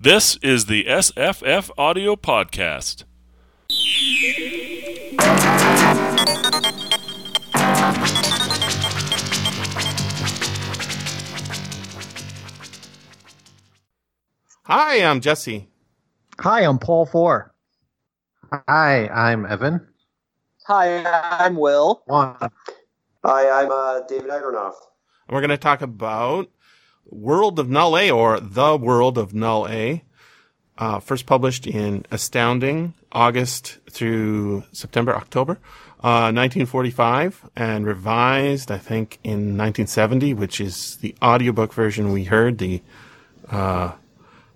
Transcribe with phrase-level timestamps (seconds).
[0.00, 3.02] This is the SFF Audio Podcast.
[14.66, 15.68] Hi, I'm Jesse.
[16.42, 17.52] Hi, I'm Paul Four.
[18.52, 19.84] Hi, I'm Evan.
[20.68, 21.02] Hi,
[21.44, 22.04] I'm Will.
[22.08, 22.38] Hi,
[23.24, 24.74] I'm uh, David Agranoff.
[25.26, 26.48] And we're going to talk about
[27.08, 30.04] World of Null A or The World of Null A.
[30.76, 35.58] Uh, first published in Astounding, August through September, October,
[36.04, 42.58] uh, 1945, and revised, I think, in 1970, which is the audiobook version we heard,
[42.58, 42.80] the
[43.50, 43.92] uh,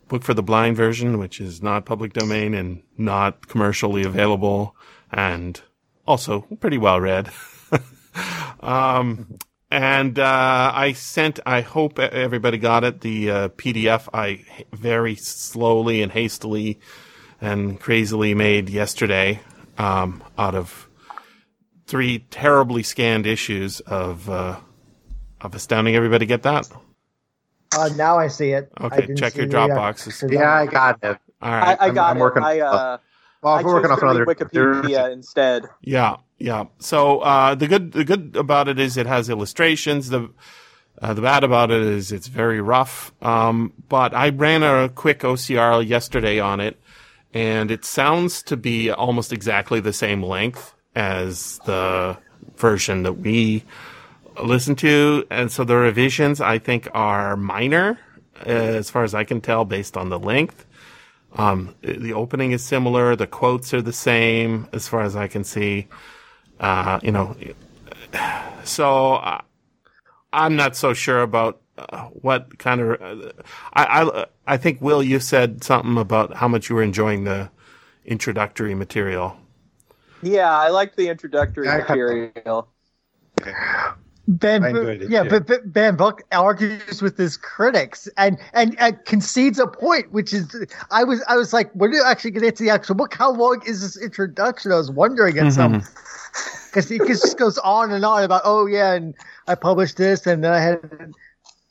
[0.06, 4.76] book for the blind version, which is not public domain and not commercially available,
[5.10, 5.60] and
[6.06, 7.30] also pretty well read.
[8.60, 9.38] um,
[9.72, 11.40] and uh, I sent.
[11.46, 13.00] I hope everybody got it.
[13.00, 16.78] The uh, PDF I very slowly and hastily
[17.40, 19.40] and crazily made yesterday
[19.78, 20.88] um, out of
[21.86, 24.60] three terribly scanned issues of uh,
[25.40, 25.96] of Astounding.
[25.96, 26.68] Everybody get that?
[27.74, 28.70] Uh, now I see it.
[28.76, 29.58] I Okay, didn't check your the, uh,
[30.30, 31.18] Yeah, I got it.
[31.40, 31.78] All I, right.
[31.80, 32.20] I I'm- got I'm it.
[32.20, 32.98] working- I, uh,
[33.42, 35.64] Well, I if we're working off another Wikipedia instead.
[35.80, 36.64] Yeah, yeah.
[36.78, 40.08] So uh, the good the good about it is it has illustrations.
[40.08, 40.28] The
[41.00, 43.12] uh, the bad about it is it's very rough.
[43.22, 46.80] Um, but I ran a quick OCR yesterday on it,
[47.32, 52.18] and it sounds to be almost exactly the same length as the
[52.56, 53.62] version that we
[54.42, 55.24] listen to.
[55.30, 58.00] And so the revisions I think are minor,
[58.44, 60.66] uh, as far as I can tell, based on the length.
[61.34, 63.14] Um, the opening is similar.
[63.14, 65.86] The quotes are the same as far as I can see.
[66.62, 67.36] Uh, you know,
[68.64, 69.40] so uh,
[70.32, 73.02] I'm not so sure about uh, what kind of.
[73.02, 73.32] Uh,
[73.72, 77.50] I, I I think Will, you said something about how much you were enjoying the
[78.04, 79.36] introductory material.
[80.22, 82.68] Yeah, I liked the introductory I got- material.
[84.28, 85.30] Ben, it, yeah, too.
[85.30, 90.32] but, but van Vogt argues with his critics and and uh, concedes a point, which
[90.32, 92.70] is I was I was like, when do you actually going to get into the
[92.70, 93.12] actual book?
[93.14, 94.70] How long is this introduction?
[94.70, 95.82] I was wondering at some
[96.66, 99.14] because he just goes on and on about oh yeah, and
[99.46, 101.14] I published this, and then I had an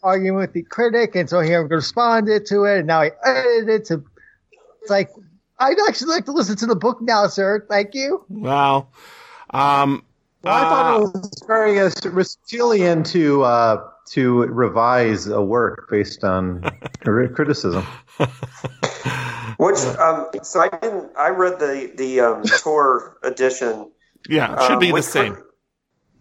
[0.04, 3.70] argument with the critic, and so here I responded to it, and now I edited
[3.70, 4.04] it to.
[4.82, 5.10] It's like
[5.60, 7.66] I'd actually like to listen to the book now, sir.
[7.70, 8.26] Thank you.
[8.30, 8.92] Well,
[9.52, 10.04] um,
[10.44, 15.88] Well, I thought uh, it was very uh, Aristotelian to uh, to revise a work
[15.90, 16.64] based on
[17.04, 17.86] criticism.
[19.58, 21.12] Which, um, so I didn't.
[21.18, 23.92] I read the the um, Tor edition.
[24.30, 25.34] Yeah, it should Um, be the same.
[25.36, 25.44] cri-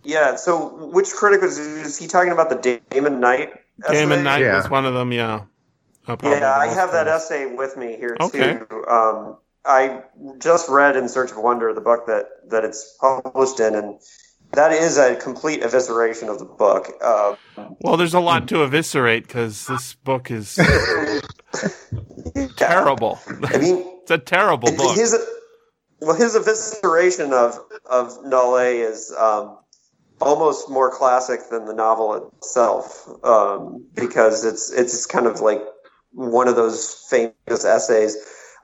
[0.05, 0.37] yeah.
[0.37, 2.49] So, which critic was is he talking about?
[2.51, 3.53] The Damon Knight.
[3.91, 4.23] Damon essay?
[4.23, 4.57] Knight Yeah.
[4.57, 5.13] was one of them.
[5.13, 5.43] Yeah.
[6.23, 8.59] Yeah, I most have that essay with me here Okay.
[8.69, 8.87] too.
[8.89, 10.03] Um, I
[10.39, 14.01] just read In Search of Wonder, the book that that it's published in, and
[14.53, 16.91] that is a complete evisceration of the book.
[17.01, 17.37] Uh,
[17.83, 20.57] Well, there's a lot to eviscerate because this book is
[22.57, 23.21] terrible.
[23.45, 24.97] I mean, It's a terrible book.
[24.97, 25.15] His
[26.01, 29.59] well, his evisceration of of Null is um,
[30.21, 35.63] almost more classic than the novel itself um, because it's it's kind of like
[36.13, 38.17] one of those famous essays.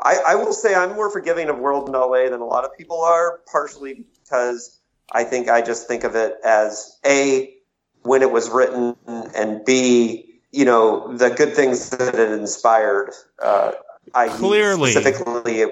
[0.02, 3.02] I, I will say I'm more forgiving of World Null than a lot of people
[3.02, 4.80] are, partially because
[5.12, 7.54] I think I just think of it as a
[8.02, 8.96] when it was written
[9.34, 13.12] and b you know the good things that it inspired.
[13.42, 13.72] Uh,
[14.14, 14.92] I Clearly.
[14.92, 15.64] specifically,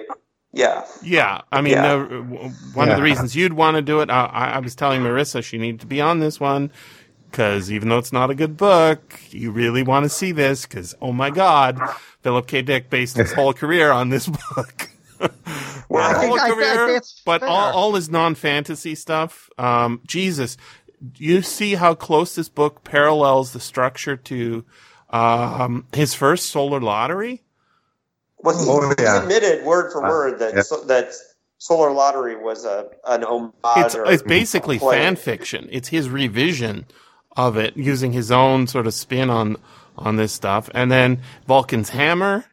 [0.55, 0.83] yeah.
[1.03, 1.91] Yeah, I mean, Yeah.
[1.97, 5.01] w- one of the reasons you'd want to do it, I, I I was telling
[5.01, 6.71] Marissa she needed to be on this one
[7.29, 10.95] because even though it's not a good book, you really want to see this because
[11.01, 11.79] oh my god,
[12.23, 12.61] Philip K.
[12.63, 14.89] Dick based his whole career on this book.
[15.87, 19.49] Well, Not I whole think- I think career, that's but all, all his non-fantasy stuff.
[19.57, 20.57] Um, Jesus,
[21.15, 24.65] you see how close this book parallels the structure to
[25.11, 27.43] um, his first Solar Lottery.
[28.45, 29.21] Well, he, Oh, he yeah.
[29.23, 30.61] admitted word for Uh, word that yeah.
[30.61, 31.11] so, that
[31.57, 33.53] Solar Lottery was a an homage.
[33.77, 34.97] it's or it's basically play.
[34.99, 35.67] fan fiction.
[35.71, 36.85] It's his revision
[37.35, 39.57] of it using his own sort of spin on
[39.97, 42.45] on this stuff, and then Vulcan's hammer.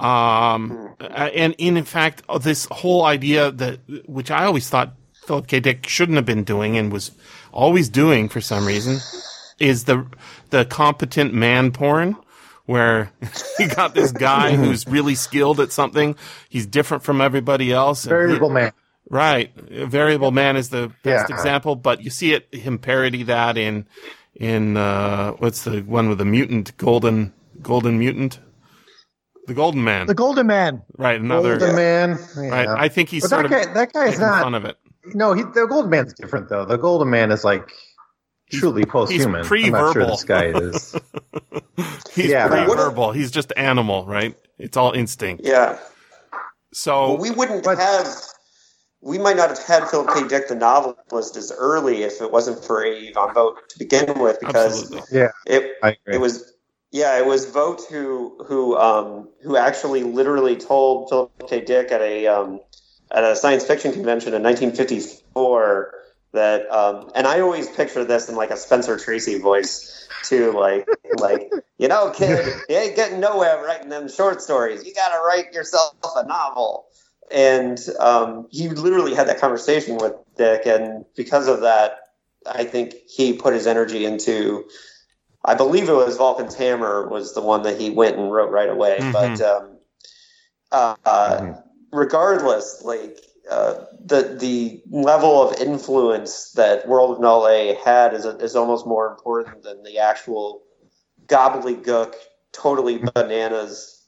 [0.00, 4.94] Um, uh, and in fact, uh, this whole idea that which I always thought
[5.26, 5.60] Philip K.
[5.60, 7.12] Dick shouldn't have been doing and was
[7.52, 8.98] always doing for some reason
[9.60, 10.04] is the
[10.50, 12.16] the competent man porn
[12.66, 13.10] where
[13.58, 16.16] you got this guy who's really skilled at something.
[16.48, 18.04] He's different from everybody else.
[18.04, 18.72] and he- Variable man.
[19.10, 19.54] Right.
[19.56, 21.36] Variable Man is the best Yeah.
[21.36, 23.86] example, but you see it him parody that in
[24.34, 28.38] in uh what's the one with the mutant golden golden mutant?
[29.48, 30.06] the Golden Man.
[30.06, 30.82] The Golden Man.
[30.96, 31.58] right, another.
[31.58, 32.18] Golden Man.
[32.36, 34.44] Right, I think he's But sort that of guy, that guy is not.
[34.44, 34.76] fun of it.
[35.14, 36.64] No, he, the Golden Man's different though.
[36.64, 37.68] The Golden Man is like
[38.52, 39.44] truly post-human.
[39.44, 40.94] I'm not sure this guy is.
[42.14, 43.12] He's Yeah, pre-verbal.
[43.12, 44.36] He's just animal, right?
[44.58, 45.42] It's all instinct.
[45.44, 45.78] Yeah.
[46.72, 48.06] So Well, we wouldn't But- have.
[49.04, 50.28] We might not have had Philip K.
[50.28, 53.10] Dick, the novelist, as early if it wasn't for A.
[53.12, 55.18] Von Vogt to begin with, because absolutely.
[55.18, 55.72] Yeah, it
[56.06, 56.52] it was
[56.92, 61.60] yeah it was Vogt who who um who actually literally told Philip K.
[61.62, 62.60] Dick at a um
[63.10, 65.94] at a science fiction convention in 1954
[66.32, 70.88] that um and I always picture this in like a Spencer Tracy voice too like
[71.12, 75.22] like you know kid you ain't getting nowhere writing them short stories you got to
[75.26, 76.86] write yourself a novel
[77.30, 81.98] and um he literally had that conversation with Dick and because of that
[82.46, 84.68] I think he put his energy into
[85.44, 88.68] I believe it was Vulcan's Hammer was the one that he went and wrote right
[88.68, 88.98] away.
[89.00, 89.12] Mhm.
[89.12, 89.78] But um,
[90.70, 91.62] uh, Mhm.
[91.92, 93.18] regardless, like
[93.50, 98.86] uh, the the level of influence that World of Null A had is is almost
[98.86, 100.62] more important than the actual
[101.26, 102.14] gobbledygook,
[102.52, 104.06] totally bananas,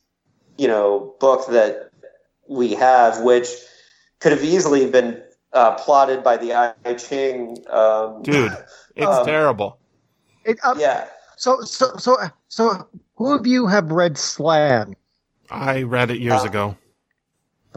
[0.57, 1.91] you know, book that
[2.49, 3.49] we have, which
[4.21, 5.21] could have easily been
[5.53, 7.59] uh, plotted by the I Ching.
[7.71, 8.57] Um, Dude,
[8.95, 9.79] it's Um, terrible.
[10.45, 11.07] It, uh, yeah.
[11.37, 12.17] So so so
[12.49, 12.87] so
[13.17, 14.95] who of you have read Slan?
[15.51, 16.77] I read it years uh, ago.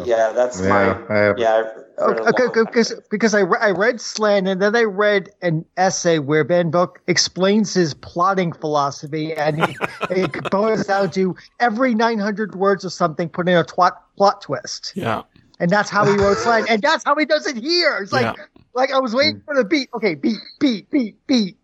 [0.05, 1.53] Yeah, that's Yeah, my I have- yeah.
[1.55, 4.83] I've read it a Okay, because because I, re- I read Slan and then I
[4.83, 9.75] read an essay where van Vogt explains his plotting philosophy and he,
[10.11, 14.93] it boils down to every 900 words or something put in a twat, plot twist
[14.95, 15.23] Yeah.
[15.59, 17.97] and that's how he wrote Slan and that's how he does it here.
[18.03, 18.43] It's like Yeah.
[18.75, 19.89] like I was waiting for the beat.
[19.95, 21.57] Okay, beat beat beat beat.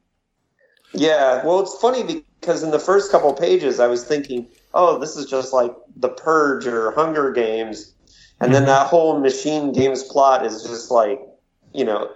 [0.96, 5.16] Yeah, well, it's funny because in the first couple pages, I was thinking, oh, this
[5.16, 7.93] is just like The Purge or Hunger Games,
[8.44, 11.22] and then that whole Machine Games plot is just like,
[11.74, 12.10] you know,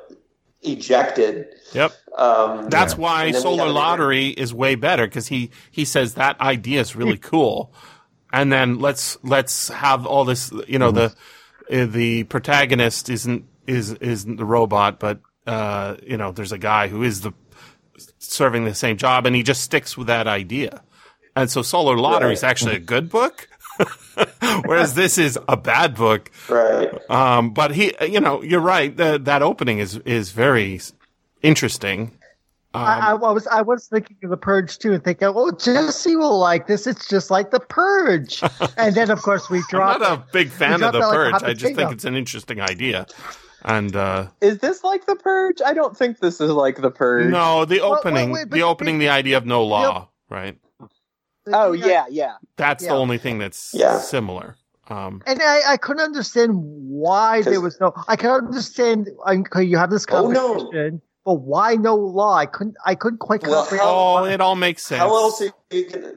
[0.64, 1.48] ejected.
[1.74, 1.92] Yep.
[2.18, 3.00] Um, That's Yeah.
[3.00, 6.16] why And then we Solar have it- Lottery is way better because he he says
[6.16, 7.72] that idea is really cool,
[8.34, 10.52] and then let's let's have all this.
[10.68, 11.14] You know, the
[11.72, 16.88] uh, the protagonist isn't is isn't the robot, but uh, you know, there's a guy
[16.88, 17.34] who is the
[18.20, 20.82] serving the same job, and he just sticks with that idea.
[21.36, 23.48] And so, Solar Lottery is actually a good book,
[24.66, 26.32] whereas this is a bad book.
[26.50, 26.90] right.
[27.10, 28.96] Um, but he, you know, you're right.
[28.96, 30.80] That that opening is is very
[31.42, 32.12] interesting.
[32.74, 36.16] Um, I, I was I was thinking of the Purge too and thinking, oh, Jesse
[36.16, 36.86] will like this.
[36.86, 38.42] It's just like the Purge.
[38.78, 40.02] and then of course we I'm dropped.
[40.02, 41.32] not a big fan of the that like purge.
[41.34, 43.08] hot I just think it's an interesting idea.
[43.64, 45.62] And uh Is this like the purge?
[45.66, 47.32] I don't think this is like the purge.
[47.32, 50.58] no, the Well, opening, wait, wait, the opening, the idea of no law, right?
[51.54, 52.36] Oh yeah, yeah.
[52.58, 52.92] That's Yeah.
[52.92, 54.00] the only thing that's Yeah.
[54.00, 54.56] similar.
[54.90, 57.94] Um, And I, I couldn't understand why there was no.
[58.08, 59.10] I can understand.
[59.26, 60.54] I, okay, you have this Oh, no.
[60.54, 62.36] competition, but why no law?
[62.36, 62.78] I couldn't.
[62.86, 63.90] I couldn't quite Well, comprehend.
[63.90, 65.00] oh, it all makes sense.
[65.02, 66.14] How else are you gonna?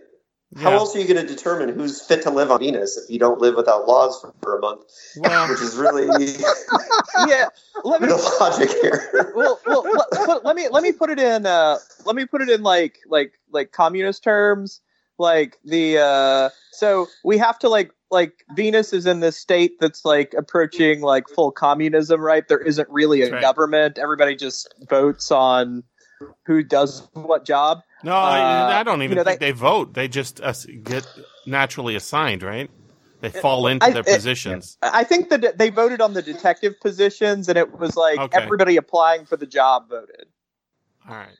[0.56, 0.76] How Yeah.
[0.78, 3.40] else are you going to determine who's fit to live on Venus if you don't
[3.40, 4.82] live without laws for, for a month?
[5.16, 6.26] Well, Which is really
[7.28, 7.46] Yeah.
[7.84, 9.32] Let me the logic here.
[9.34, 12.42] well, well let, let- let me let me put it in uh let me put
[12.42, 14.80] it in like like like communist terms
[15.20, 20.04] like the uh so we have to like like venus is in this state that's
[20.04, 23.40] like approaching like full communism right there isn't really a right.
[23.40, 25.84] government everybody just votes on
[26.46, 29.52] who does what job no, I, uh, I don't even you know, think they- they
[29.52, 29.92] vote.
[29.92, 31.06] They just uh, get
[31.46, 32.70] naturally assigned, right?
[33.20, 34.78] They fall into I- their it- positions.
[34.82, 38.38] i think that they voted on the detective positions and it was like Okay.
[38.42, 40.28] everybody applying for the job voted
[41.06, 41.36] All right.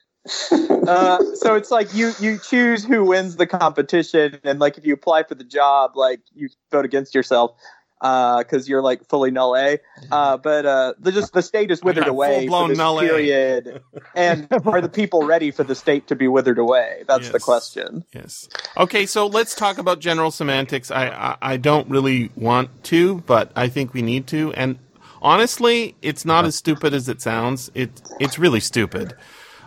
[0.51, 4.93] Uh, so it's like you you choose who wins the competition, and like if you
[4.93, 7.55] apply for the job, like you vote against yourself
[7.99, 9.79] because you're like fully null A.
[10.11, 13.01] Uh, but uh, the just the state is withered away for this null A.
[13.01, 13.81] period,
[14.15, 17.03] and are the people ready for the state to be withered away?
[17.07, 18.05] That's the question.
[18.13, 18.47] Yes.
[18.77, 20.91] Okay, so let's talk about general semantics.
[20.91, 24.53] I, I I don't really want to, but I think we need to.
[24.53, 24.77] And
[25.21, 27.71] honestly, it's not as stupid as it sounds.
[27.73, 29.15] It it's really stupid.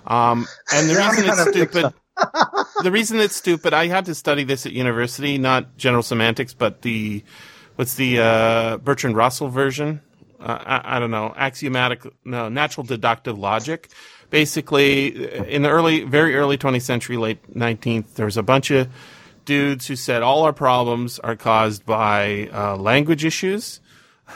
[0.06, 1.94] Um, and the reason it's stupid,
[2.82, 6.82] the reason it's stupid, I had to study this at university, not general semantics, but
[6.82, 7.22] the
[7.76, 10.00] what's the uh, Bertrand Russell version?
[10.40, 13.88] Uh, I, I don't know, axiomatic, no, natural deductive logic.
[14.30, 15.08] Basically,
[15.48, 18.88] in the early, very early 20th century, late 19th, there was a bunch of
[19.44, 23.80] dudes who said all our problems are caused by uh, language issues.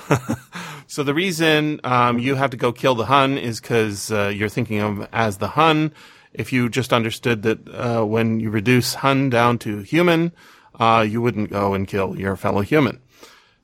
[0.88, 4.48] so the reason um, you have to go kill the Hun is because uh, you're
[4.48, 5.92] thinking of as the Hun.
[6.32, 10.32] If you just understood that uh, when you reduce Hun down to human,
[10.80, 13.00] uh, you wouldn't go and kill your fellow human.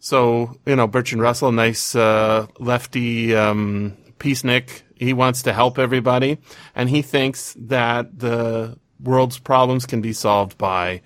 [0.01, 4.83] So, you know, Bertrand Russell, nice, uh, lefty, um, peacenik.
[4.97, 6.39] He wants to help everybody.
[6.75, 11.01] And he thinks that the world's problems can be solved by,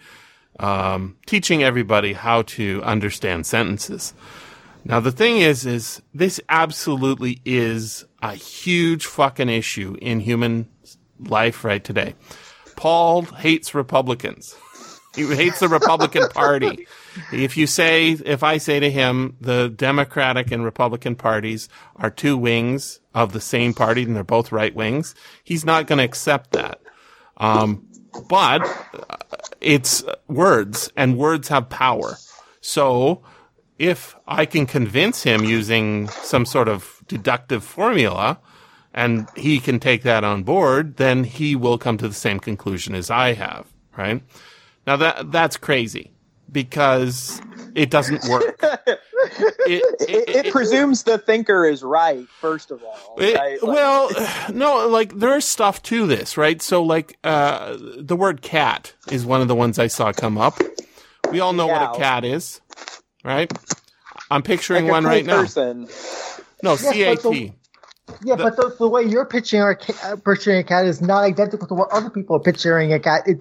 [0.59, 4.15] um, teaching everybody how to understand sentences.
[4.85, 10.69] Now, the thing is, is this absolutely is a huge fucking issue in human
[11.19, 12.15] life right today.
[12.77, 14.57] Paul hates Republicans.
[15.15, 16.87] He hates the Republican Party.
[17.33, 22.37] If you say, if I say to him, the Democratic and Republican parties are two
[22.37, 26.53] wings of the same party and they're both right wings, he's not going to accept
[26.53, 26.81] that.
[27.39, 27.85] Um,
[28.29, 28.63] but
[29.11, 29.17] uh,
[29.61, 32.17] it's words and words have power.
[32.61, 33.23] So
[33.79, 38.39] if I can convince him using some sort of deductive formula
[38.93, 42.95] and he can take that on board, then he will come to the same conclusion
[42.95, 43.67] as I have,
[43.97, 44.23] right?
[44.87, 46.13] Now that, that's crazy
[46.51, 47.41] because
[47.75, 48.61] it doesn't work.
[49.67, 53.17] It, It, it, presumes the thinker is right, first of all.
[53.19, 53.35] it-?
[53.35, 54.09] Like- well,
[54.55, 56.63] no, like there's stuff to this, right?
[56.63, 60.59] So like, uh, the word cat is one of the ones I saw come up.
[61.33, 62.61] We all know what a cat is,
[63.25, 63.53] right?
[64.31, 65.41] I'm picturing like one cool right now.
[65.43, 65.89] person.
[66.63, 67.53] No, but the- C-A-T.
[68.25, 71.25] Yeah, but the, the way you're pitching a cat, uh, picturing a cat is not
[71.25, 73.23] identical to what other people are picturing a cat.
[73.27, 73.39] It,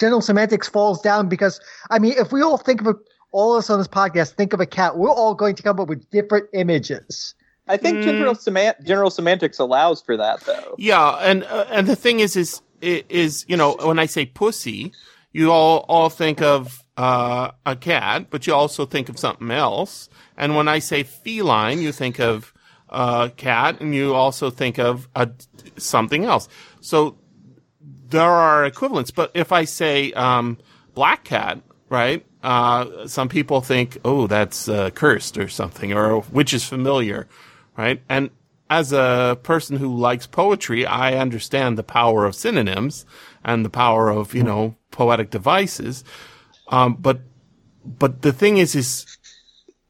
[0.00, 1.60] general semantics falls down because
[1.90, 2.94] I mean, if we all think of a,
[3.32, 5.78] all of us on this podcast think of a cat, we're all going to come
[5.78, 7.34] up with different images.
[7.68, 10.74] I think general, semant- general semantics allows for that, though.
[10.78, 14.92] Yeah, and uh, and the thing is, is is you know when I say pussy,
[15.32, 20.08] you all all think of uh, a cat, but you also think of something else.
[20.36, 22.52] And when I say feline, you think of
[22.88, 25.30] a cat, and you also think of a
[25.76, 26.48] something else.
[26.80, 27.16] So
[28.08, 29.12] there are equivalents.
[29.12, 30.58] But if I say um,
[30.94, 32.26] black cat, right?
[32.42, 37.28] Uh, some people think, oh, that's uh, cursed or something, or which is familiar,
[37.76, 38.02] right?
[38.08, 38.30] And
[38.70, 43.06] as a person who likes poetry, I understand the power of synonyms
[43.44, 46.02] and the power of you know poetic devices.
[46.68, 47.20] Um, but
[47.84, 49.18] but the thing is, is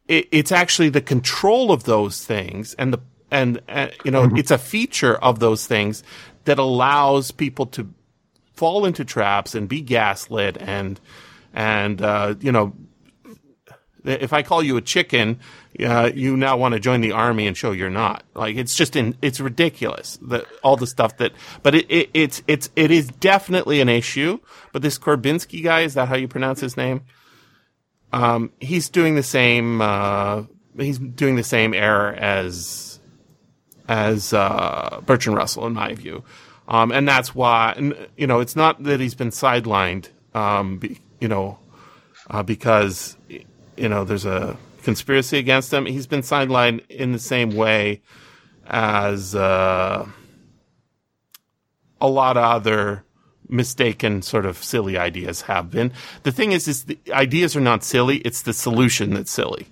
[0.06, 4.50] it, it's actually the control of those things and the and uh, you know it's
[4.50, 6.02] a feature of those things
[6.44, 7.92] that allows people to
[8.54, 11.00] fall into traps and be gaslit and
[11.52, 12.72] and uh, you know
[14.04, 15.38] if I call you a chicken,
[15.80, 18.24] uh, you now want to join the army and show you're not.
[18.34, 21.32] Like it's just in, it's ridiculous that all the stuff that,
[21.62, 24.38] but it, it it's it's it is definitely an issue.
[24.72, 27.02] But this Korzybski guy, is that how you pronounce his name?
[28.12, 29.80] Um, he's doing the same.
[29.80, 30.44] Uh,
[30.76, 33.00] he's doing the same error as
[33.88, 36.24] as uh, Bertrand Russell, in my view.
[36.68, 41.00] Um, and that's why, and, you know, it's not that he's been sidelined, um, be,
[41.18, 41.58] you know,
[42.28, 45.86] uh, because, you know, there's a conspiracy against him.
[45.86, 48.02] He's been sidelined in the same way
[48.66, 50.06] as uh,
[52.00, 53.04] a lot of other
[53.48, 55.92] mistaken sort of silly ideas have been.
[56.22, 58.18] The thing is, is the ideas are not silly.
[58.18, 59.68] It's the solution that's silly.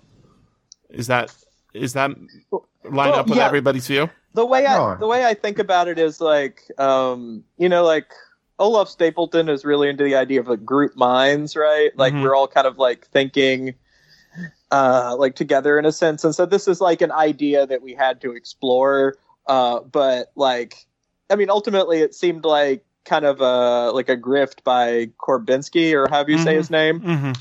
[0.90, 1.34] Is that,
[1.74, 3.46] is that line Well, up with yeah.
[3.46, 4.08] everybody's view?
[4.32, 4.96] the way I No.
[5.00, 8.12] the way I think about it is like um you know like
[8.58, 11.90] Olaf Stapleton is really into the idea of like group minds, right?
[11.96, 12.22] Like Mhm.
[12.22, 13.74] we're all kind of like thinking
[14.70, 16.24] uh like together in a sense.
[16.24, 20.86] And so this is like an idea that we had to explore uh but like
[21.30, 26.08] I mean ultimately it seemed like kind of a like a grift by Korzybski or
[26.10, 26.56] however you say Mhm.
[26.56, 27.00] his name.
[27.00, 27.32] Mm-hmm.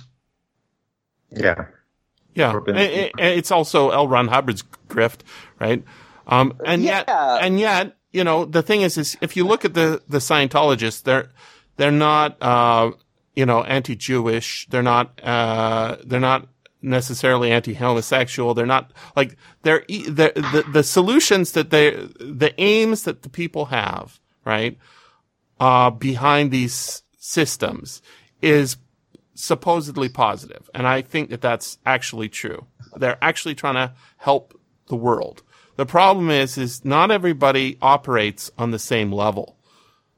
[1.31, 1.65] Yeah.
[2.33, 2.77] Yeah, Corbin.
[2.77, 4.07] I- I- it's also L.
[4.07, 5.21] Ron Hubbard's grift,
[5.59, 5.83] right?
[6.27, 9.73] Um, and yet, and yet, you know, the thing is, is if you look at
[9.73, 11.31] the the Scientologists, they're
[11.77, 12.91] they're not, uh,
[13.35, 14.67] you know, anti-Jewish.
[14.69, 16.47] They're not, uh, they're not
[16.85, 18.53] necessarily anti-homosexual.
[18.53, 23.29] They're not like they're e- the the, the solutions that they the aims that the
[23.29, 24.77] people have, right?
[25.59, 28.01] Uh, behind these systems
[28.41, 28.77] is
[29.33, 32.65] supposedly positive, and I think that that's actually true.
[32.95, 35.43] They're actually trying to help the world.
[35.75, 39.54] The problem is, is not everybody operates on the same level.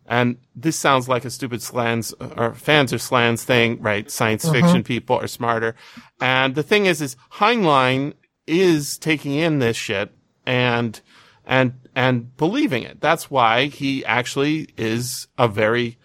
[0.07, 4.09] And this sounds like a stupid slans or fans or slans thing, right?
[4.09, 5.75] Science fiction people are smarter.
[6.21, 8.13] And the thing is, is Heinlein
[8.45, 10.13] is taking in this shit
[10.45, 10.99] and,
[11.45, 13.01] and, and believing it.
[13.01, 15.97] That's why he actually is a very,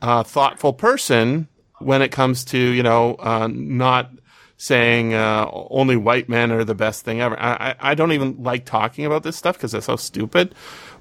[0.00, 4.10] uh, thoughtful person when it comes to, you know, uh, not
[4.56, 7.38] saying, uh, only white men are the best thing ever.
[7.38, 10.54] I, I I don't even like talking about this stuff because it's so stupid.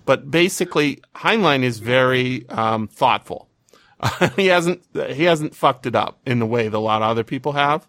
[0.06, 3.50] But basically, Heinlein is very, um, thoughtful.
[4.36, 7.24] he hasn't he hasn't fucked it up in the way that a lot of other
[7.24, 7.88] people have.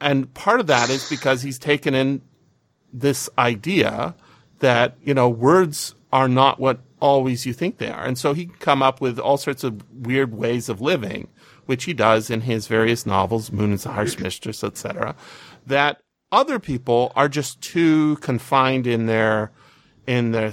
[0.00, 2.20] And part of that is because he's taken in
[2.92, 4.14] this idea
[4.60, 8.04] that, you know, words are not what always you think they are.
[8.04, 11.28] And so he can come up with all sorts of weird ways of living,
[11.66, 15.16] which he does in his various novels, Moon is the Harsh Mistress, etc.,
[15.66, 16.00] that
[16.30, 19.52] other people are just too confined in their
[20.06, 20.52] in their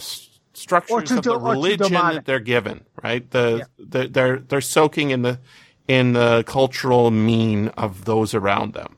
[0.53, 3.29] structures of the religion that they're given, right?
[3.31, 5.39] The, the they're they're soaking in the
[5.87, 8.95] in the cultural mean of those around them.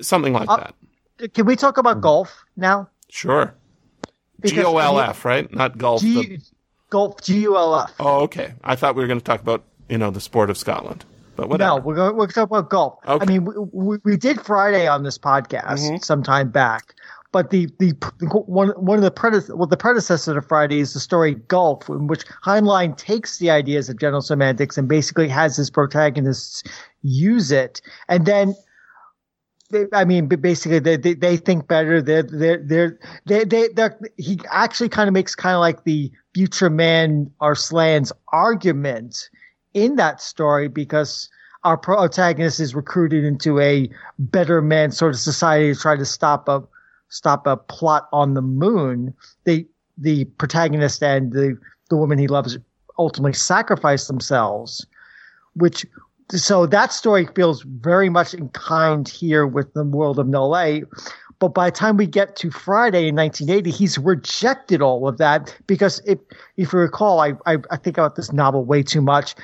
[0.00, 1.34] Something like Uh, that.
[1.34, 2.88] Can we talk about golf now?
[3.08, 3.54] Sure.
[4.44, 5.52] G O L F, right?
[5.54, 6.00] Not golf.
[6.00, 6.38] G, the-
[6.90, 7.92] golf G U L F.
[8.00, 8.54] oh, okay.
[8.64, 11.04] I thought we were going to talk about you know the sport of Scotland,
[11.36, 11.76] but whatever.
[11.76, 12.98] No, we're going we're talking about golf.
[13.06, 13.22] Okay.
[13.22, 16.04] I mean, we, we, we did Friday on this podcast Mhm.
[16.04, 16.94] some time back,
[17.32, 17.92] but the the
[18.46, 22.06] one one of the predecessor well the predecessor to Friday is the story Gulf, in
[22.06, 26.62] which Heinlein takes the ideas of general semantics and basically has his protagonists
[27.02, 28.54] use it, and then.
[29.94, 32.02] I mean, basically, they, they they think better.
[32.02, 36.68] They're they're they're they they he actually kind of makes kind of like the future
[36.68, 39.30] man Arslan's argument
[39.72, 41.30] in that story because
[41.64, 46.50] our protagonist is recruited into a better man sort of society to try to stop
[46.50, 46.62] a
[47.12, 49.14] stop a plot on the moon.
[49.44, 49.66] The
[49.98, 51.56] the protagonist and the
[51.90, 52.58] the woman he loves
[52.98, 54.86] ultimately sacrifice themselves,
[55.54, 55.86] which
[56.30, 60.82] so that story feels very much in kind here with the world of Nole.
[61.38, 65.54] But by the time we get to Friday in 1980, he's rejected all of that
[65.66, 66.18] because if
[66.56, 69.34] if you recall, I I, I think about this novel way too much.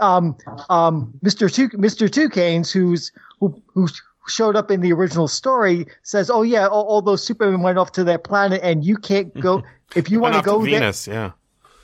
[0.00, 0.36] Um,
[0.68, 1.52] um, Mr.
[1.52, 2.10] Two, Mr.
[2.10, 3.10] Toucanes, who's
[3.40, 3.88] who who
[4.28, 7.92] showed up in the original story, says, "Oh yeah, all, all those Supermen went off
[7.92, 9.62] to that planet, and you can't go
[9.96, 11.32] if you want to go to there." Venus, yeah.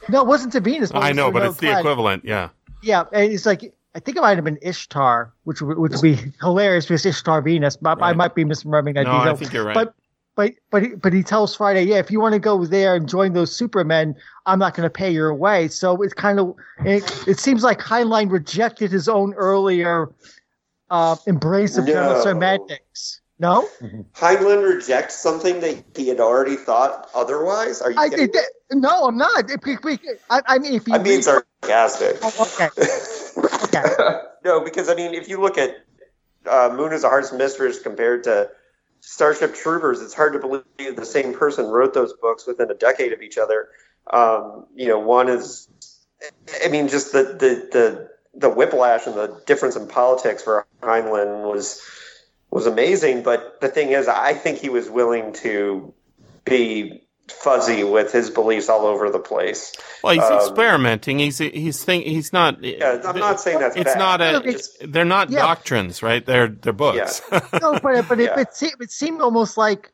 [0.09, 0.91] No, it wasn't to Venus.
[0.95, 2.51] I know, but it's the equivalent, yeah.
[2.83, 6.03] Yeah, and it's like I think it might have been Ishtar, which would, which would
[6.03, 7.77] be hilarious because Ishtar Venus.
[7.77, 9.37] But I might be misremembering that No, I detail.
[9.37, 9.75] think you're right.
[9.75, 9.95] But
[10.37, 13.09] but but he, but he tells Friday, yeah, if you want to go there and
[13.09, 15.69] join those Supermen, I'm not going to pay your way.
[15.69, 20.11] So it's kind of it, it seems like Heinlein rejected his own earlier
[20.91, 22.23] uh, embrace of general No.
[22.23, 23.21] semantics.
[23.41, 23.69] No,
[24.15, 27.83] Heinlein rejects something that he had already thought otherwise.
[27.83, 28.29] Are you I kidding?
[28.31, 28.45] did.
[28.73, 29.51] No, I'm not.
[29.51, 29.61] It-
[30.31, 32.19] I, I mean, if you I'm being read- sarcastic.
[32.23, 32.69] Oh, okay,
[33.65, 34.19] okay.
[34.45, 35.85] no, because I mean, if you look at
[36.49, 38.51] uh, Moon is a Harsh Mistress compared to
[39.01, 43.13] Starship Troopers, it's hard to believe the same person wrote those books within a decade
[43.13, 43.69] of each other.
[44.13, 45.69] Um, you know, one is,
[46.65, 51.49] I mean, just the the the the whiplash and the difference in politics for Heinlein
[51.51, 51.81] was
[52.51, 53.23] was amazing.
[53.23, 55.93] But the thing is, I think he was willing to
[56.45, 59.73] be fuzzy with his beliefs all over the place.
[60.03, 61.19] Well, he's Um, experimenting.
[61.19, 62.63] He's he's think he's not.
[62.63, 63.99] Yeah, I'm not saying that's It's bad.
[63.99, 64.33] not a.
[64.33, 65.39] No, It's, they're not yeah.
[65.41, 66.25] doctrines, right?
[66.25, 67.23] They're they're books.
[67.61, 68.41] No, but but it, Yeah.
[68.41, 69.91] it, seemed, it seemed almost like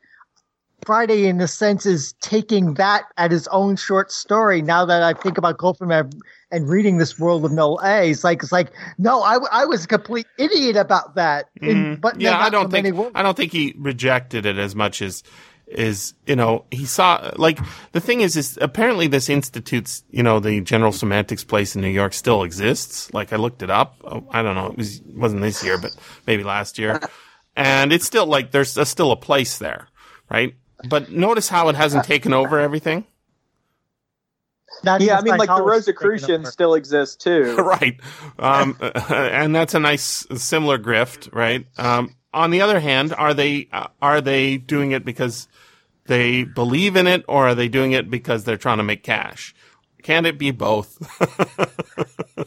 [0.85, 4.61] Friday, in a sense, is taking that at his own short story.
[4.61, 6.09] Now that I think about Goldman
[6.51, 9.85] and, reading this world of Null A, it's like it's like no, I, I was
[9.85, 11.49] a complete idiot about that.
[11.61, 12.01] In- Mhm.
[12.01, 15.23] but yeah, I don't think I don't think he rejected it as much as
[15.67, 17.57] is you know he saw like
[17.93, 21.87] the thing is is apparently this institute's you know the general semantics place in New
[21.89, 23.13] York still exists.
[23.13, 23.95] Like I looked it up.
[24.03, 24.67] Oh, I don't know.
[24.67, 25.95] It was wasn't this year, but
[26.27, 26.99] maybe last year,
[27.55, 29.87] and it's still like there's a, still a place there,
[30.29, 30.55] right?
[30.89, 33.05] But notice how it hasn't taken over everything.
[34.83, 37.55] Not Yeah, I mean, like the Rosicrucians still exist too.
[37.57, 37.99] right.
[38.39, 41.65] Um, and that's a nice similar grift, right?
[41.77, 45.47] Um, on the other hand, are they uh, are they doing it because
[46.05, 49.53] they believe in it, or are they doing it because they're trying to make cash?
[50.01, 50.97] Can it be both?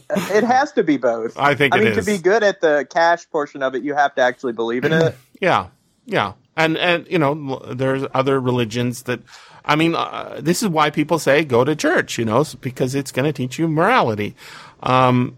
[0.09, 1.37] It has to be both.
[1.37, 2.05] I think I it mean, is.
[2.05, 4.93] to be good at the cash portion of it, you have to actually believe in
[4.93, 5.15] it.
[5.41, 5.67] Yeah,
[6.05, 9.21] yeah, and and you know, there's other religions that.
[9.65, 13.11] I mean, uh, this is why people say go to church, you know, because it's
[13.11, 14.35] going to teach you morality.
[14.83, 15.37] Um,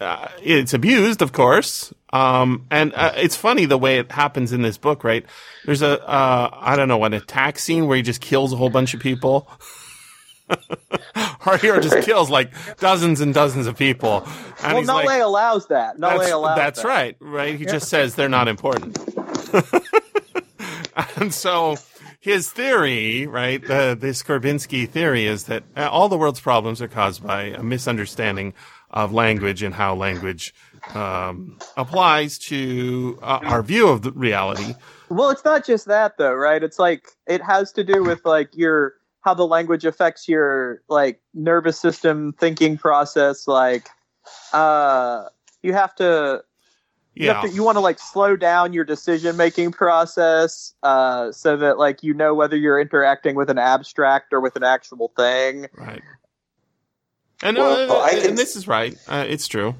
[0.00, 1.92] uh, it's abused, of course.
[2.12, 5.26] Um, and uh, it's funny the way it happens in this book, right?
[5.66, 8.70] There's a, uh, I don't know, an attack scene where he just kills a whole
[8.70, 9.48] bunch of people.
[11.46, 14.26] Our hero just kills like dozens and dozens of people.
[14.62, 15.98] And well, Nole like, allows that.
[15.98, 16.88] Nole that's, allows that's that.
[16.88, 17.58] right, right?
[17.58, 18.96] He just says they're not important.
[21.16, 21.76] and so
[22.26, 27.24] his theory, right, the, this theory is that uh, all the world's problems are caused
[27.24, 28.52] by a misunderstanding
[28.90, 30.52] of language and how language
[30.92, 34.74] um, applies to uh, our view of the reality.
[35.08, 36.60] Well, it's not just that though, right?
[36.60, 41.20] It's like it has to do with like your how the language affects your like
[41.32, 43.88] nervous system thinking process like
[44.52, 45.26] uh,
[45.62, 46.42] you have to
[47.16, 47.40] you, Yeah.
[47.40, 51.78] have to, you want to like slow down your decision making process uh, so that
[51.78, 55.66] like you know whether you're interacting with an abstract or with an actual thing.
[55.74, 56.02] Right.
[57.42, 58.96] And, Well, uh, I can- and this is right.
[59.08, 59.74] Uh, it's true.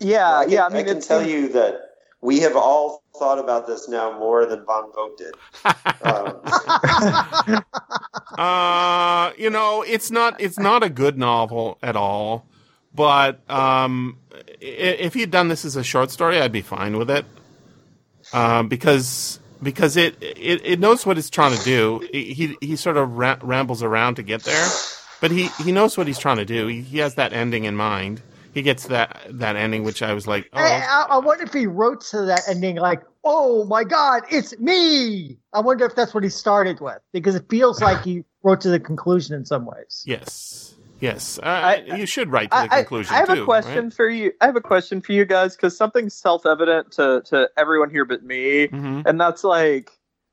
[0.00, 0.66] Yeah, I can, yeah.
[0.66, 1.90] I mean, i can it's, tell you that
[2.22, 5.34] we have all thought about this now more than Von Vogt did.
[6.02, 7.62] Um,
[8.38, 12.46] Uh, you know, it's not it's not a good novel at all.
[12.94, 14.18] But um,
[14.60, 17.24] if he'd done this as a short story, I'd be fine with it.
[18.32, 22.06] Um, because because it, it it knows what it's trying to do.
[22.12, 24.68] He he sort of ra- rambles around to get there,
[25.20, 26.66] but he he knows what he's trying to do.
[26.66, 28.22] He, he has that ending in mind.
[28.54, 31.66] He gets that that ending, which I was like, oh, I, I wonder if he
[31.66, 36.22] wrote to that ending like, "Oh my God, it's me." I wonder if that's what
[36.24, 40.02] he started with because it feels like he wrote to the conclusion in some ways.
[40.06, 40.71] yes,
[41.02, 41.38] yes.
[41.38, 43.42] Uh, I- you should write to the I, I- conclusion I have too.
[43.42, 43.92] a question right?
[43.92, 44.32] for you.
[44.40, 48.22] I have a question for you guys because something's self-evident to to everyone here but
[48.22, 49.04] me, Mhm.
[49.06, 49.90] and that's like,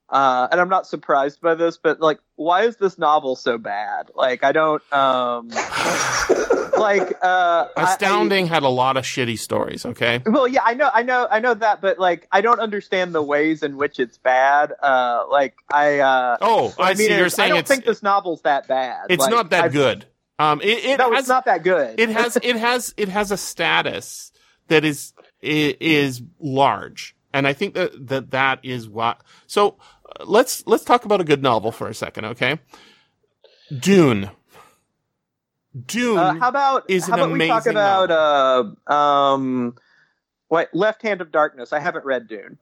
[0.09, 4.09] uh, and I'm not surprised by this, but like, why is this novel so bad?
[4.15, 5.49] Like, I don't, um,
[6.77, 9.85] like, uh, I- I- Astounding had a lot of shitty stories.
[9.85, 10.21] Okay.
[10.25, 13.21] well, yeah, I know, I know, I know that, but like, I don't understand the
[13.21, 14.73] ways in which it's bad.
[14.81, 17.07] Uh, like, I, uh, Oh, I, I see.
[17.09, 19.07] mean, You're saying I don't it's think this novel's that bad.
[19.09, 20.05] it's Like, not that I've- good.
[20.39, 21.99] Um, it, it No, has it's not that good.
[21.99, 24.31] it has it has it has a status
[24.69, 29.21] that is is large, and I think that that that is what.
[29.47, 32.57] So uh, let's let's talk about a good novel for a second, okay?
[33.79, 34.29] Dune.
[35.85, 36.17] Dune.
[36.17, 39.75] Uh, how about is how an about we talk about uh, um,
[40.47, 41.73] what Left Hand of Darkness?
[41.73, 42.57] I haven't read Dune.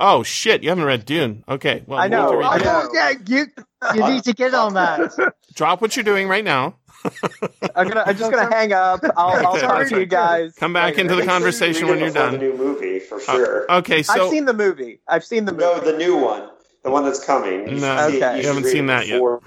[0.00, 0.62] oh shit!
[0.62, 1.44] You haven't read Dune.
[1.48, 1.84] Okay.
[1.86, 2.88] Well, I know, we'll I know.
[2.92, 3.46] Yeah, you
[3.94, 5.12] you need to get on that.
[5.54, 6.76] Drop what you're doing right now.
[7.74, 9.00] I'm gonna I'm just gonna hang up.
[9.16, 10.54] I'll, I'll talk that's to you guys.
[10.54, 11.00] Come back later.
[11.02, 12.32] into the Make sure you conversation when you're done.
[12.32, 13.72] The new movie for Uh, sure.
[13.72, 15.00] okay, so I've seen the movie.
[15.08, 15.64] I've seen the movie.
[15.64, 16.48] no, the new one,
[16.82, 17.68] the one that's coming.
[17.68, 18.36] You No, should- Okay.
[18.36, 19.14] you you haven't seen that yet.
[19.14, 19.40] before,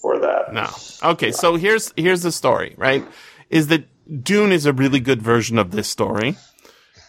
[0.00, 0.52] For that.
[0.54, 0.68] No.
[1.10, 3.04] Okay, so here's here's the story, right?
[3.50, 3.84] Is that
[4.24, 6.36] Dune is a really good version of this story.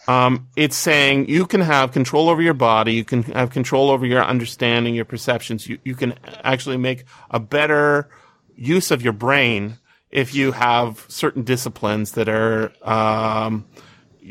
[0.08, 4.04] Um, it's saying you can have control over your body, you can have control over
[4.04, 5.68] your understanding, your perceptions.
[5.68, 8.08] You you can actually make a better
[8.56, 9.78] use of your brain
[10.10, 13.66] if you have certain disciplines that are um,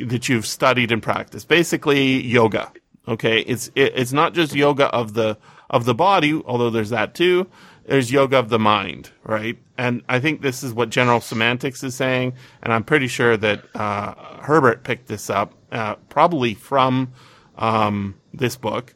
[0.05, 1.47] that you've studied and practiced.
[1.47, 2.71] Basically, yoga.
[3.07, 5.37] Okay, it's it, it's not just yoga of the
[5.69, 7.47] of the body, although there's that too.
[7.85, 9.57] There's yoga of the mind, right?
[9.77, 13.65] And I think this is what General Semantics is saying, and I'm pretty sure that
[13.75, 17.11] uh, Herbert picked this up uh, probably from
[17.57, 18.93] um, this book,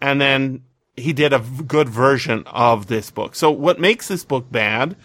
[0.00, 0.62] and then
[0.98, 3.34] he did a good version of this book.
[3.34, 4.96] So what makes this book bad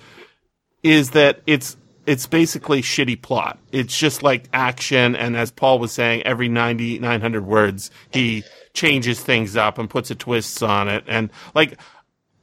[0.81, 3.59] is that it's it's basically shitty plot.
[3.71, 9.21] It's just like action, and as Paul was saying, every 90, 900 words, he changes
[9.21, 11.05] things up and puts a twists on it.
[11.07, 11.79] And like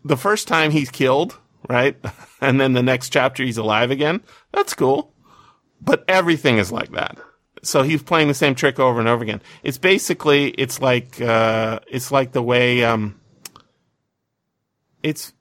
[0.04, 1.96] the first time he's killed, right?
[2.42, 4.22] And then the next chapter he's alive again.
[4.50, 5.12] That's cool.
[5.78, 7.18] But everything is like that.
[7.62, 9.42] So he's playing the same trick over and over again.
[9.62, 13.20] It's basically, it's like, uh, it's like the way, um,
[15.02, 15.32] it's,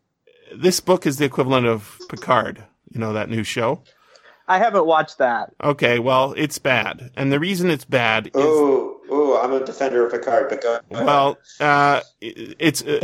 [0.56, 3.84] this book is the equivalent of Picard, you know, that new show.
[4.48, 5.54] I haven't watched that.
[5.64, 7.12] Okay, well, it's bad.
[7.16, 10.80] And the reason it's bad is Ooh, ooh, I'm a defender of Picard, but go
[10.92, 11.06] ahead.
[11.06, 13.00] well, uh, it's uh,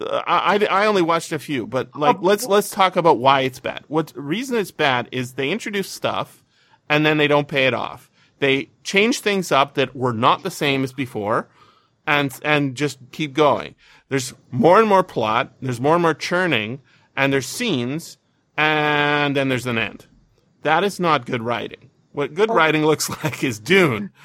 [0.26, 3.60] I, I I only watched a few, but like let's let's talk about why it's
[3.60, 3.84] bad.
[3.88, 6.42] What reason it's bad is they introduce stuff
[6.88, 8.10] and then they don't pay it off.
[8.38, 11.48] They change things up that were not the same as before,
[12.06, 13.74] and and just keep going.
[14.12, 15.54] There's more and more plot.
[15.62, 16.82] There's more and more churning,
[17.16, 18.18] and there's scenes,
[18.58, 20.04] and then there's an end.
[20.64, 21.88] That is not good writing.
[22.12, 22.54] What good oh.
[22.54, 24.10] writing looks like is Dune.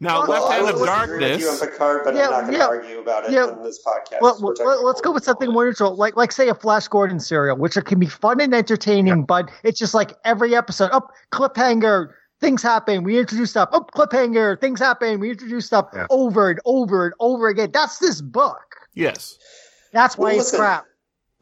[0.00, 1.60] Now, Well, Left Hand I of will agree with you on Darkness.
[1.60, 3.44] Picard, but Yeah, I'm not going to yeah, argue about it yeah.
[3.44, 4.20] on this podcast.
[4.20, 7.56] Well, well, let's go with something more neutral, like like say a Flash Gordon serial,
[7.56, 12.08] which can be fun and entertaining, but it's just like every episode, oh cliffhanger,
[12.40, 16.06] things happen, we introduce stuff, oh cliffhanger, things happen, we introduce stuff Yeah.
[16.10, 17.70] over and over and over again.
[17.72, 18.76] That's this book.
[18.94, 19.38] Yes.
[19.92, 20.84] That's why Well, it's listen, crap.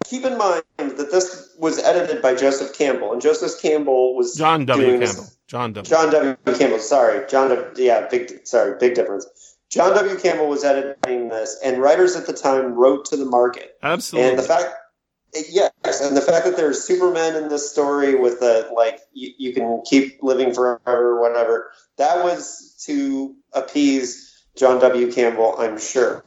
[0.05, 4.66] Keep in mind that this was edited by Joseph Campbell, and Joseph Campbell was John
[4.66, 4.87] W.
[4.87, 5.33] doing this- Campbell.
[5.48, 5.88] John W.
[5.90, 6.37] John W.
[6.59, 6.78] Campbell.
[6.78, 7.50] Sorry, John.
[7.50, 7.66] W.
[7.76, 8.46] Yeah, big.
[8.46, 9.26] Sorry, big difference.
[9.68, 10.16] John W.
[10.18, 13.76] Campbell was editing this, and writers at the time wrote to the market.
[13.83, 14.31] Absolutely.
[14.31, 14.74] And the fact,
[15.35, 19.55] yes, and the fact that there's Superman in this story with the like, you, you
[19.55, 21.71] can keep living forever, whatever.
[21.99, 25.12] That was to appease John W.
[25.12, 26.25] Campbell, I'm sure.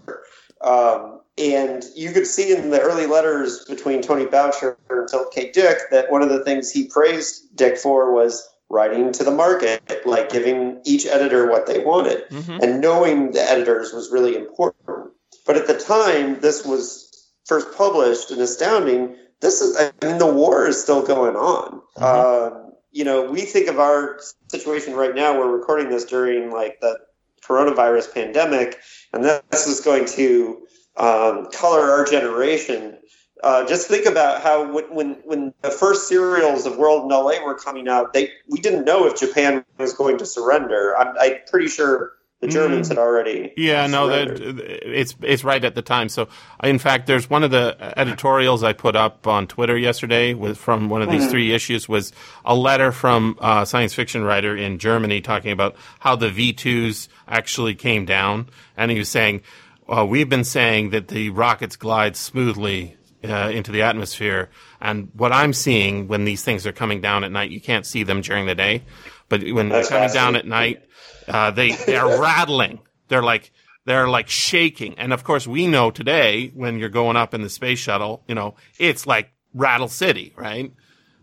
[0.62, 5.52] Um, and you could see in the early letters between Tony Boucher and Philip K.
[5.52, 10.06] Dick that one of the things he praised Dick for was writing to the market,
[10.06, 12.64] like giving each editor what they wanted, Mhm.
[12.64, 15.12] and knowing the editors was really important.
[15.46, 17.05] But at the time, this was
[17.46, 19.16] first published in Astounding.
[19.42, 21.82] This is, I mean, the war is still going on.
[21.98, 25.38] Um, you know, we think of our situation right now.
[25.38, 26.98] We're recording this during like the
[27.44, 28.80] coronavirus pandemic,
[29.14, 30.66] and this is going to
[30.98, 32.98] um, color our generation.
[33.44, 37.44] Uh, just think about how when, when when the first serials of World Null A
[37.44, 40.98] were coming out, they we didn't know if Japan was going to surrender.
[40.98, 43.54] I'm, I'm pretty sure the Germans had already.
[43.56, 46.10] Yeah, no, that it's it's right at the time.
[46.10, 46.28] So,
[46.64, 50.90] in fact, there's one of the editorials I put up on Twitter yesterday with from
[50.90, 52.12] one of these three issues was
[52.44, 57.74] a letter from a science fiction writer in Germany talking about how the V2s actually
[57.74, 59.42] came down, and he was saying,
[59.88, 65.32] uh, "We've been saying that the rockets glide smoothly." Uh, into the atmosphere, and what
[65.32, 68.46] I'm seeing when these things are coming down at night, you can't see them during
[68.46, 68.84] the day,
[69.30, 70.86] but when That's they're coming down at night,
[71.28, 72.80] uh, they they're rattling.
[73.08, 73.52] They're like
[73.86, 74.98] they're like shaking.
[74.98, 78.36] And of course, we know today when you're going up in the space shuttle, you
[78.36, 80.72] know, it's like Rattle City, right?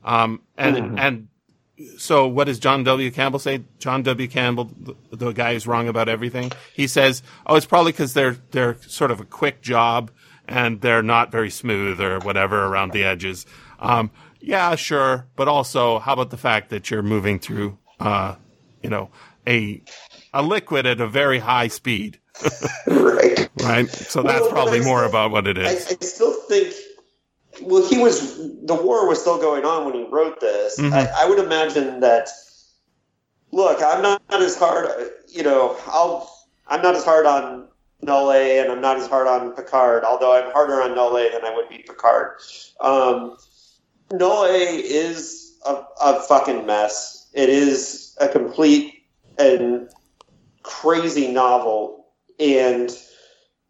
[0.04, 1.28] Um, and and
[1.98, 3.10] so what does John W.
[3.10, 3.62] Campbell say?
[3.78, 4.28] John W.
[4.28, 8.36] Campbell, the, the guy who's wrong about everything, he says, "Oh, it's probably because they're
[8.50, 10.10] they're sort of a quick job
[10.46, 13.46] and they're not very smooth or whatever around the edges."
[13.78, 14.10] Um,
[14.40, 18.34] yeah, sure, but also, how about the fact that you're moving through, uh,
[18.82, 19.10] you know,
[19.46, 19.82] a
[20.34, 22.18] a liquid at a very high speed,
[22.86, 23.48] right.
[23.62, 23.88] right?
[23.88, 25.66] So that's Well, probably more still- about what it is.
[25.86, 25.90] I.
[25.90, 26.74] I still think.
[27.60, 28.36] Well, he was.
[28.64, 30.78] The war was still going on when he wrote this.
[30.78, 30.92] Mhm.
[30.92, 32.28] I, I would imagine that.
[33.54, 34.88] Look, I'm not, not as hard.
[35.28, 36.30] You know, I'll.
[36.68, 37.68] I'm not as hard on
[38.00, 40.04] Nole, and I'm not as hard on Picard.
[40.04, 42.38] Although I'm harder on Nole than I would be Picard.
[42.80, 43.36] Um,
[44.12, 47.28] Nole is a, a fucking mess.
[47.34, 48.91] It is a complete
[49.38, 49.88] and
[50.62, 52.06] crazy novel,
[52.38, 52.96] and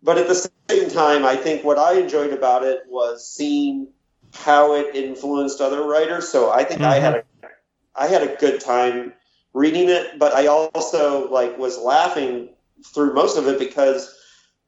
[0.02, 3.88] but at the same time, I think what I enjoyed about it was seeing
[4.34, 6.28] how it influenced other writers.
[6.28, 7.46] So I think I had a mm-hmm.
[7.94, 9.12] I had a good time
[9.52, 12.50] reading it, but I also like was laughing
[12.94, 14.14] through most of it because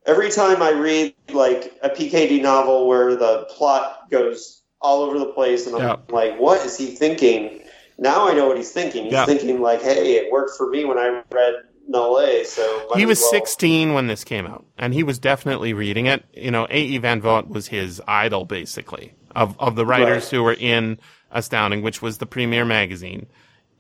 [0.07, 5.27] every time I read like a PKD novel where the plot goes all over the
[5.27, 5.97] place and I'm Yeah.
[6.11, 7.63] like, what is he thinking?
[7.99, 9.05] Now I know what he's thinking.
[9.05, 9.25] He's Yeah.
[9.27, 11.55] thinking like, hey, it worked for me when I read
[11.87, 16.07] Nole, so He was well- 16 when this came out, and he was definitely reading
[16.07, 16.25] it.
[16.33, 16.99] You know, A.E.
[16.99, 20.31] Van Vogt was his idol, basically, of, of the writers Right.
[20.31, 20.99] who were in
[21.31, 23.27] Astounding, which was the premier magazine.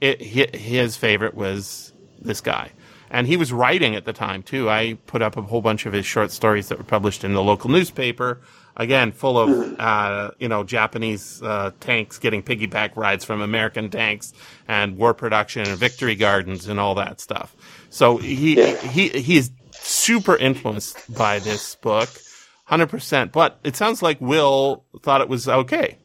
[0.00, 2.70] It, his favorite was this guy.
[3.10, 4.68] And he was writing at the time, too.
[4.68, 7.42] I put up a whole bunch of his short stories that were published in the
[7.42, 8.40] local newspaper.
[8.76, 14.32] Again, full of, uh, you know, Japanese uh, tanks getting piggyback rides from American tanks
[14.66, 17.54] and war production and victory gardens and all that stuff.
[17.90, 18.76] So he Yeah.
[18.88, 22.08] he he is super influenced by this book,
[22.64, 23.30] hundred percent.
[23.30, 25.98] But it sounds like Will thought it was okay.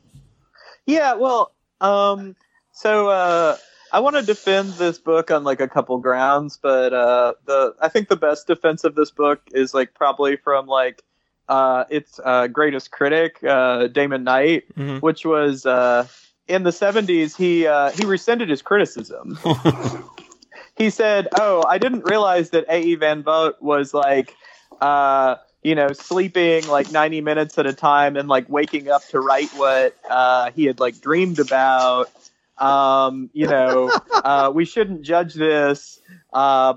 [0.86, 2.36] Yeah, well, um,
[2.72, 3.58] so uh,
[3.92, 7.90] I want to defend this book on like a couple grounds, but uh, the I
[7.90, 11.04] think the best defense of this book is like probably from like
[11.50, 15.02] uh, its uh, greatest critic, uh, Damon Knight, Mhm.
[15.02, 16.08] which was uh,
[16.48, 17.36] in the '70s.
[17.36, 19.38] He uh, he rescinded his criticism.
[20.78, 22.96] he said, "Oh, I didn't realize that A.E.
[22.96, 24.34] Van Vogt was like."
[24.80, 29.20] Uh, you know, sleeping like 90 minutes at a time and like waking up to
[29.20, 32.10] write what uh, he had like dreamed about.
[32.58, 33.92] Um, you know,
[34.24, 36.00] uh, we shouldn't judge this
[36.32, 36.76] uh,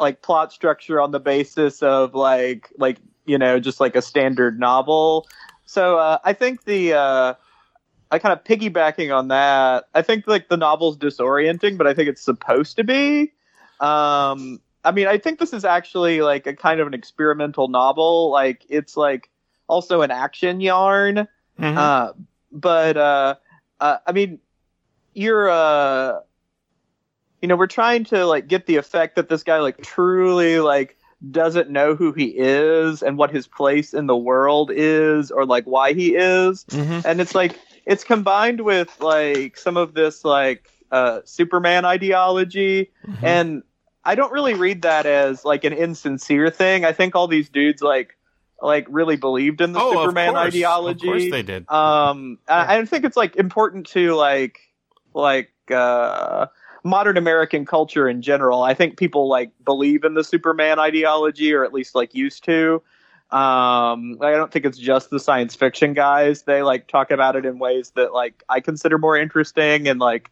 [0.00, 2.96] like plot structure on the basis of like like
[3.30, 5.28] you know just like a standard novel.
[5.64, 7.34] So uh, I think the uh,
[8.10, 9.84] I kind of piggybacking on that.
[9.94, 13.32] I think like the novel's disorienting, but I think it's supposed to be.
[13.78, 18.30] Um, I mean, I think this is actually like a kind of an experimental novel.
[18.32, 19.30] Like it's like
[19.68, 21.28] also an action yarn.
[21.56, 21.76] Mhm.
[21.76, 22.12] Uh,
[22.50, 23.36] but uh,
[23.78, 24.40] uh, I mean,
[25.14, 26.18] you're uh,
[27.40, 30.96] you know, we're trying to like get the effect that this guy like truly like
[31.30, 35.64] doesn't know who he is and what his place in the world is or like
[35.64, 37.04] why he is Mhm.
[37.04, 37.54] and it's like
[37.84, 43.26] it's combined with like some of this like uh superman ideology Mm-hmm.
[43.26, 43.62] and
[44.04, 47.82] i don't really read that as like an insincere thing i think all these dudes
[47.82, 48.16] like
[48.62, 50.54] like really believed in the Oh, of superman course.
[50.54, 51.68] ideology Of course they did.
[51.70, 54.58] um I, I think it's like important to like
[55.12, 56.46] like uh
[56.84, 61.64] modern american culture in general i think people like believe in the superman ideology or
[61.64, 62.82] at least like used to
[63.30, 67.44] um i don't think it's just the science fiction guys they like talk about it
[67.46, 70.30] in ways that like i consider more interesting and like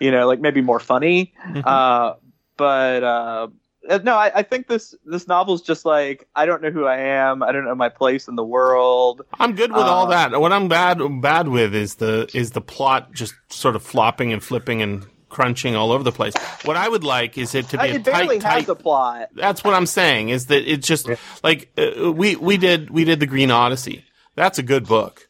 [0.00, 1.32] you know, like maybe more funny.
[1.46, 1.62] Mhm.
[1.64, 2.14] Uh,
[2.56, 3.46] but uh,
[3.88, 6.96] uh, no, I, I think this this novel's just like I don't know who I
[6.96, 7.40] am.
[7.44, 9.22] I don't know my place in the world.
[9.38, 10.40] I'm good with all Uh, that.
[10.40, 14.42] What I'm bad bad with is the is the plot just sort of flopping and
[14.42, 16.34] flipping and crunching all over the place.
[16.64, 18.68] What I would like is it to be Uh, a it barely tight, has tight.
[18.68, 19.30] a plot.
[19.34, 20.28] That's what I'm saying.
[20.28, 21.08] Is that it just
[21.42, 24.04] like uh, we we did we did the Green Odyssey.
[24.36, 25.28] That's a good book,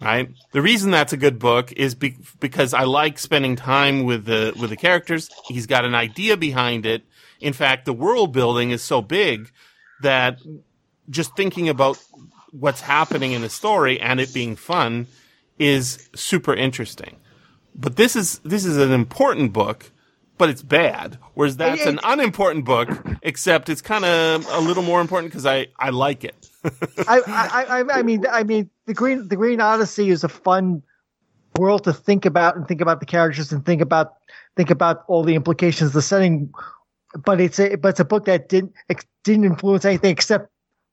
[0.00, 0.28] right?
[0.52, 4.52] The reason that's a good book is be- because I like spending time with the
[4.60, 5.30] with the characters.
[5.48, 7.04] He's got an idea behind it.
[7.40, 9.50] In fact, the world building is so big
[10.02, 10.38] that
[11.10, 11.98] just thinking about
[12.52, 15.06] what's happening in the story and it being fun
[15.58, 17.16] is super interesting.
[17.74, 19.90] But this is this is an important book,
[20.38, 21.18] but it's bad.
[21.34, 22.88] Whereas that's an unimportant book,
[23.22, 26.50] except it's kind of a little more important because I I like it.
[27.08, 30.82] I, I, I, I mean, I mean, the Green, the Green Odyssey is a fun
[31.58, 34.14] world to think about and think about the characters and think about,
[34.56, 36.52] think about all the implications, the setting.
[37.24, 38.72] But it's a, but it's a book that didn't,
[39.24, 40.50] didn't influence anything except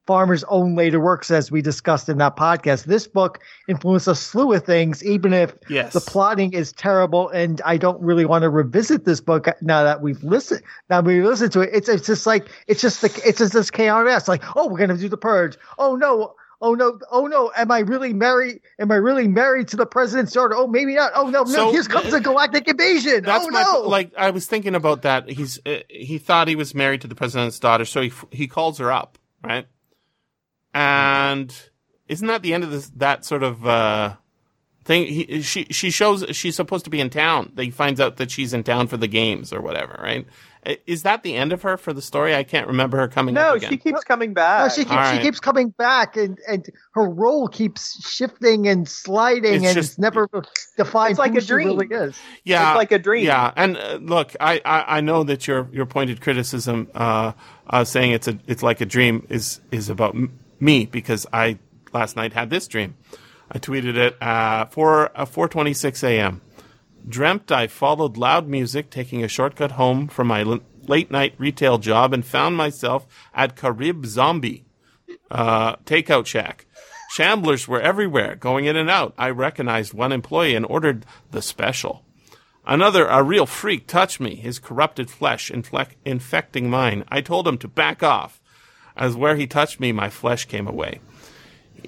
[0.08, 2.86] Farmer's own later works, as we discussed in that podcast.
[2.86, 5.94] This book influenced a slew of things, even if Yes.
[5.94, 10.02] the plotting is terrible, and I don't really want to revisit this book now that
[10.02, 10.64] we've listened.
[10.90, 11.70] Now we listened to it.
[11.72, 14.28] It's it's just like it's just the it's just this KRS.
[14.28, 15.58] Like, oh, we're gonna do the purge.
[15.78, 16.36] Oh no.
[16.64, 17.00] Oh no!
[17.12, 17.52] Oh no!
[17.58, 18.60] Am I really married?
[18.78, 20.54] Am I really married to the president's daughter?
[20.56, 21.12] Oh, maybe not.
[21.16, 21.42] Oh no!
[21.42, 21.46] No!
[21.46, 23.24] So, here comes a galactic invasion.
[23.24, 23.82] That's oh my no!
[23.82, 24.12] like.
[24.16, 25.28] I was thinking about that.
[25.28, 28.78] He's uh, he thought he was married to the president's daughter, so he he calls
[28.78, 29.66] her up, right?
[30.74, 31.54] And
[32.08, 34.16] isn't that the end of this that sort of uh,
[34.86, 35.06] thing?
[35.08, 37.52] He, she she shows she's supposed to be in town.
[37.58, 40.26] He finds out that she's in town for the games or whatever, right?
[40.86, 42.36] Is that the end of her for the story?
[42.36, 43.72] I can't remember her coming No, up again.
[43.72, 44.72] she keeps coming No, back.
[44.72, 49.56] she keeps All she keeps coming back, and and her role keeps shifting and sliding,
[49.56, 50.30] It's and just- it's never
[50.78, 51.68] defined It's like who a dream.
[51.80, 52.16] really is.
[52.44, 53.26] yeah, It's like a dream.
[53.26, 57.32] Yeah, and uh, look, I, I, I know that your your pointed criticism, uh,
[57.68, 61.58] uh, saying it's a it's like a dream, is is about m- me because I
[61.92, 62.96] last night had this dream.
[63.52, 66.42] I tweeted it uh, for uh, 4:26 a.m.
[67.08, 71.80] Dreamt I followed loud music, taking a shortcut home from my l- late night retail
[71.80, 74.66] job, and found myself at Carib Zombie
[75.30, 76.66] uh, takeout shack.
[77.18, 79.14] Shamblers were everywhere, going in and out.
[79.18, 82.06] I recognized one employee and ordered the special.
[82.66, 85.52] Another, a real freak, touched me, his corrupted flesh
[86.06, 87.04] infecting mine.
[87.10, 88.40] I told him to back off.
[89.02, 91.02] As where he touched me, my flesh came away.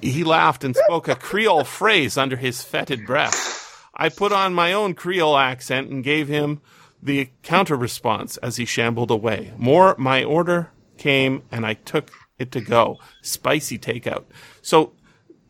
[0.01, 3.87] He laughed and spoke a Creole phrase under his fetid breath.
[3.93, 6.59] I put on my own Creole accent and gave him
[7.03, 9.53] the counter response as he shambled away.
[9.57, 12.97] More, my order came and I took it to go.
[13.21, 14.23] Spicy takeout.
[14.63, 14.93] So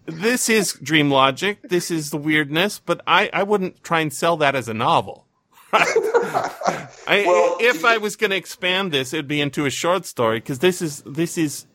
[0.05, 1.59] this is dream logic.
[1.63, 5.27] This is the weirdness, but I, I wouldn't try and sell that as a novel.
[7.07, 10.39] I, Well- if I was going to expand this, it'd be into a short story
[10.39, 11.67] because this is this is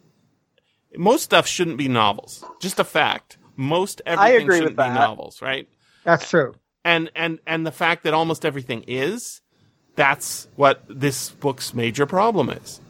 [0.96, 2.44] most stuff shouldn't be novels.
[2.60, 3.36] Just a fact.
[3.56, 5.68] Most everything agree shouldn't with be novels, right?
[6.04, 6.54] That's true.
[6.84, 9.42] And and and the fact that almost everything is,
[9.96, 12.80] that's what this book's major problem is.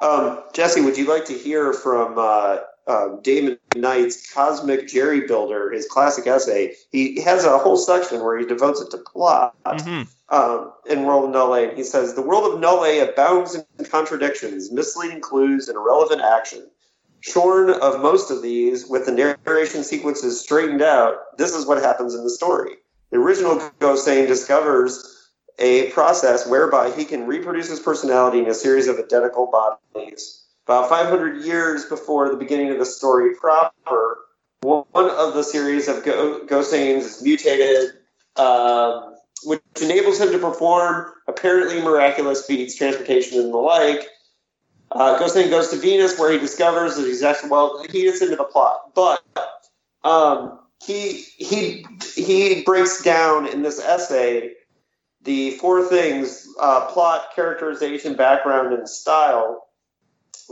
[0.00, 5.70] Um, Jesse, would you like to hear from uh, uh, Damon Knight's Cosmic Jerry Builder,
[5.70, 6.74] his classic essay?
[6.90, 10.06] He has a whole section where he devotes it to plot Mhm.
[10.28, 11.54] um, in World of Null.
[11.54, 16.70] And he says, The world of Null abounds in contradictions, misleading clues, and irrelevant action.
[17.20, 22.14] Shorn of most of these, with the narration sequences straightened out, this is what happens
[22.14, 22.76] in the story.
[23.12, 28.88] The original Gosseyn discovers a process whereby he can reproduce his personality in a series
[28.88, 30.41] of identical bodies.
[30.66, 34.18] About 500 years before the beginning of the story proper,
[34.60, 37.94] one of the series of Go- Gosseyns is mutated,
[38.36, 44.06] um, which enables him to perform apparently miraculous feats, transportation, and the like.
[44.92, 47.82] Uh, Gosseyn goes to Venus, where he discovers that he's actually well.
[47.90, 49.22] He gets into the plot, but
[50.04, 54.52] um, he he he breaks down in this essay
[55.22, 59.66] the four things uh, plot characterization background and style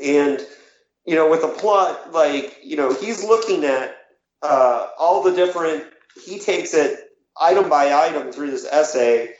[0.02, 0.40] and
[1.06, 3.96] you know with a plot like you know he's looking at
[4.42, 5.84] uh, all the different
[6.24, 9.34] he takes it item by item through this essay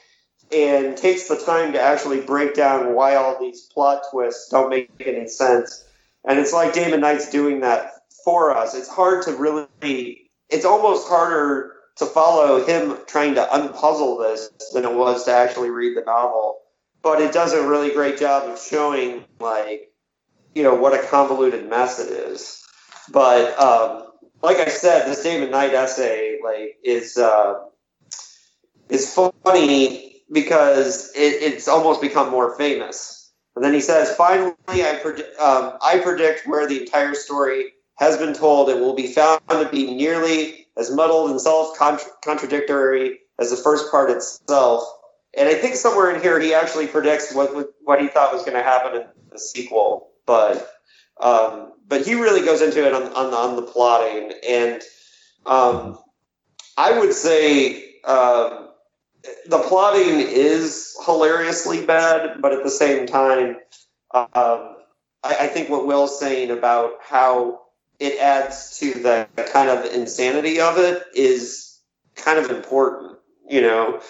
[0.51, 4.89] and takes the time to actually break down why all these plot twists don't make
[5.05, 5.85] any sense
[6.27, 7.91] and it's like damon knight's doing that
[8.23, 14.19] for us it's hard to really it's almost harder to follow him trying to unpuzzle
[14.21, 16.59] this than it was to actually read the novel.
[17.01, 19.90] But it does a really great job of showing, like,
[20.53, 22.63] you know, what a convoluted mess it is.
[23.09, 27.55] But um, like I said, this Damon Knight essay, like, is uh,
[28.89, 33.31] is funny because it, it's almost become more famous.
[33.55, 38.17] And then he says, finally, I, pred- um, I predict where the entire story has
[38.17, 43.51] been told It will be found to be nearly as muddled and self contradictory as
[43.51, 44.83] the first part itself.
[45.37, 47.51] And I think somewhere in here he actually predicts what
[47.83, 50.71] what he thought was going to happen in the sequel, but
[51.19, 54.81] um, but he really goes into it on on, on the plotting, and
[55.45, 55.99] um,
[56.77, 58.69] I would say um,
[59.45, 63.57] the plotting is hilariously bad, but at the same time,
[64.13, 64.77] um,
[65.21, 67.59] I, I think what Will's saying about how
[67.99, 71.77] it adds to the kind of insanity of it is
[72.15, 73.17] kind of important.
[73.49, 74.01] You know,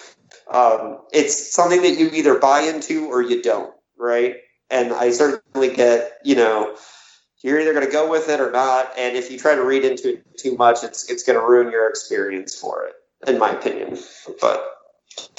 [0.52, 4.36] um, it's something that you either buy into or you don't, right?
[4.72, 6.74] And I certainly get, you know,
[7.42, 8.90] you're either going to go with it or not.
[8.96, 11.70] And if you try to read into it too much, it's it's going to ruin
[11.70, 12.94] your experience for it,
[13.30, 13.98] in my opinion.
[14.40, 14.64] But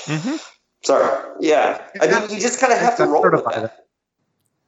[0.06, 0.36] Mm-hmm.
[0.84, 3.64] sorry, yeah, I mean, you just kind of have to roll with certified.
[3.64, 3.86] that.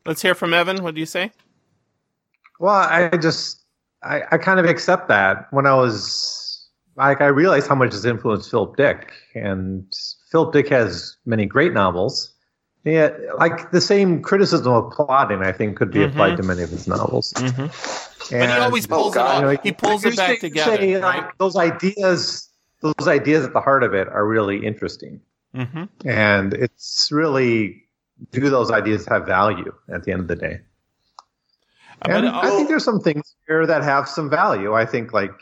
[0.05, 0.83] Let's hear from Evan.
[0.83, 1.31] What do you say?
[2.59, 3.63] Well, I just
[4.03, 8.05] I, I kind of accept that when I was like I realized how much has
[8.05, 9.85] influenced Philip Dick, and
[10.31, 12.33] Philip Dick has many great novels.
[12.85, 13.09] Yeah,
[13.39, 16.09] like the same criticism of plotting, I think, could be Mhm.
[16.11, 17.33] applied to many of his novels.
[17.33, 17.65] Mm-hmm.
[17.65, 19.31] But And, he always pulls God.
[19.31, 19.59] it you know.
[19.63, 20.77] He pulls it back together.
[20.77, 21.01] say, right?
[21.03, 22.47] like, those ideas,
[22.81, 25.19] those ideas at the heart of it are really interesting,
[25.55, 25.85] mm-hmm.
[26.07, 27.81] and it's really
[28.31, 30.61] do those ideas have value at the end of the day?
[32.01, 34.73] But, And uh, I think there's some things here that have some value.
[34.73, 35.33] I think like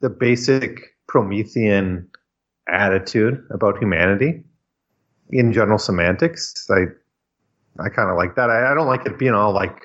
[0.00, 2.08] the basic Promethean
[2.68, 4.42] attitude about humanity
[5.30, 6.68] in general semantics.
[6.70, 6.84] I
[7.82, 8.50] I kind of like that.
[8.50, 9.80] I, I don't like it being all like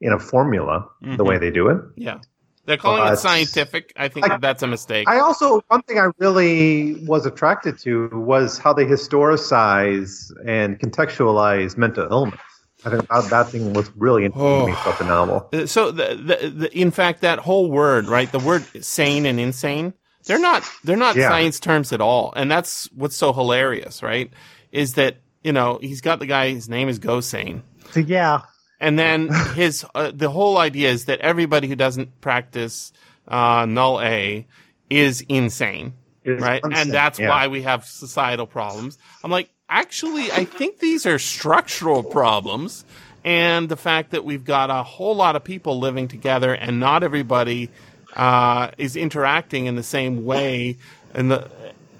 [0.00, 1.26] in a formula the Mhm.
[1.26, 1.78] way they do it.
[1.96, 2.18] yeah,
[2.64, 3.92] they're calling But- it scientific.
[3.96, 5.08] I think Like- that's a mistake.
[5.08, 11.76] I also one thing I really was attracted to was how they historicize and contextualize
[11.76, 12.40] mental illness.
[12.84, 14.82] I think that, that thing was really interesting to me Oh.
[14.82, 15.48] about the novel.
[15.52, 19.40] Uh, so the, the, the in fact that whole word right the word sane and
[19.40, 19.92] insane
[20.26, 21.28] they're not they're not Yeah.
[21.28, 24.30] science terms at all and that's what's so hilarious right
[24.76, 27.62] is that you know he's got the guy his name is go sane
[27.92, 28.42] So, yeah.
[28.80, 32.92] and then his uh, the whole idea is that everybody who doesn't practice
[33.28, 34.46] uh, null a
[34.90, 37.28] is insane It's right insane, and that's yeah.
[37.28, 42.84] why we have societal problems i'm like actually i think these are structural problems
[43.24, 47.02] and the fact that we've got a whole lot of people living together and not
[47.02, 47.70] everybody
[48.14, 50.76] uh, is interacting in the same way
[51.14, 51.50] and the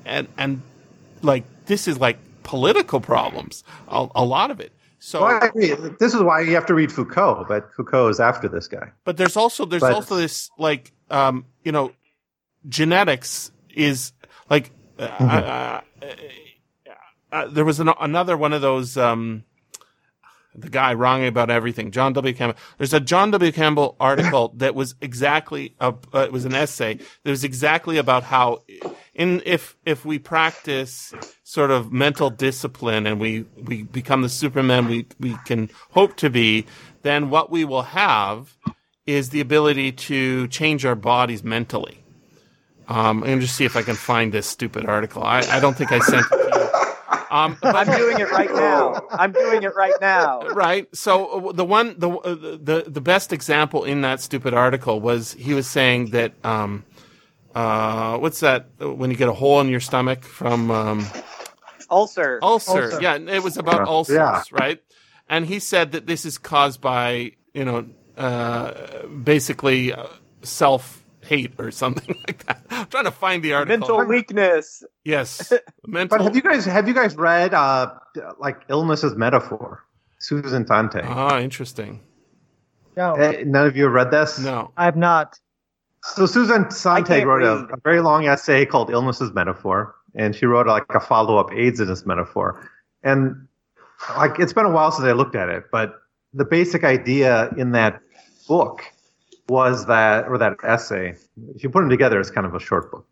[0.04, 0.62] and and
[1.22, 3.54] like this is like political problems
[3.88, 5.74] a, a lot of it so Well, I agree.
[6.00, 8.86] This is why you have to read Foucault, but Foucault is after this guy.
[9.04, 11.92] but there's also there's But- also this like um you know
[12.68, 13.52] genetics
[13.88, 14.12] is
[14.48, 16.10] like uh, uh, uh,
[17.32, 19.44] uh, there was an, another one of those um
[20.54, 24.74] the guy wrong about everything john w campbell there's a john w campbell article that
[24.74, 28.62] was exactly a, uh, it was an essay that was exactly about how
[29.16, 31.12] in if if we practice
[31.42, 36.30] sort of mental discipline and we we become the superman we we can hope to
[36.30, 36.66] be
[37.02, 38.56] then what we will have
[39.06, 42.04] is the ability to change our bodies mentally
[42.88, 45.24] um, I'm just see if I can find this stupid article.
[45.24, 46.66] I, I don't think I sent it to you.
[47.30, 49.02] Um, I'm doing it right now.
[49.10, 50.46] I'm doing it right now.
[50.50, 50.86] right.
[50.94, 55.32] So uh, the one, the, uh, the the best example in that stupid article was
[55.32, 56.84] he was saying that um,
[57.60, 58.62] uh, what's that
[59.00, 60.98] when you get a hole in your stomach from um,
[61.90, 62.38] Ulcer.
[62.42, 62.82] ulcer.
[62.92, 63.00] Ulcer.
[63.02, 63.94] Yeah, it was about Yeah.
[63.94, 64.42] ulcers, Yeah.
[64.52, 64.78] right?
[65.28, 67.86] And he said that this is caused by you know
[68.18, 70.06] uh, basically uh,
[70.42, 72.60] self hate or something like that.
[72.70, 73.78] I'm trying to find the article.
[73.78, 74.84] Mental weakness.
[75.04, 75.52] Yes,
[75.86, 76.18] mental.
[76.18, 77.90] But have you guys have you guys read uh,
[78.38, 79.82] like illness as metaphor?
[80.18, 81.04] Susan Sontag.
[81.06, 82.00] Ah, interesting.
[82.96, 84.38] No, Eh, None of you have read this?
[84.38, 84.72] No.
[84.76, 85.38] I've not.
[86.14, 90.46] So Susan Sontag wrote a, a very long essay called "Illness as Metaphor," and she
[90.46, 92.68] wrote like a follow-up AIDS in this metaphor.
[93.02, 93.48] And
[94.16, 95.94] like it's been a while since I looked at it, but
[96.32, 98.00] the basic idea in that
[98.48, 98.82] book
[99.48, 101.14] was that, or that essay,
[101.54, 103.06] if you put them together, it's kind of a short book.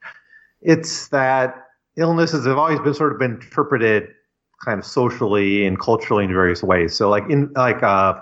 [0.63, 1.67] It's that
[1.97, 4.09] illnesses have always been sort of been interpreted
[4.65, 6.97] kind of socially and culturally in various ways.
[6.97, 8.15] So like in like uh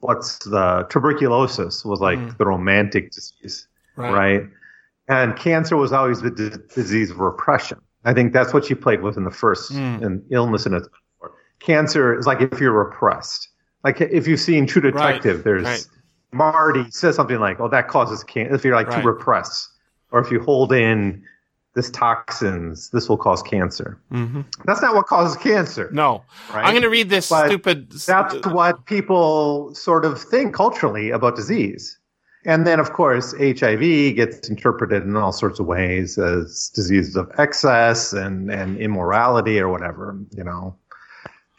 [0.00, 2.36] what's the tuberculosis was like Mm.
[2.38, 4.12] the romantic disease, Right.
[4.12, 4.42] right?
[5.08, 7.78] And cancer was always the d- disease of repression.
[8.04, 10.02] I think that's what she played with in the first Mm.
[10.02, 11.32] in illness metaphor.
[11.60, 13.48] Cancer is like if you're repressed.
[13.84, 15.86] Like if you've seen True Detective, there's right.
[16.32, 19.02] Marty says something like, "Oh, that causes cancer." If you're like Right.
[19.02, 19.68] too repressed,
[20.12, 21.22] or if you hold in
[21.74, 23.98] this toxins, this will cause cancer.
[24.10, 25.88] hmm That's not what causes cancer.
[25.92, 26.64] No, Right?
[26.64, 27.92] I'm going to read this But stupid.
[27.92, 31.96] That's what people sort of think culturally about disease.
[32.46, 37.30] And then, of course, HIV gets interpreted in all sorts of ways as diseases of
[37.38, 40.74] excess and, and immorality or whatever, you know.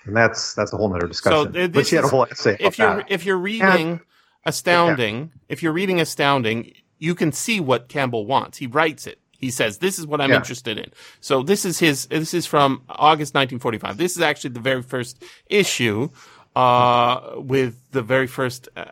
[0.05, 1.55] And that's that's a whole nother discussion.
[1.55, 3.11] uh, but she had a whole essay if you're that.
[3.11, 4.01] if you're reading
[4.45, 9.49] astounding if you're reading astounding you can see what campbell wants he writes it he
[9.51, 10.37] says this is what i'm Yeah.
[10.37, 14.59] interested in so this is his this is from august 1945 this is actually the
[14.59, 16.09] very first issue
[16.55, 18.85] uh with the very first uh,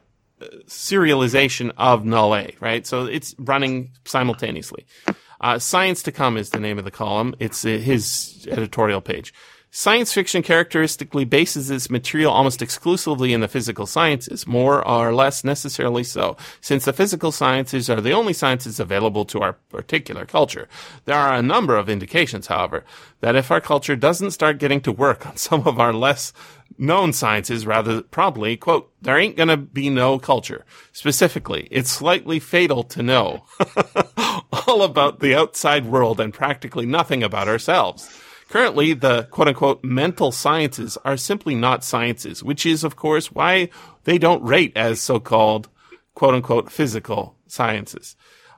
[0.68, 4.86] serialization of null a right so it's running simultaneously
[5.41, 7.34] uh, Science to Come is the name of the column.
[7.39, 9.34] It's uh, his editorial page.
[9.72, 15.43] Science fiction characteristically bases its material almost exclusively in the physical sciences, more or less
[15.43, 20.67] necessarily so, since the physical sciences are the only sciences available to our particular culture.
[21.05, 22.84] There are a number of indications, however,
[23.20, 26.34] that if our culture doesn't start getting to work on some of our less
[26.80, 30.65] known sciences rather promptly, quote, there ain't gonna be no culture.
[30.93, 33.45] Specifically, it's slightly fatal to know
[34.67, 38.09] all about the outside world and practically nothing about ourselves.
[38.50, 43.70] Currently, the quote unquote mental sciences are simply not sciences, which is, of course, why
[44.06, 45.70] they don't rate as so called
[46.16, 48.16] quote unquote physical sciences.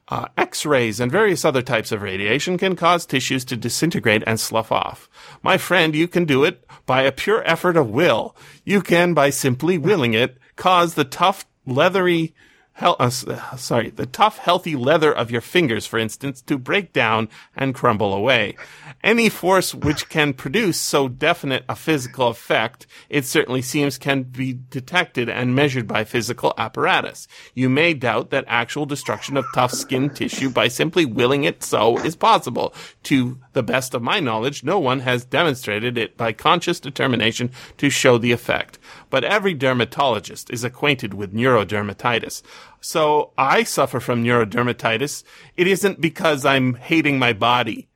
[0.07, 4.71] Uh, X-rays and various other types of radiation can cause tissues to disintegrate and slough
[4.71, 5.09] off.
[5.41, 8.35] My friend, you can do it by a pure effort of will.
[8.65, 12.33] You can, by simply willing it, cause the tough, leathery,
[12.81, 16.91] hel- uh, uh, sorry, the tough, healthy leather of your fingers, for instance, to break
[16.91, 18.55] down and crumble away.
[19.03, 24.53] Any force which can produce so definite a physical effect, it certainly seems can be
[24.53, 27.27] detected and measured by physical apparatus.
[27.53, 31.97] You may doubt that actual destruction of tough skin tissue by simply willing it so
[31.99, 32.73] is possible.
[33.03, 37.89] To the best of my knowledge, no one has demonstrated it by conscious determination to
[37.89, 38.79] show the effect.
[39.11, 42.41] But every dermatologist is acquainted with neurodermatitis.
[42.79, 45.23] So I suffer from neurodermatitis.
[45.55, 47.89] It isn't because I'm hating my body.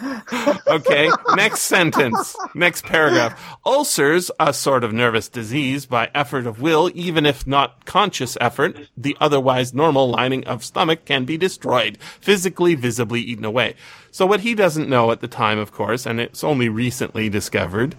[0.66, 1.10] okay.
[1.34, 2.36] Next sentence.
[2.54, 3.58] Next paragraph.
[3.66, 8.88] Ulcers, a sort of nervous disease by effort of will, even if not conscious effort,
[8.96, 13.74] the otherwise normal lining of stomach can be destroyed, physically, visibly eaten away.
[14.10, 17.94] So what he doesn't know at the time, of course, and it's only recently discovered,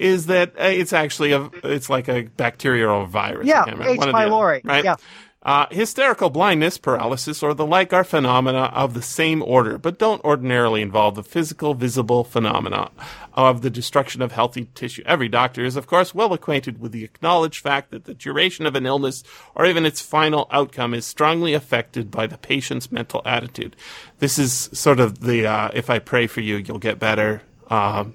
[0.00, 3.46] is that uh, it's actually a, it's like a bacterial virus.
[3.46, 3.64] Yeah.
[3.66, 3.98] H.
[3.98, 4.64] Or pylori.
[4.64, 4.84] Right?
[4.84, 4.96] Yeah.
[5.42, 10.22] Uh, hysterical blindness, paralysis, or the like are phenomena of the same order, but don't
[10.22, 12.90] ordinarily involve the physical, visible phenomena
[13.32, 15.02] of the destruction of healthy tissue.
[15.06, 18.74] Every doctor is, of course, well acquainted with the acknowledged fact that the duration of
[18.74, 19.24] an illness
[19.54, 23.76] or even its final outcome is strongly affected by the patient's mental attitude.
[24.18, 28.14] This is sort of the, uh, if I pray for you, you'll get better, um,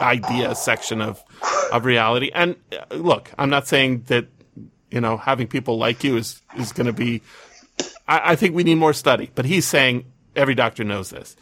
[0.00, 1.22] idea section of,
[1.72, 2.30] of reality.
[2.34, 4.28] And uh, look, I'm not saying that
[4.90, 7.22] you know, having people like you is, is going to be,
[8.06, 11.36] I, I think we need more study, but he's saying every doctor knows this.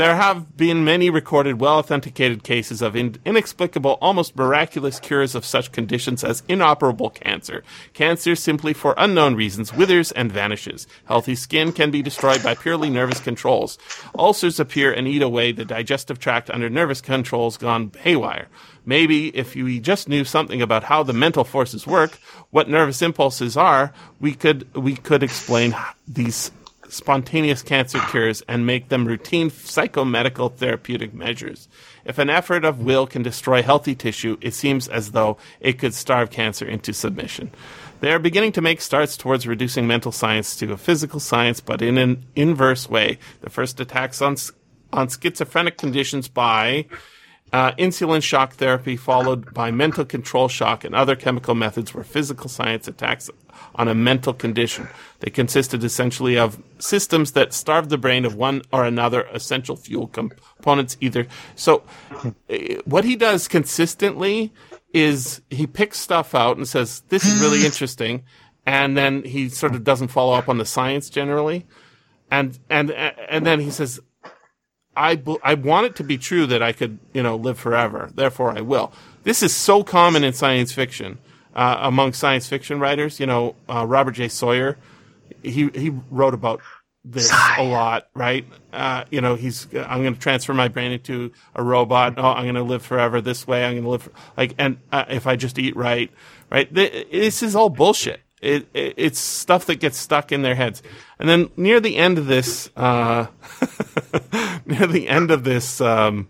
[0.00, 5.44] There have been many recorded, well authenticated cases of in, inexplicable, almost miraculous cures of
[5.44, 7.62] such conditions as inoperable cancer.
[7.92, 10.86] Cancer, simply for unknown reasons, withers and vanishes.
[11.04, 13.76] Healthy skin can be destroyed by purely nervous controls.
[14.18, 18.48] Ulcers appear and eat away the digestive tract under nervous controls gone haywire.
[18.86, 23.54] Maybe if we just knew something about how the mental forces work, what nervous impulses
[23.54, 25.76] are, we could we could explain
[26.08, 26.52] these
[26.90, 31.68] spontaneous cancer cures and make them routine psychomedical therapeutic measures.
[32.04, 35.94] If an effort of will can destroy healthy tissue, it seems as though it could
[35.94, 37.50] starve cancer into submission.
[38.00, 41.82] They are beginning to make starts towards reducing mental science to a physical science, but
[41.82, 43.18] in an inverse way.
[43.42, 44.36] The first attacks on
[44.92, 46.86] on schizophrenic conditions by
[47.52, 52.48] uh, insulin shock therapy, followed by mental control shock and other chemical methods, were physical
[52.48, 53.28] science attacks
[53.74, 54.88] on a mental condition.
[55.20, 60.06] They consisted essentially of systems that starved the brain of one or another essential fuel
[60.06, 60.96] components.
[61.00, 61.26] Either
[61.56, 61.82] so,
[62.24, 64.52] uh, what he does consistently
[64.92, 68.22] is he picks stuff out and says, "This is really interesting,"
[68.66, 71.66] and then he sort of doesn't follow up on the science generally,
[72.30, 74.00] and and and then he says,
[74.96, 78.10] I, I want it to be true that I could, you know, live forever.
[78.14, 78.92] Therefore, I will.
[79.22, 81.18] This is so common in science fiction,
[81.54, 83.20] uh, among science fiction writers.
[83.20, 84.28] You know, uh, Robert J.
[84.28, 84.78] Sawyer,
[85.42, 86.60] he he wrote about
[87.04, 88.44] this a lot, right?
[88.72, 92.14] Uh, you know, he's I'm going to transfer my brain into a robot.
[92.18, 93.64] Oh, I'm going to live forever this way.
[93.64, 96.10] I'm going to live for, like, and uh, if I just eat right,
[96.50, 96.72] right?
[96.72, 98.20] This is all bullshit.
[98.40, 100.82] It, it it's stuff that gets stuck in their heads.
[101.18, 103.26] And then near the end of this, uh,
[104.66, 106.28] near the end of this um,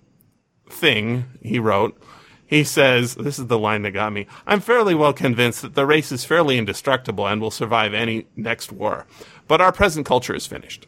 [0.69, 2.01] thing he wrote,
[2.47, 4.27] he says, "This is the line that got me.
[4.47, 8.73] I'm fairly well convinced that the race is fairly indestructible and will survive any next
[8.73, 9.07] war,
[9.47, 10.87] but our present culture is finished."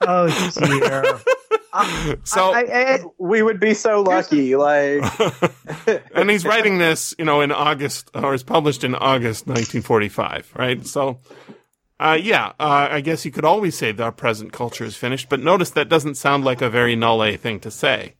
[0.00, 1.20] Oh dear.
[2.24, 2.52] So.
[2.52, 4.56] I, I, We would be so lucky.
[4.56, 5.02] Like,
[6.14, 10.86] and he's writing this, you know, in August, or it's published in August 1945, right?
[10.86, 11.20] So,
[12.00, 15.28] uh, yeah, uh, I guess you could always say that our present culture is finished,
[15.28, 18.14] but notice that doesn't sound like a very null thing to say.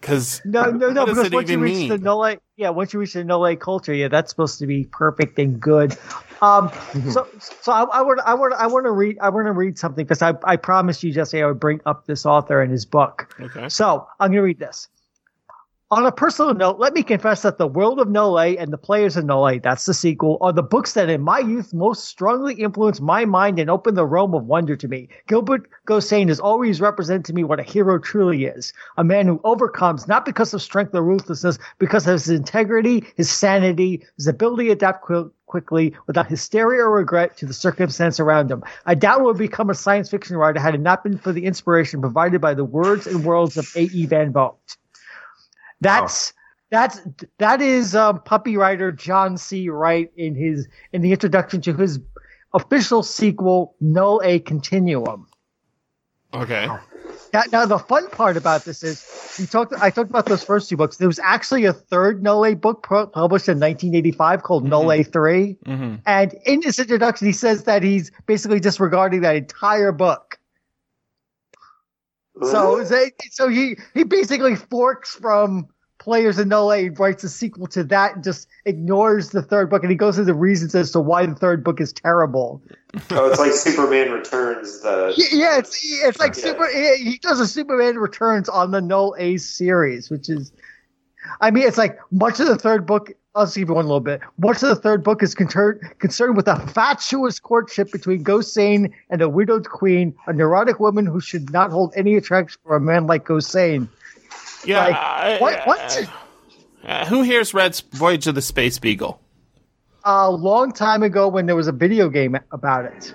[0.00, 1.06] Cause no, no, no.
[1.06, 1.88] Because once you reach mean?
[1.88, 5.38] the null, yeah, once you reach the null culture, yeah, that's supposed to be perfect
[5.40, 5.96] and good.
[6.40, 6.70] Um,
[7.10, 9.78] so, so I, I want, I want, I want to read, I want to read
[9.78, 12.84] something because I, I promised you, Jesse, I would bring up this author and his
[12.84, 13.34] book.
[13.40, 13.68] Okay.
[13.68, 14.88] So I'm going to read this.
[15.90, 18.76] On a personal note, let me confess that The World of Null A and The
[18.76, 22.04] Players of Null A, that's the sequel, are the books that in my youth most
[22.04, 25.08] strongly influenced my mind and opened the realm of wonder to me.
[25.28, 28.74] Gilbert Gosseyn has always represented to me what a hero truly is.
[28.98, 33.30] A man who overcomes not because of strength or ruthlessness, because of his integrity, his
[33.30, 38.50] sanity, his ability to adapt quick quickly without hysteria or regret to the circumstance around
[38.50, 38.62] him.
[38.84, 42.02] I doubt would become a science fiction writer had it not been for the inspiration
[42.02, 44.04] provided by the words and worlds of A.E.
[44.04, 44.76] Van Vogt.
[45.80, 46.32] That's
[46.70, 47.00] that's
[47.38, 49.68] that is um, puppy writer John C.
[49.68, 52.00] Wright in his in the introduction to his
[52.52, 55.26] official sequel, Null A Continuum.
[56.34, 56.68] Okay.
[57.32, 59.72] Now, now the fun part about this is we talked.
[59.74, 60.96] I talked about those first two books.
[60.96, 65.02] There was actually a third Null A book pro- published in 1985 called Null A
[65.02, 65.56] 3
[66.06, 70.38] and in his introduction, he says that he's basically disregarding that entire book.
[72.42, 72.88] So, uh-huh.
[72.88, 75.68] they, so he he basically forks from
[75.98, 79.68] Players in Null A and writes a sequel to that and just ignores the third
[79.68, 82.62] book, and he goes into the reasons as to why the third book is terrible.
[83.10, 84.80] oh, it's like Superman Returns.
[84.80, 86.42] The Yeah, it's it's like Yeah.
[86.44, 86.68] super.
[86.68, 90.52] He does a Superman Returns on the Null A series, which is,
[91.40, 93.12] I mean, it's like much of the third book.
[93.34, 94.20] I'll you one little bit.
[94.38, 99.22] Much of the third book is concerned concerned with a fatuous courtship between Gosseyn and
[99.22, 103.06] a widowed queen, a neurotic woman who should not hold any attraction for a man
[103.06, 103.88] like Gosseyn.
[104.64, 104.84] Yeah.
[104.86, 106.08] Like, I- what- what-
[106.84, 109.20] uh, who here's read Voyage of the Space Beagle?
[110.04, 113.14] A long time ago, when there was a video game about it.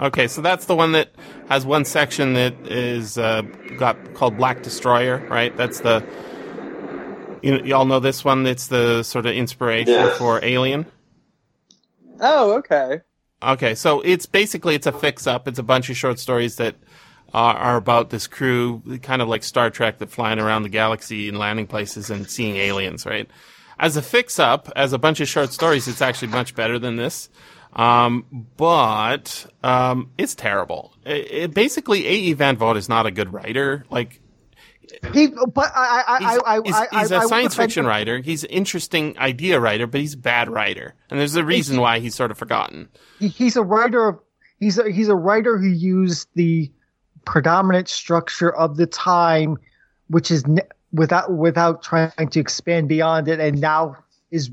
[0.00, 1.10] Okay, so that's the one that
[1.48, 3.42] has one section that is uh,
[3.78, 5.56] got called Black Destroyer, right?
[5.56, 6.04] That's the
[7.44, 8.46] you, you all know this one.
[8.46, 10.10] It's the sort of inspiration Yeah.
[10.14, 10.86] for Alien.
[12.20, 13.00] oh, okay.
[13.42, 15.46] Okay, so it's basically it's a fix up.
[15.46, 16.76] It's a bunch of short stories that
[17.34, 21.28] are, are about this crew, kind of like Star Trek, that flying around the galaxy
[21.28, 23.28] and landing places and seeing aliens, right?
[23.78, 26.96] As a fix up, as a bunch of short stories, it's actually much better than
[26.96, 27.28] this.
[27.74, 28.24] Um,
[28.56, 30.94] but um, it's terrible.
[31.04, 32.32] It, it, basically, A.E.
[32.34, 33.84] Van Vogt is not a good writer.
[33.90, 34.20] Like
[35.12, 37.84] He, but I, I, he's, I, I, he's, I, he's I a will science fiction
[37.84, 37.88] him.
[37.88, 38.18] writer.
[38.18, 41.98] He's an interesting idea writer, but he's a bad writer, and there's a reason why
[41.98, 42.88] he's sort of forgotten.
[43.18, 44.18] he, he's a writer of
[44.60, 46.70] he's a, he's a writer who used the
[47.24, 49.56] predominant structure of the time,
[50.08, 53.96] which is ne- without without trying to expand beyond it, and now
[54.30, 54.50] is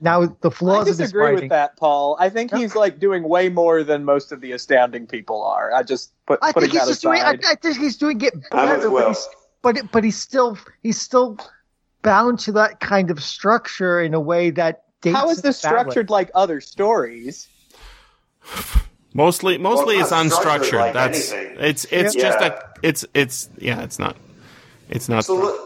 [0.00, 2.16] now the I flaws of his disagree with that, Paul.
[2.20, 5.72] I think he's like doing way more than most of the astounding people are.
[5.72, 7.20] I just put I putting think he's that just doing.
[7.20, 7.38] I.
[7.46, 9.26] I think he's doing it I'm better, with
[9.66, 11.38] but he's, but it- but he's still he's still
[12.02, 16.08] bound to that kind of structure in a way that dates How is this structured
[16.10, 17.48] like other stories?
[19.14, 20.78] Mostly, mostly Well, it's it's unstructured.
[20.78, 21.56] like That's anything.
[21.60, 22.22] it's it's Yeah.
[22.22, 24.16] just a it's it's yeah, it's not
[24.88, 25.24] it's not.
[25.24, 25.60] So, let-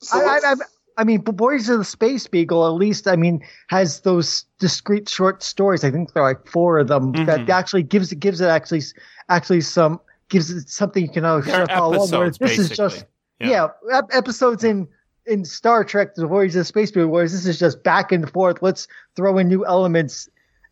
[0.00, 0.54] so I, I, I,
[0.98, 5.42] I mean, Voyage of the Space Beagle, at least, I mean, has those discrete short
[5.42, 5.84] stories.
[5.84, 7.24] I think there are like four of them Mm-hmm.
[7.26, 8.82] that actually gives it gives it actually
[9.28, 12.10] actually some gives it something you can actually They're follow along.
[12.10, 13.04] Whereas episodes, this is just
[13.38, 13.90] basically.
[13.90, 14.88] yeah, episodes in
[15.26, 18.30] in Star Trek, the Voyage of the Space Beagle, whereas this is just back and
[18.30, 18.62] forth.
[18.62, 20.28] Let's throw in new elements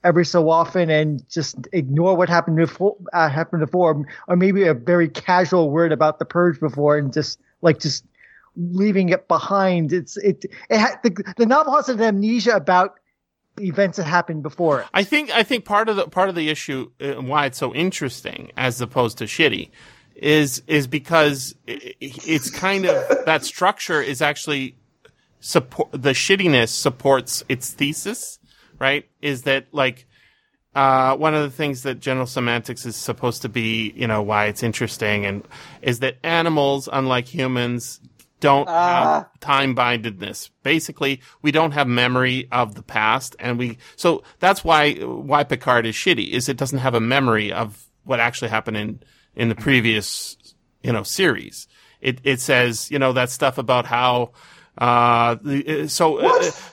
[0.07, 4.73] every so often and just ignore what happened before uh, happened before or maybe a
[4.75, 8.05] very casual word about the purge before and just like just
[8.57, 13.01] leaving it behind it's it, it ha- the, the novel has an amnesia about
[13.61, 16.49] events that happened before it I think I think part of the part of the
[16.51, 19.71] issue uh, why it's so interesting as opposed to shitty
[20.17, 24.77] is is because it's kind of that structure is actually
[25.41, 28.39] support the shittiness supports its thesis,
[28.79, 29.07] right?
[29.21, 30.07] Is that like
[30.75, 34.47] uh, one of the things that general semantics is supposed to be, you know, why
[34.47, 35.47] it's interesting and
[35.83, 38.01] is that animals, unlike humans,
[38.41, 39.03] don't Ah.
[39.25, 40.51] have time bindedness.
[40.63, 45.87] Basically, we don't have memory of the past, and we so that's why why Picard
[45.87, 49.01] is shitty is it doesn't have a memory of what actually happened in
[49.37, 50.37] in the previous
[50.83, 51.69] you know series.
[52.01, 54.33] It it says you know that stuff about how
[54.79, 56.73] uh the, uh, so uh, What?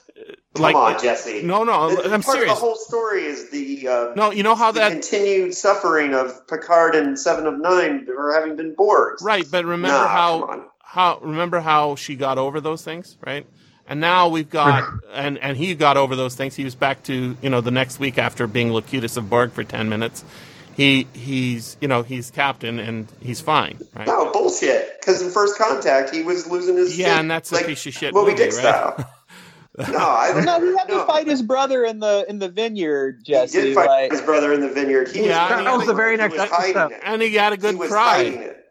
[0.56, 1.42] Come on, Jesse.
[1.42, 2.52] no no The- I'm part serious.
[2.54, 6.48] Of the whole story is the uh, no, you know how that continued suffering of
[6.48, 9.22] Picard and Seven of Nine for having been Borgs.
[9.24, 13.48] Right, but remember Nah, how how remember how she got over those things, right?
[13.88, 16.56] And now we've got and and he got over those things.
[16.56, 19.64] He was back to you know the next week after being Locutus of Borg for
[19.64, 20.24] ten minutes.
[20.76, 24.08] He he's you know he's captain and he's fine, right?
[24.08, 25.00] No bullshit.
[25.00, 27.86] Because in First Contact, he was losing his Yeah, shit, and that's a like, piece
[27.86, 28.60] of shit Moby movie, Dick right?
[28.60, 28.96] style.
[29.92, 33.34] no, I no, he had to fight his brother in the in the vineyard, He
[33.34, 33.62] Jesse.
[33.62, 35.10] did fight like, his brother in the vineyard.
[35.10, 36.92] He Yeah, was, That was the very next episode.
[37.04, 38.66] And he had a good was hiding cry, it.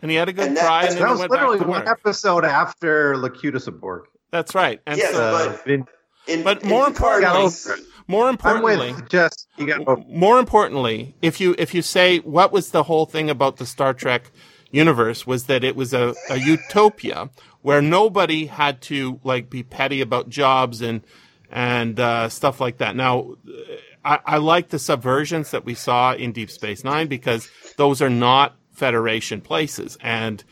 [0.00, 1.30] and he had a good And that- cry, and that then That he was went
[1.32, 1.88] literally back to one work.
[2.00, 4.04] episode after Locutus of Borg.
[4.30, 4.80] That's right.
[4.86, 5.86] And Yes, so, but- Vin-
[6.28, 9.46] In, But in more Picard, importantly- he's- more I'm importantly, with Jess.
[9.56, 13.56] You got more importantly, if you if you say what was the whole thing about
[13.56, 14.30] the Star Trek
[14.70, 17.30] universe was that it was a, a utopia
[17.62, 21.02] where nobody had to like be petty about jobs and
[21.50, 22.96] and uh, stuff like that.
[22.96, 23.34] Now,
[24.04, 28.10] I, I like the subversions that we saw in Deep Space Nine because those are
[28.10, 30.44] not Federation places, and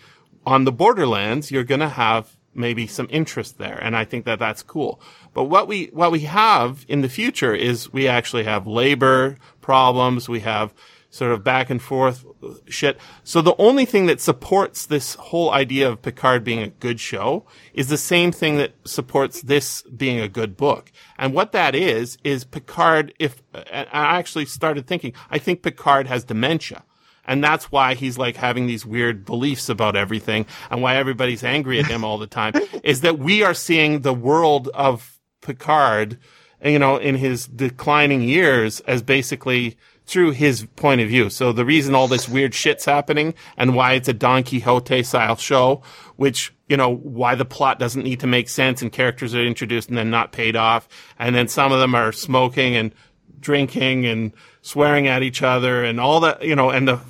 [0.47, 4.39] on the borderlands, you're going to have maybe some interest there, and I think that
[4.39, 5.01] that's cool.
[5.35, 10.29] But what we what we have in the future is we actually have labor problems.
[10.29, 10.73] We have
[11.11, 12.25] sort of back and forth
[12.69, 12.99] shit.
[13.23, 17.47] So the only thing that supports this whole idea of Picard being a good show
[17.73, 20.91] is the same thing that supports this being a good book.
[21.17, 23.15] And what that is is Picard.
[23.19, 26.85] If I actually started thinking, I think Picard has dementia.
[27.27, 31.79] And that's why he's like having these weird beliefs about everything and why everybody's angry
[31.79, 32.53] at him all the time
[32.85, 35.14] is that we are seeing the world of
[35.45, 36.19] Picard,
[36.65, 39.77] you know, in his declining years as basically
[40.07, 41.31] through his point of view.
[41.31, 45.37] So the reason all this weird shit's happening and why it's a Don Quixote style
[45.37, 45.83] show,
[46.17, 49.89] which, you know, why the plot doesn't need to make sense and characters are introduced
[49.89, 50.89] and then not paid off.
[51.19, 52.95] And then some of them are smoking and
[53.41, 54.33] drinking and
[54.63, 57.01] swearing at each other and all that, you know, and the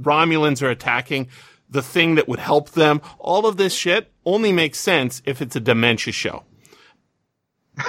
[0.00, 1.28] Romulans are attacking
[1.68, 3.00] the thing that would help them.
[3.18, 6.44] All of this shit only makes sense if it's a dementia show.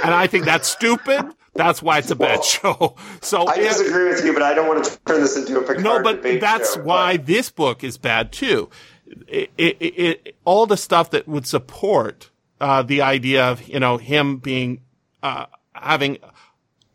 [0.03, 1.21] And I think that's stupid.
[1.53, 2.95] That's why it's a bad show.
[3.21, 5.83] So I disagree with you, but I don't want to turn this into a Picard
[5.83, 8.69] no, but that's show, why but- this book is bad too.
[9.27, 9.85] It, it, it,
[10.25, 12.29] it- all the stuff that would support
[12.61, 14.81] uh, the idea of you know him being
[15.23, 16.17] uh, having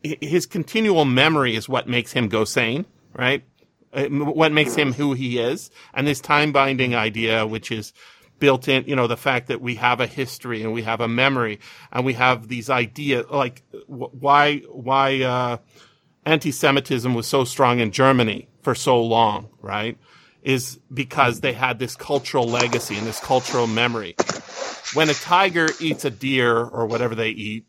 [0.01, 3.43] his continual memory is what makes him go sane, right?
[3.93, 7.93] Uh, What makes him who he is, and this time binding idea, which is
[8.39, 11.07] built in, you know, the fact that we have a history and we have a
[11.07, 11.59] memory
[11.91, 15.57] and we have these ideas, like wh- why why uh,
[16.25, 19.97] anti-Semitism was so strong in Germany for so long, right?
[20.43, 24.15] Is because they had this cultural legacy and this cultural memory.
[24.93, 27.65] When a tiger eats a deer or whatever they eat,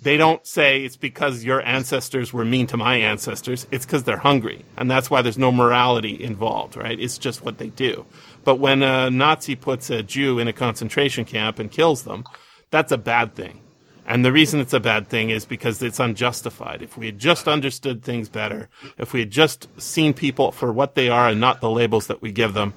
[0.00, 3.66] they don't say it's because your ancestors were mean to my ancestors.
[3.70, 4.64] It's because they're hungry.
[4.76, 6.98] And that's why there's no morality involved, right?
[6.98, 8.06] It's just what they do.
[8.48, 12.24] But when a Nazi puts a Jew in a concentration camp and kills them,
[12.70, 13.60] that's a bad thing.
[14.06, 16.80] And the reason it's a bad thing is because it's unjustified.
[16.80, 20.94] If we had just understood things better, if we had just seen people for what
[20.94, 22.72] they are and not the labels that we give them,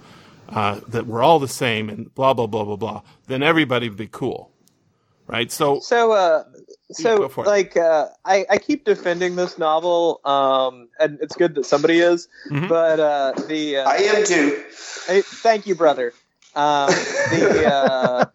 [0.50, 3.98] uh, that we're all the same and blah, blah, blah, blah, blah, then everybody would
[3.98, 4.52] be cool.
[5.26, 5.50] Right?
[5.50, 6.44] So, So, uh,
[6.94, 7.48] so for it.
[7.48, 12.28] like, uh, I, I keep defending this novel, um, and it's good that somebody is,
[12.50, 12.68] Mhm.
[12.70, 14.64] but, uh, the, uh, I am too.
[15.08, 16.14] Hey, thank you, brother.
[16.56, 16.90] Um,
[17.32, 18.26] the uh,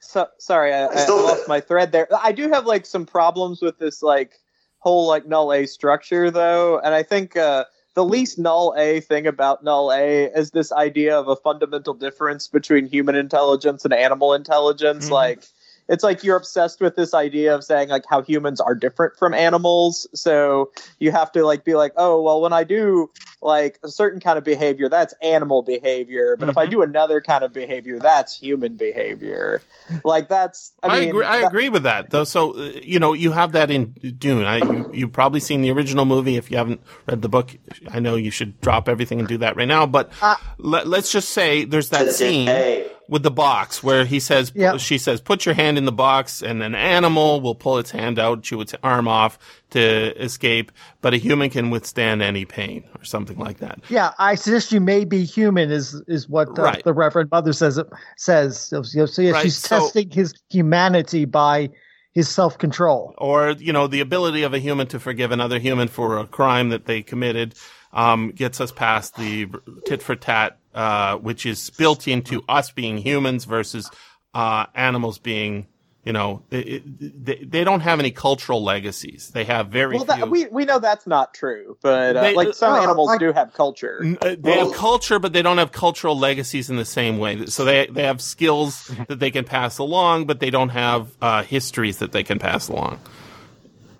[0.00, 2.08] so, sorry, I, I Still- lost my thread there.
[2.22, 4.32] I do have like some problems with this like
[4.78, 7.64] whole like null A structure though, and I think uh,
[7.94, 12.48] the least null A thing about null A is this idea of a fundamental difference
[12.48, 15.08] between human intelligence and animal intelligence.
[15.08, 15.12] Mhm.
[15.12, 15.44] Like
[15.88, 19.32] it's like you're obsessed with this idea of saying like how humans are different from
[19.34, 23.10] animals so you have to like be like oh well when i do
[23.40, 26.70] like a certain kind of behavior that's animal behavior but if i Mhm.
[26.70, 29.62] do another kind of behavior that's human behavior
[30.04, 31.24] like that's i, I, mean agree.
[31.24, 32.24] I that- agree with that, though.
[32.24, 34.44] So uh, you know, you have that in Dune.
[34.44, 36.36] I you, you've probably seen the original movie.
[36.36, 37.56] If you haven't read the book,
[37.90, 39.86] I know you should drop everything and do that right now.
[39.86, 42.90] But Uh, let, let's just say there's that scene Today.
[43.08, 44.76] With the box where he says Yeah.
[44.76, 48.18] she says put your hand in the box and an animal will pull its hand
[48.18, 49.38] out chew its arm off
[49.70, 49.80] to
[50.22, 54.72] escape but a human can withstand any pain or something like that Yeah, I suggest
[54.72, 56.84] you may be human is is what uh, Right.
[56.84, 57.80] the Reverend Mother says.
[58.16, 58.82] Says so.
[58.82, 61.70] so yeah, Right, she's so- testing his humanity by
[62.12, 63.14] his self control.
[63.18, 66.70] or you know the ability of a human to forgive another human for a crime
[66.70, 67.54] that they committed
[67.92, 69.46] um, gets us past the
[69.86, 73.90] tit for tat uh, which is built into us being humans versus
[74.34, 75.66] uh, animals being
[76.04, 80.04] you know it, it, they, they don't have any cultural legacies they have very Well,
[80.06, 83.20] few we we know that's not true, but uh, They- like some uh, animals like-
[83.20, 84.00] do have culture.
[84.04, 87.46] N- uh, they have culture, but they don't have cultural legacies in the same way.
[87.46, 91.42] So they they have skills that they can pass along, but they don't have uh,
[91.42, 93.00] histories that they can pass along.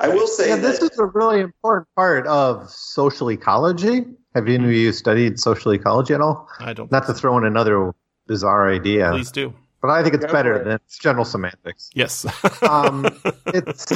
[0.01, 4.05] I will say Yeah, that this is a really important part of social ecology.
[4.35, 6.49] Have any of you studied social ecology at all?
[6.61, 6.91] I don't.
[6.93, 7.93] Not to throw in another
[8.27, 9.53] bizarre idea, Please do.
[9.83, 10.65] but I think it's Go better it.
[10.65, 11.91] than it's general semantics.
[11.95, 12.27] Yes.
[12.63, 13.07] Um,
[13.47, 13.93] it's,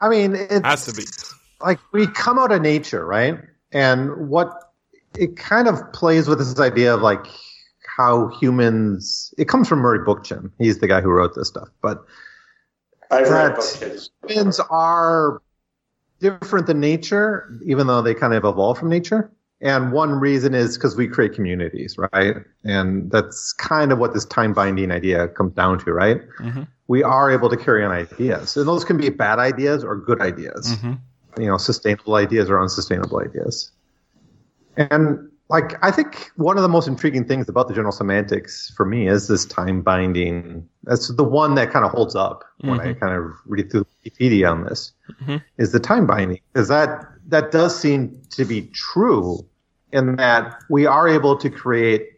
[0.00, 1.04] I mean, it Has to be.
[1.60, 3.38] like we come out of nature, right?
[3.72, 4.50] And what
[5.18, 7.24] it kind of plays with this idea of like
[7.96, 9.32] how humans.
[9.38, 10.50] It comes from Murray Bookchin.
[10.58, 12.04] He's the guy who wrote this stuff, but
[13.14, 14.10] I've read that- books.
[14.28, 15.40] humans are
[16.20, 19.30] different than nature, even though they kind of evolve from nature.
[19.60, 22.36] And one reason is because we create communities, right?
[22.64, 26.20] And that's kind of what this time binding idea comes down to, right?
[26.38, 26.66] Mhm.
[26.88, 30.20] We are able to carry on ideas, and those can be bad ideas or good
[30.20, 30.98] ideas, Mhm.
[31.38, 33.70] you know, sustainable ideas or unsustainable ideas.
[34.76, 38.86] And like, I think one of the most intriguing things about the general semantics for
[38.86, 40.68] me is this time binding.
[40.84, 44.50] That's the one that kind of holds up when I kind of read through Wikipedia
[44.50, 44.92] on this.
[45.22, 45.42] Mhm.
[45.58, 46.40] Is the time binding?
[46.54, 49.44] Is that that does seem to be true
[49.92, 52.08] in that we are able to create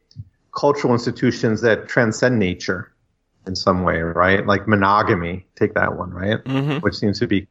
[0.56, 2.92] cultural institutions that transcend nature
[3.46, 4.46] in some way, right?
[4.46, 6.42] Like monogamy, take that one, right?
[6.44, 6.80] Mhm.
[6.82, 7.46] Which seems to be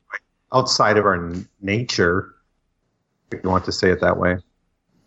[0.53, 2.34] outside of our n- nature,
[3.32, 4.38] if you want to say it that way.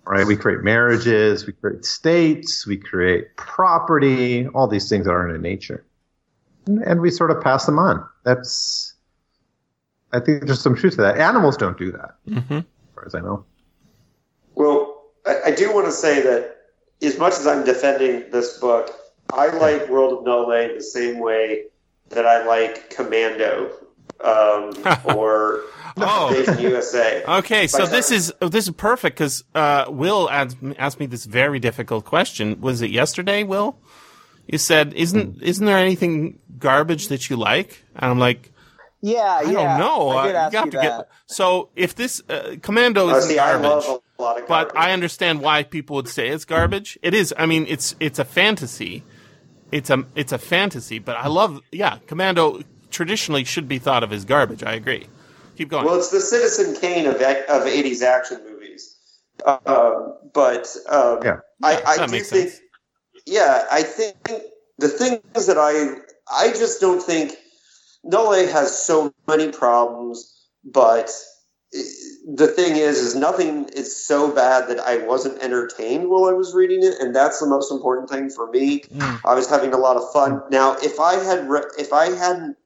[0.08, 0.26] Right?
[0.26, 5.42] We create marriages, we create states, we create property, all these things that aren't in
[5.42, 5.84] nature.
[6.66, 8.08] And, and we sort of pass them on.
[8.24, 8.94] That's,
[10.14, 11.18] I think there's some truth to that.
[11.18, 12.60] Animals don't do that, Mhm.
[12.60, 13.44] as far as I know.
[14.54, 16.56] Well, I, I do want to say that
[17.02, 18.90] as much as I'm defending this book,
[19.30, 21.64] I like World of Null A the same way
[22.08, 23.70] that I like Commando
[24.22, 24.72] um,
[25.16, 25.62] or
[26.00, 26.28] Oh.
[26.28, 27.24] Invasion USA.
[27.26, 31.06] Okay, so But- this is oh, this is perfect because uh, Will asked, asked me
[31.06, 32.60] this very difficult question.
[32.60, 33.76] Was it yesterday, Will?
[34.46, 38.52] You said, "Isn't isn't there anything garbage that you like?" And I'm like,
[39.00, 39.52] Yeah, I yeah.
[39.52, 40.10] don't know.
[40.10, 40.98] I did Uh, ask you have to that.
[40.98, 41.08] get.
[41.26, 44.76] So if this uh, Commando Uh, isn't see, I garbage, love a lot of but.
[44.76, 46.96] I understand why people would say it's garbage.
[47.02, 47.34] It is.
[47.36, 49.02] I mean, it's it's a fantasy.
[49.72, 51.60] It's a it's a fantasy, but I love.
[51.72, 54.62] Yeah, Commando traditionally should be thought of as garbage.
[54.62, 55.06] I agree.
[55.56, 55.84] Keep going.
[55.84, 58.96] Well, it's the Citizen Kane of of '80s action movies.
[59.44, 61.38] Um, but um, Yeah.
[61.62, 62.62] I, I that do makes think, sense.
[63.26, 64.16] yeah, I think
[64.78, 66.00] the things that I
[66.32, 67.36] I just don't think
[68.04, 71.10] Null A has so many problems, but
[71.72, 76.54] the thing is, is nothing is so bad that I wasn't entertained while I was
[76.54, 78.80] reading it, and that's the most important thing for me.
[78.80, 79.20] Mm.
[79.24, 80.42] I was having a lot of fun.
[80.50, 82.56] Now, if I had re- if I hadn't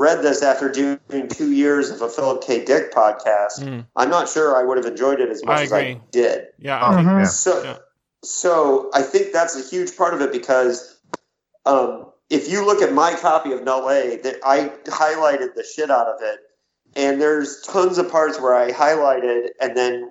[0.00, 2.64] read this after doing two years of a Philip K.
[2.64, 3.86] Dick podcast, Mm.
[3.96, 6.48] I'm not sure I would have enjoyed it as much I as I did.
[6.58, 7.20] Yeah, I think Mhm.
[7.20, 7.24] Yeah.
[7.28, 7.76] So, Yeah.
[8.22, 10.90] so I think that's a huge part of it because
[11.66, 15.90] um, if you look at my copy of Null A, that I highlighted the shit
[15.90, 16.40] out of it,
[16.94, 20.10] and there's tons of parts where I highlighted and then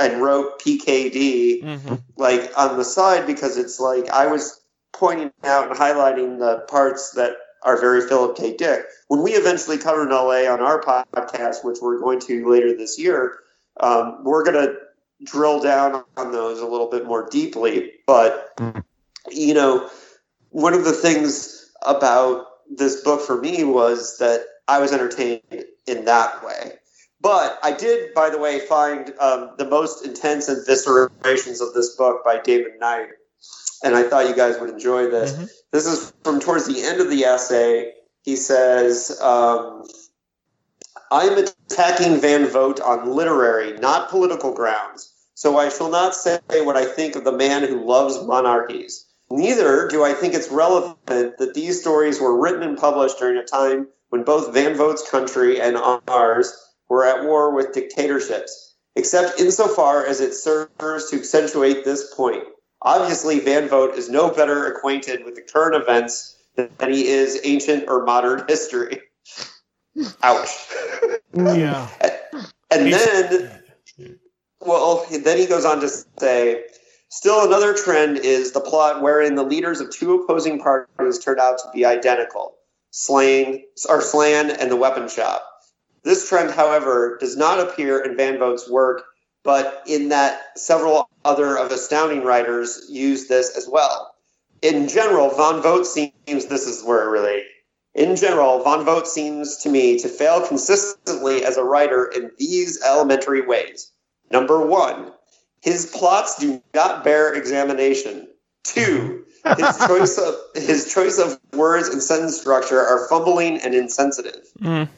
[0.00, 2.02] and wrote PKD Mhm.
[2.16, 4.58] like on the side because it's like I was
[4.92, 8.56] pointing out and highlighting the parts that are very Philip K.
[8.56, 8.84] Dick.
[9.08, 12.98] When we eventually cover Null A on our podcast, which we're going to later this
[12.98, 13.38] year,
[13.80, 14.76] um, we're going to
[15.24, 17.92] drill down on those a little bit more deeply.
[18.06, 18.58] But
[19.30, 19.88] you know,
[20.50, 25.42] one of the things about this book for me was that I was entertained
[25.86, 26.72] in that way.
[27.20, 31.94] But I did, by the way, find um, the most intense and eviscerations of this
[31.96, 33.08] book by Damon Knight,
[33.82, 35.32] and I thought you guys would enjoy this.
[35.32, 35.50] Mhm.
[35.72, 37.94] This is from towards the end of the essay.
[38.22, 39.84] He says, um,
[41.10, 46.76] "I'm attacking Van Vogt on literary, not political grounds, so I shall not say what
[46.76, 51.54] I think of the man who loves monarchies." Neither do I think it's relevant that
[51.54, 55.78] these stories were written and published during a time when both Van Vogt's country and
[56.08, 56.52] ours
[56.88, 62.44] were at war with dictatorships, except insofar as it serves to accentuate this point.
[62.82, 67.84] Obviously, Van Vogt is no better acquainted with the current events than he is ancient
[67.88, 69.00] or modern history.
[70.22, 70.48] Ouch.
[71.34, 71.88] Yeah.
[72.70, 73.60] And He's- then,
[74.60, 76.64] well, then he goes on to say,
[77.08, 81.58] still another trend is the plot wherein the leaders of two opposing parties turned out
[81.58, 82.54] to be identical,
[82.90, 85.44] Slain or Slan and the Weapon Shop.
[86.02, 89.04] This trend, however, does not appear in Van Vogt's work,
[89.42, 94.14] but in that several other of astounding writers use this as well.
[94.62, 97.42] In general, Von Vogt seems this is where it really
[97.94, 102.80] in general, Von Vogt seems to me to fail consistently as a writer in these
[102.82, 103.90] elementary ways.
[104.30, 105.12] Number one,
[105.60, 108.28] his plots do not bear examination.
[108.62, 109.24] Two,
[109.56, 114.46] his choice of his choice of words and sentence structure are fumbling and insensitive.
[114.60, 114.88] Mm.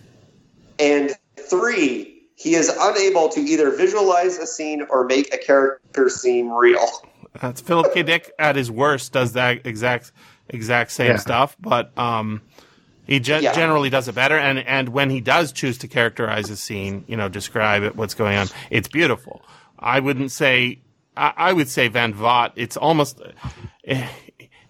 [0.79, 2.12] And three,
[2.43, 6.87] he is unable to either visualize a scene or make a character seem real.
[7.41, 8.03] That's Philip K.
[8.03, 10.13] Dick at his worst does that exact
[10.49, 11.17] exact same Yeah.
[11.19, 12.43] stuff, but um,
[13.07, 13.53] he ge- Yeah.
[13.55, 14.37] generally does it better.
[14.37, 18.15] And and when he does choose to characterize a scene, you know, describe it, what's
[18.15, 19.41] going on, it's beautiful.
[19.79, 20.81] I wouldn't say.
[21.17, 22.53] I, I would say Van Vogt.
[22.57, 23.21] It's almost,
[23.87, 24.09] eh,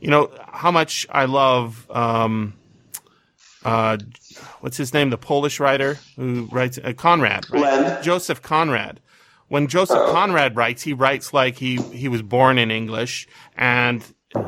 [0.00, 1.88] you know, how much I love.
[1.90, 2.54] Um,
[3.64, 3.98] uh,
[4.60, 5.10] what's his name?
[5.10, 8.02] The Polish writer who writes uh, Conrad, right?
[8.02, 9.00] Joseph Conrad.
[9.48, 10.12] When Joseph Oh.
[10.12, 14.02] Conrad writes, he writes like he he was born in English and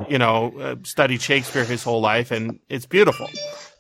[0.09, 3.29] you know uh, studied Shakespeare his whole life, and it's beautiful.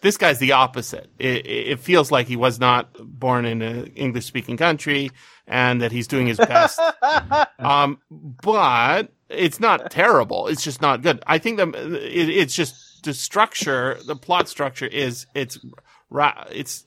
[0.02, 1.08] This guy's the opposite.
[1.18, 5.10] It, it feels like he was not born in an English speaking country,
[5.46, 6.78] and that he's doing his best.
[7.58, 7.98] um,
[8.42, 10.48] but it's not terrible.
[10.48, 11.22] It's just not good.
[11.26, 11.68] I think the
[12.04, 15.58] it, it's just the structure, the plot structure is it's
[16.50, 16.86] it's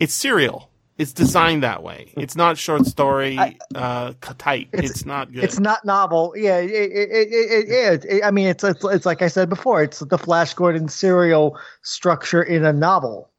[0.00, 0.70] it's serial.
[0.96, 2.12] It's designed that way.
[2.16, 3.38] It's not short story
[3.74, 4.68] uh, tight.
[4.72, 5.44] It's, It's- not good.
[5.44, 6.34] It's not novel.
[6.36, 9.48] Yeah, it, it, it, it, it, it, I mean, it's, it's it's like I said
[9.48, 9.80] before.
[9.80, 13.30] It's the Flash Gordon serial structure in a novel.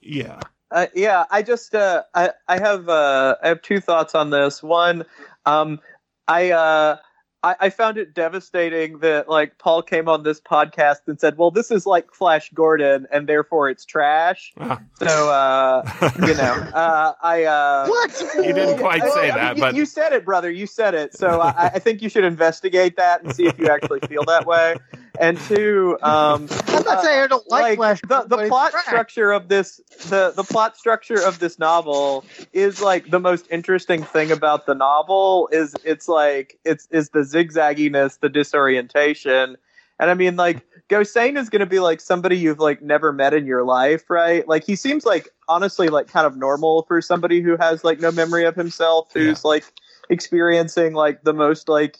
[0.00, 0.40] yeah.
[0.70, 4.62] Uh, yeah, I just uh, I I have uh, I have two thoughts on this.
[4.62, 5.04] One,
[5.44, 5.80] um,
[6.28, 6.96] I uh,
[7.44, 11.50] I, I found it devastating that like Paul came on this podcast and said, "Well,
[11.50, 14.80] this is like Flash Gordon, and therefore it's trash." Ah.
[14.98, 15.82] So uh,
[16.26, 18.22] you know, uh, I uh, What?
[18.36, 20.50] You didn't quite I- say I mean, that, you, but you said it, brother.
[20.50, 21.14] You said it.
[21.14, 24.46] So I, I think you should investigate that and see if you actually feel that
[24.46, 24.76] way.
[25.20, 28.00] And two, um, I'm not uh, saying I don't like, Flash.
[28.08, 28.86] the, the plot trash.
[28.86, 34.02] structure of this the the plot structure of this novel is like the most interesting
[34.02, 39.56] thing about the novel is it's like it's is the zigzagginess the disorientation
[40.00, 43.34] and i mean like Gosseyn is going to be like somebody you've like never met
[43.34, 47.40] in your life right like he seems like honestly like kind of normal for somebody
[47.40, 49.64] who has like no memory of himself who's like
[50.10, 51.98] experiencing like the most like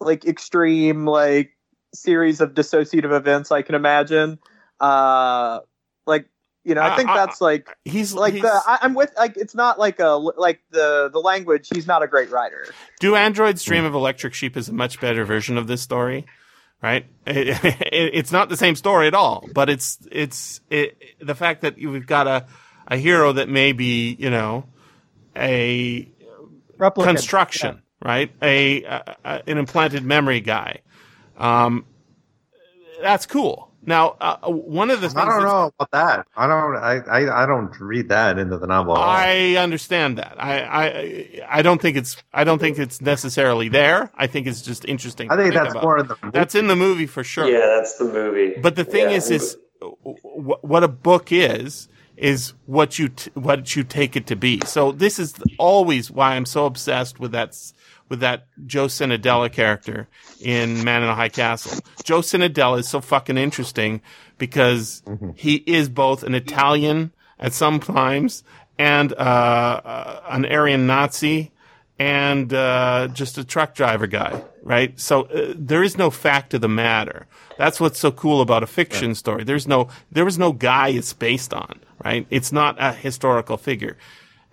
[0.00, 1.53] like extreme like
[1.94, 4.38] series of dissociative events I can imagine.
[4.80, 5.60] Uh,
[6.06, 6.28] like
[6.64, 9.54] you know, I think that's like He's like he's, the I, I'm with like it's
[9.54, 11.68] not like a like the the language.
[11.72, 12.66] He's not a great writer.
[13.00, 16.26] Do Androids Dream of Electric Sheep is a much better version of this story,
[16.82, 17.06] right?
[17.26, 21.62] It, it, it's not the same story at all, but it's it's it, the fact
[21.62, 22.46] that you've got a
[22.88, 24.64] a hero that may be you know
[25.36, 26.08] a
[26.78, 27.04] Replicant.
[27.04, 28.30] construction, right?
[28.42, 30.80] A, a, a an implanted memory guy.
[31.36, 31.86] Um,
[33.02, 33.70] that's cool.
[33.86, 36.26] Now, uh, one of the things I don't know about that.
[36.34, 36.76] I don't.
[36.76, 38.94] I, I, I don't read that into the novel.
[38.96, 40.36] I understand that.
[40.38, 44.10] I, I I don't think it's I don't think it's necessarily there.
[44.14, 45.30] I think it's just interesting.
[45.30, 45.82] I to think that's about.
[45.82, 46.16] more in the.
[46.32, 47.46] That's in the movie for sure.
[47.46, 48.54] Yeah, that's the movie.
[48.58, 49.16] But the thing Yeah.
[49.16, 54.26] is, is w- what a book is is what you t- what you take it
[54.28, 54.60] to be.
[54.64, 57.74] So this is always why I'm so obsessed with that s-
[58.14, 60.06] with that Joe Cinnadella character
[60.40, 61.80] in Man in a High Castle.
[62.04, 64.00] Joe Cinnadella is so fucking interesting
[64.38, 65.02] because
[65.34, 68.44] he is both an Italian at some times
[68.78, 71.50] and uh, uh, an Aryan Nazi
[71.98, 74.98] and uh, just a truck driver guy, right?
[74.98, 77.26] So uh, there is no fact of the matter.
[77.58, 79.44] That's what's so cool about a fiction story.
[79.44, 82.26] There's no there is no guy it's based on, right?
[82.30, 83.96] It's not a historical figure.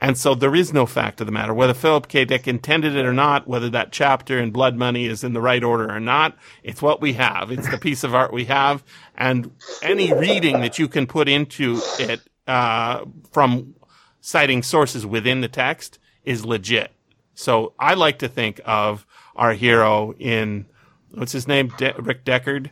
[0.03, 1.53] And so there is no fact of the matter.
[1.53, 2.25] Whether Philip K.
[2.25, 5.63] Dick intended it or not, whether that chapter in Blood Money is in the right
[5.63, 7.51] order or not, it's what we have.
[7.51, 8.83] It's the piece of art we have.
[9.15, 9.51] And
[9.83, 13.75] any reading that you can put into it uh, from
[14.21, 16.91] citing sources within the text is legit.
[17.35, 20.65] So I like to think of our hero in
[21.11, 22.71] what's his name, De- Rick Deckard.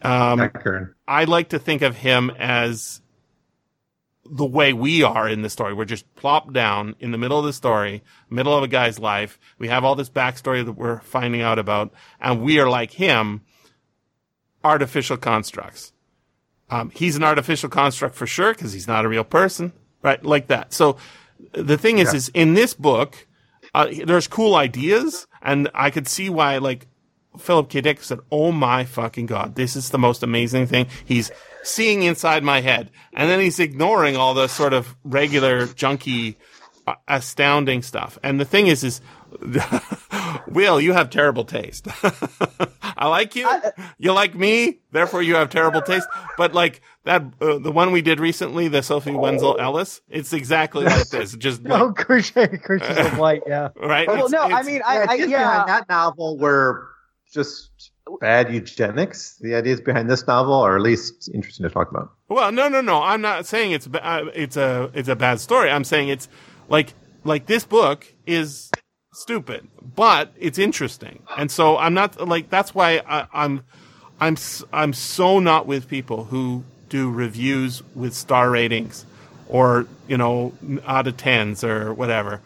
[0.00, 0.94] Um, Deckard.
[1.08, 3.01] I like to think of him as
[4.34, 5.74] the way we are in the story.
[5.74, 9.38] We're just plopped down in the middle of the story, middle of a guy's life.
[9.58, 13.42] We have all this backstory that we're finding out about, and we are like him,
[14.64, 15.92] artificial constructs.
[16.70, 19.72] Um, he's an artificial construct for sure because he's not a real person,
[20.02, 20.24] right?
[20.24, 20.72] Like that.
[20.72, 20.96] So
[21.52, 22.16] the thing is, Yeah.
[22.16, 23.26] is in this book,
[23.74, 26.86] uh, there's cool ideas, and I could see why, like,
[27.38, 27.80] Philip K.
[27.80, 31.30] Dick said, "Oh my fucking god, this is the most amazing thing." He's
[31.62, 36.36] seeing inside my head, and then he's ignoring all the sort of regular junky,
[36.86, 38.18] uh, astounding stuff.
[38.22, 39.00] And the thing is, is
[40.48, 41.86] Will, you have terrible taste.
[42.82, 43.48] I like you.
[43.98, 44.80] you like me.
[44.92, 46.06] Therefore, you have terrible taste.
[46.36, 50.84] But like that, uh, the one we did recently, the Sophie Wenzel Ellis, it's exactly
[50.84, 51.32] like this.
[51.38, 53.68] Just like, Oh, Christian, Christian of White, yeah.
[53.76, 54.06] right.
[54.06, 55.26] Well, It's- no, I mean, The I, I yeah.
[55.38, 56.88] behind that novel were
[57.32, 57.70] just
[58.20, 59.36] bad eugenics.
[59.40, 62.10] The ideas behind this novel are at least interesting to talk about.
[62.28, 63.02] Well, no, no, no.
[63.02, 65.70] I'm not saying it's uh, it's a it's a bad story.
[65.70, 66.28] I'm saying it's
[66.68, 66.94] like
[67.24, 68.70] like this book is
[69.12, 73.62] stupid, but it's interesting, and so I'm not like that's why I, I'm
[74.20, 74.36] I'm
[74.72, 79.04] i'm so not with people who do reviews with star ratings
[79.48, 80.52] or you know
[80.86, 82.40] out of tens or whatever.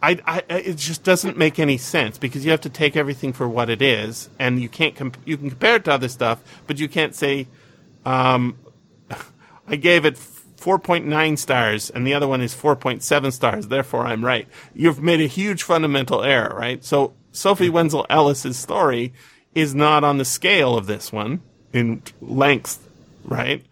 [0.00, 3.48] I, I it just doesn't make any sense because you have to take everything for
[3.48, 6.78] what it is, and you can't comp- you can compare it to other stuff, but
[6.78, 7.48] you can't say
[8.04, 8.56] um,
[9.68, 10.18] I gave it
[10.58, 13.68] 4.9 stars and the other one is 4.7 stars.
[13.68, 14.48] Therefore, I'm right.
[14.74, 16.84] You've made a huge fundamental error, right?
[16.84, 19.12] So Sophie Wenzel Ellis's story
[19.54, 21.42] is not on the scale of this one
[21.72, 22.86] in length,
[23.24, 23.64] right?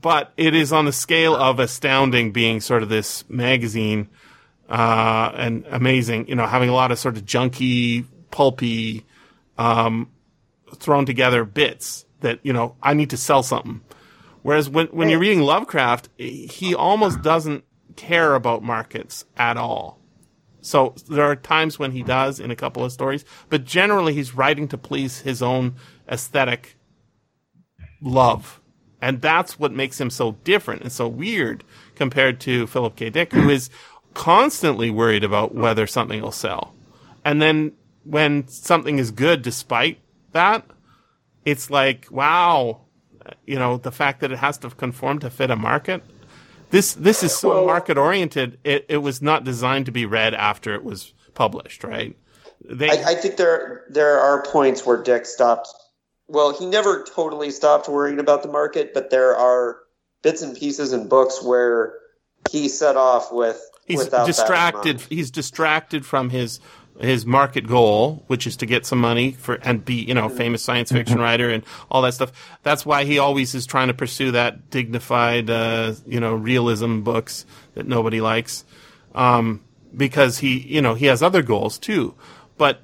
[0.00, 4.08] But it is on the scale of astounding being sort of this magazine,
[4.70, 9.04] uh, and amazing, you know, having a lot of sort of junky, pulpy,
[9.58, 10.08] um,
[10.76, 13.80] thrown together bits that, you know, I need to sell something.
[14.42, 17.64] Whereas when, when you're reading Lovecraft, he almost doesn't
[17.96, 19.98] care about markets at all.
[20.62, 24.34] So there are times when he does in a couple of stories, but generally he's
[24.34, 25.74] writing to please his own
[26.08, 26.76] aesthetic
[28.00, 28.60] love.
[29.02, 31.64] And that's what makes him so different and so weird
[31.94, 33.10] compared to Philip K.
[33.10, 33.70] Dick, who is
[34.14, 36.74] constantly worried about whether something will sell.
[37.24, 37.72] And then
[38.04, 39.98] when something is good despite
[40.32, 40.64] that,
[41.44, 42.82] it's like, wow,
[43.46, 46.02] you know, the fact that it has to conform to fit a market.
[46.70, 48.58] This this is so Well- market oriented.
[48.64, 52.16] It it was not designed to be read after it was published, right?
[52.64, 55.68] They I, I think there there are points where Dick stopped.
[56.28, 59.78] Well, he never totally stopped worrying about the market, but there are
[60.22, 61.94] bits and pieces in books where
[62.50, 65.00] he set off with he's distracted.
[65.02, 66.60] He's distracted from his
[67.00, 70.30] his market goal, which is to get some money for and be you know a
[70.30, 72.58] famous science fiction writer and all that stuff.
[72.62, 77.46] That's why he always is trying to pursue that dignified uh, you know realism books
[77.74, 78.64] that nobody likes,
[79.14, 79.64] um,
[79.96, 82.14] because he you know he has other goals too.
[82.58, 82.82] But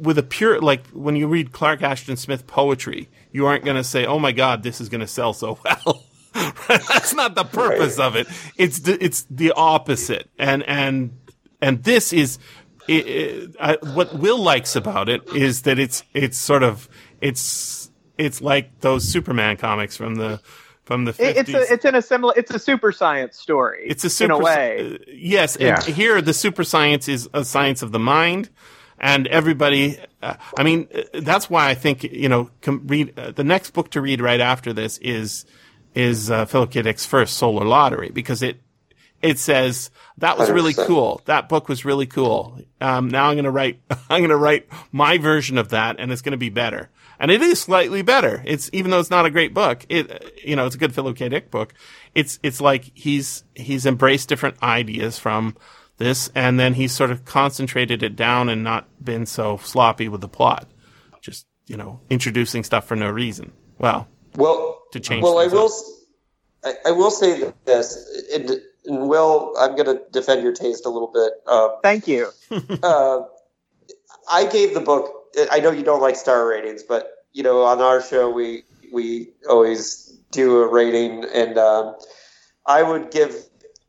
[0.00, 3.84] with a pure like when you read Clark Ashton Smith poetry, you aren't going to
[3.84, 6.04] say, "Oh my God, this is going to sell so well."
[6.68, 8.26] That's not the purpose of it.
[8.56, 10.28] It's the, it's the opposite.
[10.38, 11.18] And and
[11.60, 12.38] and this is
[12.88, 16.88] it, it, I, what Will likes about it is that it's it's sort of
[17.20, 20.40] it's it's like those Superman comics from the
[20.84, 23.84] from the It- it's a, it's in a similar it's a super science story.
[23.86, 24.94] It's a super in a way.
[24.94, 25.80] uh, yes, Yeah.
[25.82, 28.50] here the super science is a science of the mind,
[28.98, 29.98] and everybody.
[30.22, 32.50] Uh, I mean, uh, that's why I think you know.
[32.62, 35.44] Com- read uh, the next book to read right after this is
[35.94, 36.82] is uh, Philip K.
[36.82, 38.60] Dick's first Solar Lottery because it
[39.22, 40.86] it says that was really 100%.
[40.86, 41.20] cool.
[41.26, 42.58] That book was really cool.
[42.80, 43.80] Um, now I'm gonna write
[44.10, 46.90] I'm gonna write my version of that, and it's gonna be better.
[47.18, 48.42] And it is slightly better.
[48.46, 49.84] It's even though it's not a great book.
[49.88, 51.28] It you know it's a good Philip K.
[51.28, 51.74] Dick book.
[52.14, 55.56] It's it's like he's he's embraced different ideas from
[55.98, 60.22] this, and then he's sort of concentrated it down and not been so sloppy with
[60.22, 60.66] the plot.
[61.20, 63.52] Just you know introducing stuff for no reason.
[63.78, 65.66] Well, Well, to change Well, I will.
[65.66, 65.70] up.
[65.70, 65.96] s-
[66.62, 68.50] I, I will say this, and,
[68.84, 71.32] and Will, I'm going to defend your taste a little bit.
[71.46, 72.30] Um, Thank you.
[72.82, 73.20] uh,
[74.30, 75.10] I gave the book.
[75.50, 79.30] I know you don't like star ratings, but you know, on our show we we
[79.48, 81.96] always do a rating, and um,
[82.66, 83.34] I would give.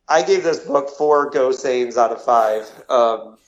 [0.08, 3.38] I gave this book four Gosseyns out of five, um,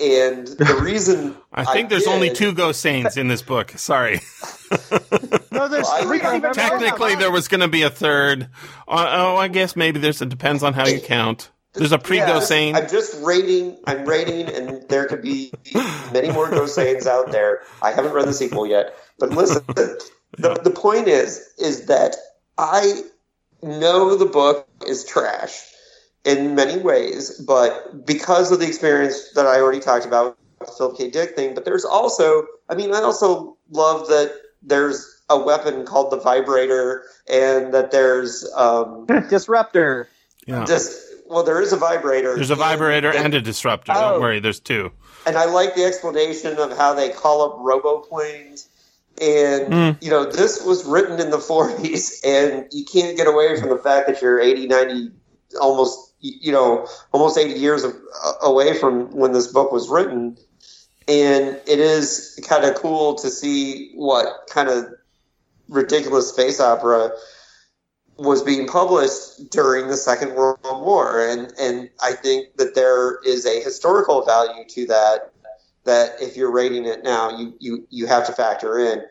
[0.00, 3.72] and the reason I think there's only two Gosseyns in this book.
[3.76, 4.20] Sorry.
[5.52, 6.18] No, there's Well, three.
[6.18, 6.52] we?
[6.52, 8.48] Technically, there was going to be a third.
[8.86, 10.20] Uh, oh, I guess maybe there's.
[10.20, 11.50] It depends on how you count.
[11.72, 13.78] There's a pre Yeah, Go this- I'm just rating.
[13.86, 15.52] I'm rating, and there could be
[16.12, 17.60] many more Gosseyns out there.
[17.82, 19.62] I haven't read the sequel yet, but listen.
[20.38, 22.16] The, the point is, is that
[22.58, 23.02] I
[23.62, 25.62] know the book is trash
[26.24, 30.98] in many ways, but because of the experience that I already talked about the Philip
[30.98, 31.10] K.
[31.10, 34.32] Dick thing, but there's also, I mean, I also love that
[34.66, 40.08] there's a weapon called the vibrator and that there's um, Disruptor.
[40.46, 40.64] Yeah.
[40.64, 42.34] just, well, there is a vibrator.
[42.36, 43.92] There's a vibrator and a disruptor.
[43.94, 44.12] Oh.
[44.12, 44.92] Don't worry, there's two.
[45.26, 48.68] and I like the explanation of how they call up roboplanes.
[49.20, 50.02] And Mm.
[50.04, 53.78] you know, this was written in the 40s, and you can't get away from the
[53.78, 55.10] fact that you're 80, 90,
[55.60, 57.92] almost you know, almost 80 years of,
[58.24, 60.36] uh, away from when this book was written.
[61.08, 64.86] And it is kind of cool to see what kind of
[65.68, 67.12] ridiculous space opera
[68.18, 73.44] was being published during the Second World War, and and I think that there is
[73.46, 75.32] a historical value to that.
[75.84, 79.02] That if you're rating it now, you you you have to factor in.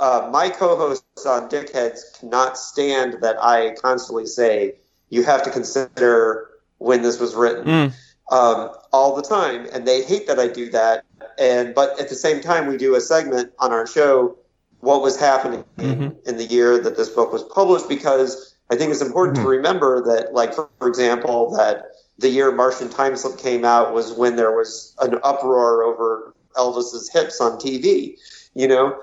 [0.00, 4.74] Uh, my co-hosts on Dickheads cannot stand that I constantly say
[5.10, 6.48] you have to consider
[6.78, 7.92] when this was written Mm.
[8.32, 11.04] um, all the time, and they hate that I do that.
[11.38, 14.36] And but at the same time, we do a segment on our show
[14.80, 16.14] what was happening Mhm.
[16.26, 20.02] in the year that this book was published because I think it's important to remember
[20.02, 24.36] that, like for, for example, that the year Martian Time Slip came out was when
[24.36, 28.16] there was an uproar over Elvis's hips on TV.
[28.54, 28.96] You know,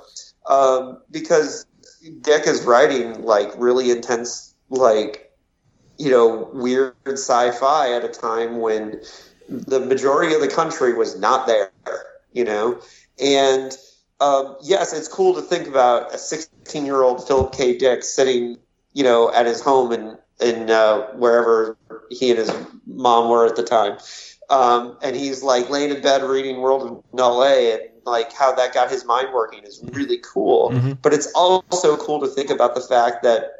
[0.47, 1.65] um, because
[2.21, 5.31] Dick is writing like really intense, like
[5.97, 8.99] you know, weird sci-fi at a time when
[9.49, 11.71] the majority of the country was not there,
[12.33, 12.79] you know,
[13.21, 13.75] and
[14.19, 17.77] um, yes, it's cool to think about a 16-year-old Philip K.
[17.77, 18.57] Dick sitting,
[18.93, 21.77] you know, at his home in in uh, wherever
[22.09, 22.51] he and his
[22.87, 23.97] mom were at the time,
[24.49, 28.73] um, and he's like laying in bed reading World of Null and like how that
[28.73, 30.71] got his mind working is really cool.
[30.71, 30.97] Mhm.
[31.01, 33.51] But it's also cool to think about the fact that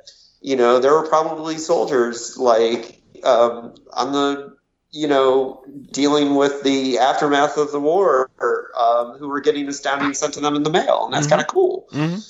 [0.42, 4.56] you know there were probably soldiers like um, on the
[4.92, 8.30] you know dealing with the aftermath of the war
[8.78, 11.32] um, who were getting astounding sent to them in the mail, and that's Mhm.
[11.32, 11.88] kind of cool.
[11.92, 12.28] Mhm.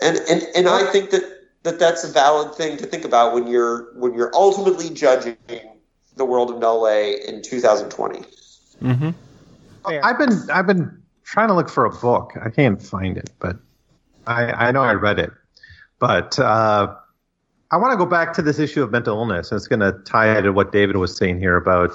[0.00, 1.24] And and and I think that
[1.64, 5.36] that that's a valid thing to think about when you're when you're ultimately judging
[6.16, 8.24] the world of Null A in 2020.
[8.82, 9.10] Mm-hmm.
[9.86, 12.32] I've been I've been trying to look for a book.
[12.40, 13.56] I can't find it, but
[14.26, 15.30] I I know I read it.
[15.98, 16.94] But uh,
[17.70, 19.92] I want to go back to this issue of mental illness, and it's going to
[20.04, 21.90] tie to what David was saying here about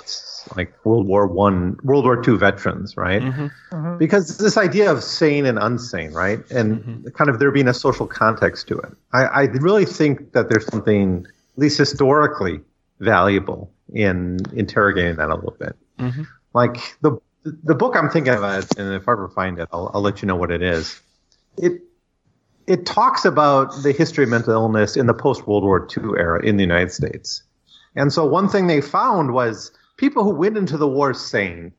[0.56, 3.22] like World War One, World War Two veterans, right?
[3.22, 3.98] Mm-hmm.
[3.98, 8.06] because this idea of sane and unsane, right, and kind of there being a social
[8.06, 8.92] context to it.
[9.14, 12.60] I, I really think that there's something, at least historically,
[13.00, 15.76] valuable in interrogating that a little bit.
[16.00, 16.28] Mhm.
[16.54, 18.44] Like the the book I'm thinking of,
[18.78, 21.02] and if I ever find it, I'll, I'll let you know what it is.
[21.58, 21.82] It
[22.68, 26.44] it talks about the history of mental illness in the post World War II era
[26.44, 27.44] in the United States.
[27.96, 31.72] And so one thing they found was people who went into the war sane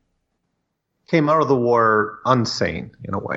[1.09, 3.37] came out of the war unsane in a way.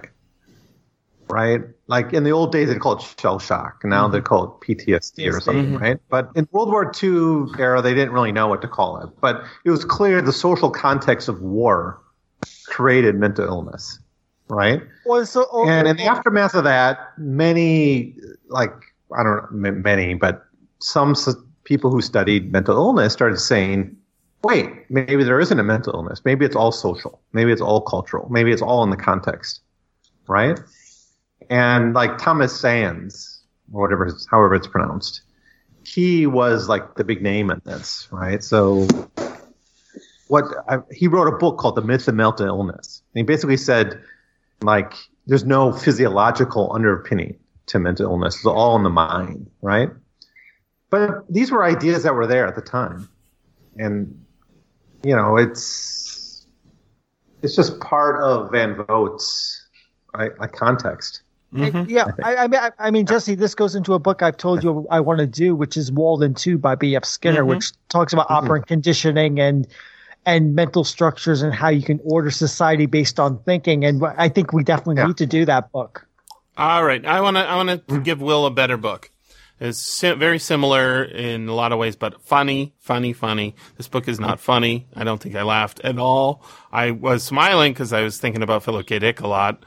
[1.30, 1.62] Right?
[1.88, 3.82] Like in the old days, they called it shell shock.
[3.84, 5.82] Now they call it PTSD or something, Mhm.
[5.82, 6.00] right?
[6.10, 9.10] But in World War II era, they didn't really know what to call it.
[9.20, 12.00] But it was clear the social context of war
[12.68, 14.00] created mental illness,
[14.50, 14.82] right?
[15.06, 16.12] Or so, or, and in the oh.
[16.12, 18.16] aftermath of that, many,
[18.50, 18.74] like,
[19.18, 20.46] I don't know, many, but
[20.80, 21.16] some
[21.64, 23.96] people who studied mental illness started saying,
[24.44, 26.22] wait, maybe there isn't a mental illness.
[26.24, 27.22] Maybe it's all social.
[27.34, 28.28] Maybe it's all cultural.
[28.30, 29.62] Maybe it's all in the context,
[30.28, 30.60] right?
[31.50, 33.40] And like Thomas Szasz,
[33.74, 35.22] or whatever, however it's pronounced,
[35.84, 38.44] he was like the big name in this, right?
[38.44, 38.88] So
[40.28, 43.02] what I, he wrote a book called The Myth of Mental Illness.
[43.14, 44.02] And he basically said,
[44.62, 44.94] like,
[45.26, 48.36] there's no physiological underpinning to mental illness.
[48.36, 49.90] It's all in the mind, right?
[50.90, 53.10] But these were ideas that were there at the time.
[53.78, 54.24] And,
[55.04, 56.46] you know, it's,
[57.44, 59.68] it's just part of Van Vogt's,
[60.16, 61.22] right, like context.
[61.54, 61.90] Mm-hmm.
[61.90, 64.64] yeah, I, I mean, I, I mean, Jesse, this goes into a book I've told
[64.64, 67.06] you I want to do, which is Walden Two by B.F.
[67.06, 67.48] Skinner, Mhm.
[67.48, 69.66] which talks about operant conditioning and
[70.28, 73.84] and mental structures and how you can order society based on thinking.
[73.86, 75.08] And I think we definitely Yeah.
[75.08, 76.06] need to do that book.
[76.58, 79.10] All right, I want to I want to give Will a better book.
[79.60, 83.56] It's si- very similar in a lot of ways, but funny, funny, funny.
[83.78, 84.86] This book is not funny.
[84.96, 86.44] I don't think I laughed at all.
[86.72, 89.00] I was smiling because I was thinking about Philip K.
[89.00, 89.64] Dick a lot,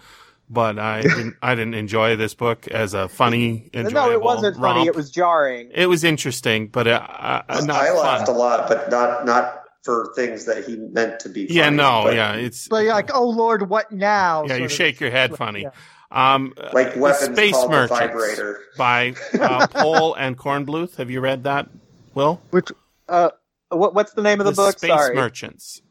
[0.48, 1.34] but I didn't.
[1.42, 3.70] I didn't enjoy this book as a funny.
[3.74, 4.86] No, it wasn't funny.
[4.86, 5.70] It was jarring.
[5.74, 7.00] It was interesting, but uh,
[7.48, 8.36] uh, not I laughed fun.
[8.36, 11.46] a lot, but not not for things that he meant to be.
[11.50, 14.42] Yeah, no, but- yeah, it's But you're like, oh Lord, what now?
[14.42, 14.48] yeah.
[14.48, 15.62] sort You of- shake your head, funny.
[15.62, 15.70] Yeah.
[16.12, 18.60] Um, Like uh, weapons Space called the Merchants vibrator.
[18.76, 20.96] by uh, Pohl and Kornbluth.
[20.96, 21.68] Have you read that,
[22.14, 22.40] Will?
[22.50, 22.70] Which
[23.08, 23.30] uh,
[23.68, 24.76] what, what's the name of the, book?
[24.76, 25.14] Space Sorry.
[25.14, 25.82] Merchants.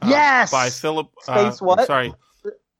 [0.00, 0.52] Uh, Yes!
[0.52, 1.08] by Philip.
[1.22, 1.86] Space uh, what?
[1.88, 2.14] Sorry,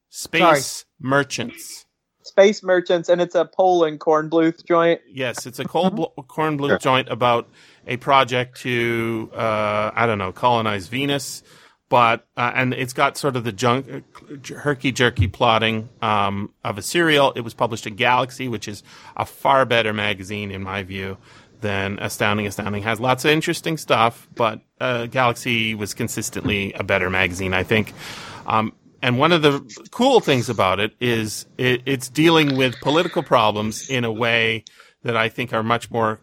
[0.08, 1.84] Space Merchants.
[2.22, 5.00] Space Merchants, and it's a Pohl and Kornbluth joint.
[5.08, 7.48] Yes, it's a cold bl- corn joint about
[7.86, 11.42] a project to uh, I don't know colonize Venus,
[11.88, 14.04] but uh, and it's got sort of the junk
[14.48, 17.32] herky jerky plotting um, of a serial.
[17.32, 18.82] It was published in Galaxy, which is
[19.16, 21.18] a far better magazine in my view
[21.60, 22.46] than Astounding.
[22.46, 27.62] Astounding has lots of interesting stuff, but uh, Galaxy was consistently a better magazine, I
[27.62, 27.92] think.
[28.46, 33.22] Um, and one of the cool things about it is it, it's dealing with political
[33.22, 34.64] problems in a way
[35.02, 36.20] that I think are much more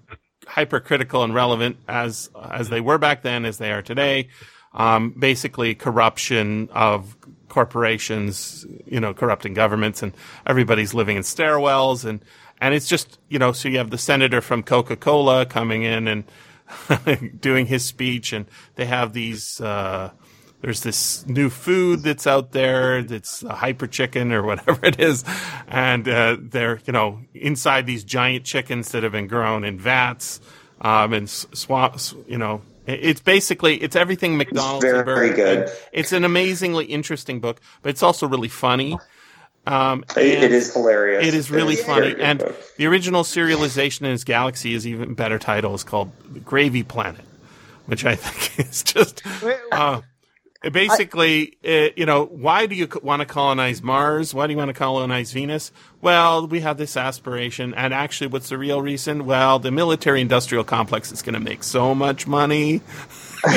[0.47, 4.29] hypercritical and relevant as as they were back then, as they are today.
[4.73, 7.17] Um, basically, corruption of
[7.49, 10.13] corporations, you know, corrupting governments, and
[10.45, 12.23] everybody's living in stairwells, and
[12.59, 16.07] and it's just you know, so you have the senator from Coca Cola coming in
[16.07, 16.23] and
[17.39, 18.45] doing his speech, and
[18.75, 19.59] they have these.
[19.59, 20.11] Uh,
[20.61, 25.23] there's this new food that's out there that's a hyper chicken or whatever it is
[25.67, 30.39] and uh, they're you know inside these giant chickens that have been grown in vats
[30.81, 35.35] um, and s- swamps you know it's basically it's everything mcdonald's and very Burger
[35.65, 35.71] good.
[35.93, 38.97] It's an amazingly interesting book but it's also really funny
[39.67, 41.27] um, It- it and- is hilarious.
[41.27, 42.55] it is really a funny, and book.
[42.77, 45.75] the original serialization in his Galaxy is even better title.
[45.75, 46.11] is called
[46.43, 47.23] Gravy Planet,
[47.85, 49.21] which I think is just
[49.71, 50.01] uh,
[50.69, 54.33] basically, uh, you know, why do you want to colonize Mars?
[54.33, 55.71] Why do you want to colonize Venus?
[56.01, 59.25] Well, we have this aspiration, and actually, what's the real reason?
[59.25, 62.81] Well, the military-industrial complex is going to make so much money.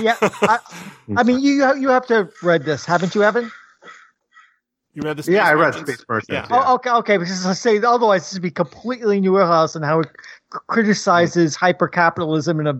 [0.00, 0.16] yeah,
[0.46, 0.58] I,
[1.16, 3.50] I mean, you you have to have read this, haven't you, Evan?
[4.94, 5.26] You read this?
[5.26, 6.28] Space Yeah, I read Space Merchants.
[6.30, 6.46] Yeah.
[6.50, 6.66] Yeah.
[6.66, 7.16] Oh, okay, okay.
[7.18, 10.24] Because I say otherwise, this would be completely new your wheelhouse and how it c-
[10.66, 12.74] criticizes hyper capitalism in a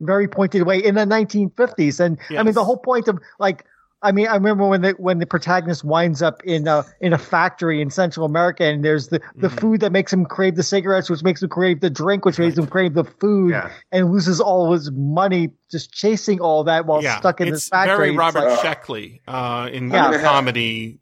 [0.00, 2.00] very pointed way in the 1950s.
[2.00, 3.64] And I mean, the whole point of like,
[4.02, 7.18] I mean, I remember when the when the protagonist winds up in a in a
[7.18, 9.58] factory in Central America, and there's the the Mm-hmm.
[9.58, 12.56] food that makes him crave the cigarettes, which makes him crave the drink, which makes
[12.56, 13.68] him crave the food, Yeah.
[13.92, 17.96] and loses all his money just chasing all that while stuck in it's this factory.
[17.96, 20.22] very It's Robert like- Sheckley uh, in Yeah.
[20.22, 20.98] comedy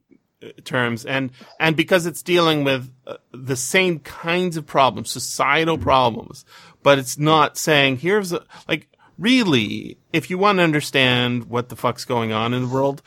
[0.64, 6.44] terms, and and because it's dealing with uh, the same kinds of problems, societal problems,
[6.82, 8.88] but it's not saying here's a, like
[9.18, 13.02] really if you want to understand what the fuck's going on in the world.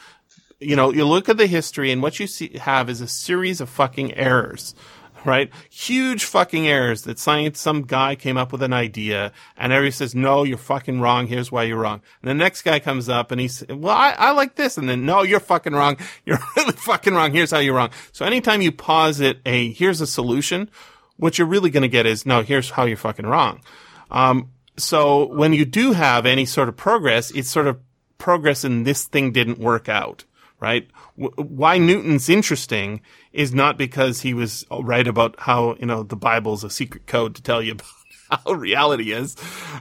[0.59, 3.61] You know, you look at the history and what you see, have is a series
[3.61, 4.75] of fucking errors
[5.25, 5.51] right?
[5.69, 10.15] Huge fucking errors that science, some guy came up with an idea and everybody says,
[10.15, 11.27] no, you're fucking wrong.
[11.27, 12.01] Here's why you're wrong.
[12.21, 14.77] And the next guy comes up and he he's, well, I, I like this.
[14.77, 15.97] And then, no, you're fucking wrong.
[16.25, 17.31] You're really fucking wrong.
[17.31, 17.89] Here's how you're wrong.
[18.11, 20.69] So anytime you posit a, here's a solution,
[21.17, 23.61] what you're really going to get is, no, here's how you're fucking wrong.
[24.11, 27.79] Um, so when you do have any sort of progress, it's sort of
[28.17, 30.25] progress in this thing didn't work out,
[30.61, 30.87] right?
[31.15, 33.01] Why Newton's interesting
[33.33, 37.35] is not because he was right about how, you know, the Bible's a secret code
[37.35, 37.71] to tell you
[38.29, 39.35] about how reality is.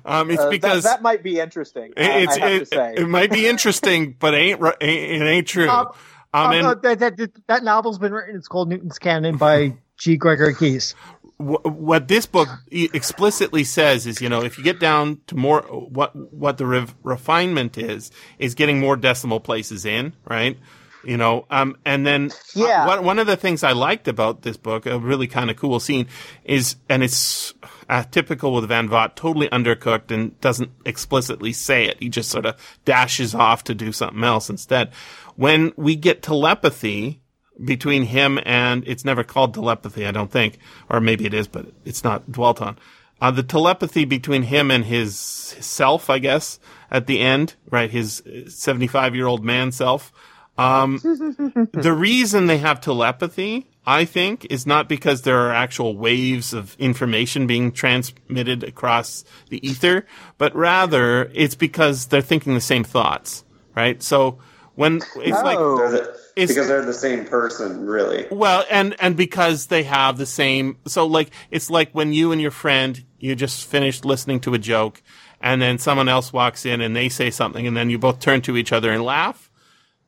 [0.04, 1.92] Um, it's Uh, because that, might be interesting.
[1.96, 2.94] I- it's, I have it, to say.
[2.96, 5.68] it might be interesting, but ain't, ain't, it ain't true.
[5.68, 5.92] Um, Um,
[6.32, 8.36] Oh, and no, that, that, that, that novel's been written.
[8.36, 10.16] It's called Newton's Cannon by G.
[10.16, 10.94] Gregory Keyes.
[11.40, 15.62] Wh- what this book explicitly says is, you know, if you get down to more,
[15.62, 16.66] what what the
[17.02, 20.58] refinement is, is getting more decimal places in, right?
[21.02, 22.86] You know, um, and then uh, Yeah.
[22.86, 25.80] one one of the things I liked about this book, a really kind of cool
[25.80, 26.06] scene,
[26.44, 27.54] is, and it's
[27.88, 31.96] uh, typical with Van Vogt, totally undercooked and doesn't explicitly say it.
[32.00, 32.54] He just sort of
[32.84, 34.92] dashes off to do something else instead.
[35.36, 37.19] When we get telepathy,
[37.64, 40.58] between him and it's never called telepathy, I don't think,
[40.88, 42.78] or maybe it is, but it's not dwelt on.
[43.20, 46.58] Uh, the telepathy between him and his, his self, I guess,
[46.90, 47.90] at the end, right?
[47.90, 50.12] His 75 year old man self.
[50.56, 50.98] Um,
[51.72, 56.76] the reason they have telepathy, I think, is not because there are actual waves of
[56.78, 60.06] information being transmitted across the ether,
[60.38, 64.02] but rather it's because they're thinking the same thoughts, right?
[64.02, 64.38] So
[64.80, 65.76] when it's like, Oh.
[65.76, 66.00] They're the,
[66.36, 68.26] It's- because they're the same person, really.
[68.30, 72.40] well, and and because they have the same, so like it's like when you and
[72.40, 75.02] your friend you just finished listening to a joke,
[75.40, 78.40] and then someone else walks in and they say something, and then you both turn
[78.42, 79.50] to each other and laugh.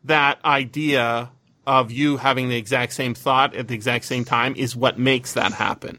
[0.05, 1.31] That idea
[1.67, 5.35] of you having the exact same thought at the exact same time is what makes
[5.35, 5.99] that happen.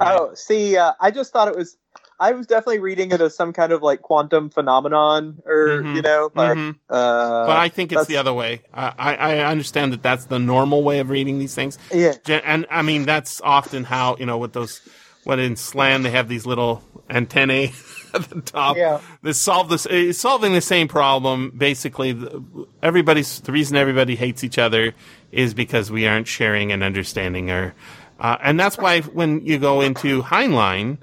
[0.00, 1.76] Oh, see, uh, I just thought it was.
[2.20, 5.94] I was definitely reading it as some kind of like quantum phenomenon, or Mhm.
[5.96, 6.74] you know, like, Mhm.
[6.90, 8.62] uh, but I think it's the other way.
[8.74, 11.78] I, I, I understand that that's the normal way of reading these things.
[11.94, 12.14] yeah,
[12.44, 14.80] And I mean, that's often how, you know, with those,
[15.24, 17.72] when in Slan, they have these little antennae
[18.14, 18.76] at the top.
[18.76, 18.98] Yeah.
[19.22, 21.52] They solve this, it's solving the same problem.
[21.56, 22.42] Basically, the-
[22.82, 24.92] everybody's, the reason everybody hates each other
[25.30, 27.74] is because we aren't sharing and understanding our,
[28.18, 30.98] uh, and that's why when you go into Heinlein,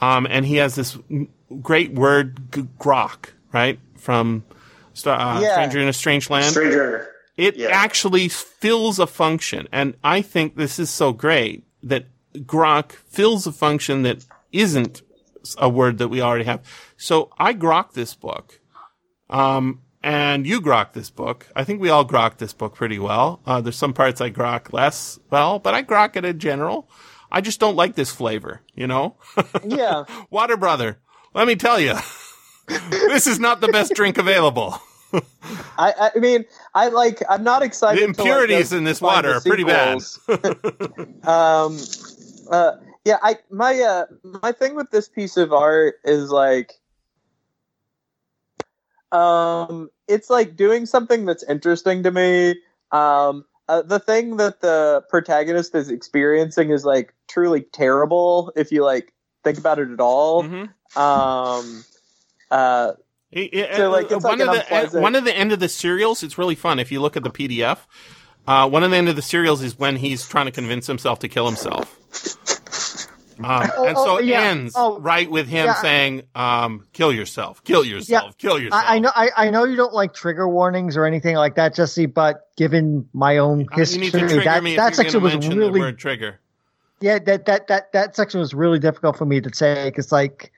[0.00, 0.96] um, and he has this
[1.62, 3.78] great word, g- grok, right?
[3.96, 4.44] From,
[5.06, 5.52] uh, Yeah.
[5.54, 6.46] Stranger in a Strange Land.
[6.52, 7.08] Stranger.
[7.36, 7.68] It Yeah.
[7.68, 9.68] actually fills a function.
[9.72, 15.02] And I think this is so great that grok fills a function that isn't
[15.56, 16.60] a word that we already have.
[16.96, 18.60] So I grok this book.
[19.30, 21.46] Um, and you grok this book.
[21.56, 23.40] I think we all grok this book pretty well.
[23.46, 26.88] Uh, there's some parts I grok less well, but I grok it in general.
[27.30, 29.16] I just don't like this flavor, you know?
[29.66, 30.04] yeah.
[30.30, 30.98] Water brother,
[31.34, 31.94] let me tell you,
[32.90, 34.78] this is not the best drink available.
[35.78, 36.44] I, I mean,
[36.74, 37.22] I like.
[37.30, 38.00] I'm not excited.
[38.00, 40.02] The impurities in this water are pretty bad.
[41.26, 41.78] um,
[42.50, 42.72] uh,
[43.04, 43.16] yeah.
[43.22, 44.04] I my uh
[44.42, 46.74] my thing with this piece of art is like,
[49.12, 52.56] um, it's like doing something that's interesting to me.
[52.92, 58.84] Um, uh, the thing that the protagonist is experiencing is like truly terrible if you
[58.84, 59.12] like
[59.44, 60.42] think about it at all.
[60.44, 60.68] Mhm.
[60.96, 61.84] Um,
[62.50, 62.92] uh,
[63.30, 65.52] He- he- So, like, uh, one like of the uh, unpleasant- one of the end
[65.52, 66.22] of the serials.
[66.22, 67.86] It's really fun if you look at the PDF.
[68.46, 71.18] Uh, one of the end of the serials is when he's trying to convince himself
[71.18, 71.94] to kill himself.
[73.44, 74.42] Um, Oh, and so oh, it yeah.
[74.42, 75.74] ends Oh, right with him yeah.
[75.74, 79.76] saying, um, "Kill yourself, kill yourself, kill yourself." I, I know I, I know you
[79.76, 84.00] don't like trigger warnings or anything like that, Jesse, but given my own Uh, history,
[84.00, 86.40] need to trigger that, that section was really trigger.
[87.00, 89.98] yeah that, that that that section was really difficult for me to take.
[89.98, 90.52] It's like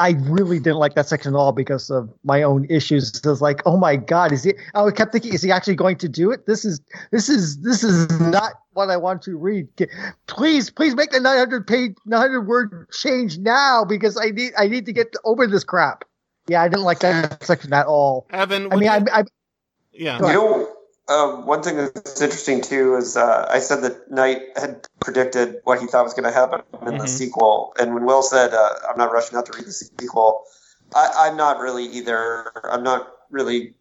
[0.00, 3.14] I really didn't like that section at all because of my own issues.
[3.14, 4.54] It was like, oh my god, is he?
[4.74, 6.46] I kept thinking, is he actually going to do it?
[6.46, 9.68] This is this is this is not what I want to read.
[10.26, 14.86] Please, please make the 900 page, 900 word change now because I need I need
[14.86, 16.04] to get over this crap.
[16.48, 18.26] Yeah, I didn't like that section at all.
[18.30, 19.24] Evan, I mean, you- I, I
[19.92, 20.76] yeah, Go You know,
[21.10, 25.80] um, one thing that's interesting too is uh, I said that Knight had predicted what
[25.80, 27.08] he thought was going to happen in the Mhm.
[27.08, 30.44] sequel, and when Will said, uh, "I'm not rushing out to read the sequel,"
[30.94, 32.52] I, I'm not really either.
[32.64, 33.74] I'm not really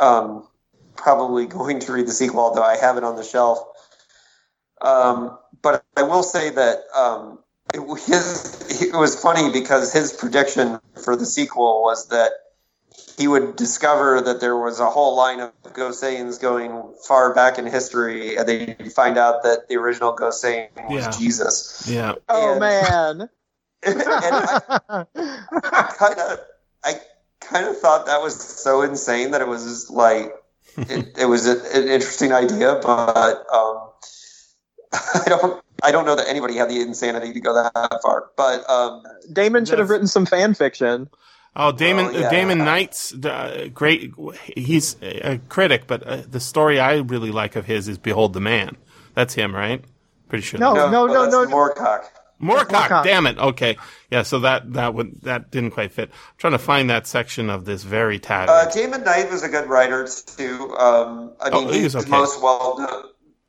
[0.00, 0.48] um,
[0.96, 3.60] probably going to read the sequel, although I have it on the shelf.
[4.82, 7.40] Um, but I will say that um,
[7.74, 12.32] it, his, it was funny because his prediction for the sequel was that
[13.16, 17.66] he would discover that there was a whole line of Gosseyns going far back in
[17.66, 21.10] history, and then you'd find out that the original Gosseyn was Yeah.
[21.10, 21.88] Jesus.
[21.88, 22.14] yeah.
[22.28, 23.28] oh man.
[23.86, 26.38] and I kind of,
[26.82, 26.94] I
[27.40, 30.34] kind of thought that was so insane that it was just like,
[30.76, 33.90] it, it was a, an interesting idea, but um,
[34.92, 38.30] I don't, I don't know that anybody had the insanity to go that far.
[38.36, 39.02] But um,
[39.32, 41.10] Damon should have written some fan fiction.
[41.56, 42.30] Oh, Damon, Well, yeah.
[42.30, 44.12] Damon Knight's uh, great.
[44.56, 48.40] He's a critic, but uh, the story I really like of his is "Behold the
[48.40, 48.76] Man."
[49.14, 49.84] That's him, right?
[50.28, 50.58] Pretty sure.
[50.58, 50.74] No.
[50.74, 51.46] that's- no, that's no.
[51.46, 52.04] Moorcock.
[52.42, 52.68] Moorcock.
[52.68, 53.04] Moorcock.
[53.04, 53.38] Damn it.
[53.38, 53.76] Okay.
[54.10, 54.22] Yeah.
[54.24, 56.10] So that that would that didn't quite fit.
[56.10, 58.50] I'm trying to find that section of this very tattered.
[58.52, 60.74] Uh, Damon Knight was a good writer too.
[60.76, 62.10] Um, I Oh, mean, he he's was okay.
[62.10, 63.04] most well known,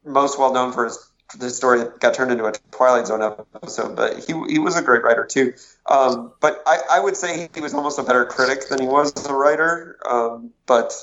[0.05, 0.99] most well known for his
[1.37, 5.03] the story got turned into a Twilight Zone episode, but he he was a great
[5.03, 5.53] writer too.
[5.85, 9.13] Um, but I, I would say he was almost a better critic than he was
[9.25, 9.97] a writer.
[10.07, 10.93] Um, but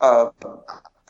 [0.00, 0.30] uh,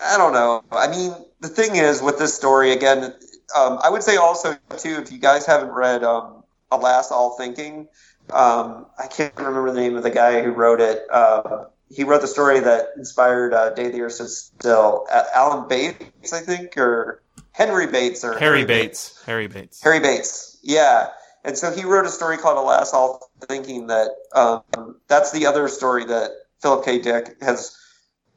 [0.02, 0.64] I don't know.
[0.72, 3.14] I mean, the thing is with this story again.
[3.56, 7.88] Um, I would say also too, if you guys haven't read um, "Alas, All Thinking,"
[8.30, 11.02] um, I can't remember the name of the guy who wrote it.
[11.10, 15.06] Uh, he wrote the story that inspired uh, Day the Earth Stood Still.
[15.34, 17.22] Alan Bates, I think, or
[17.52, 19.22] Henry Bates, or Harry Bates.
[19.26, 19.82] Harry Bates.
[19.82, 21.08] Harry Bates, yeah.
[21.44, 25.68] And so he wrote a story called "Alas, All Thinking." That um, that's the other
[25.68, 26.30] story that
[26.60, 27.00] Philip K.
[27.00, 27.76] Dick has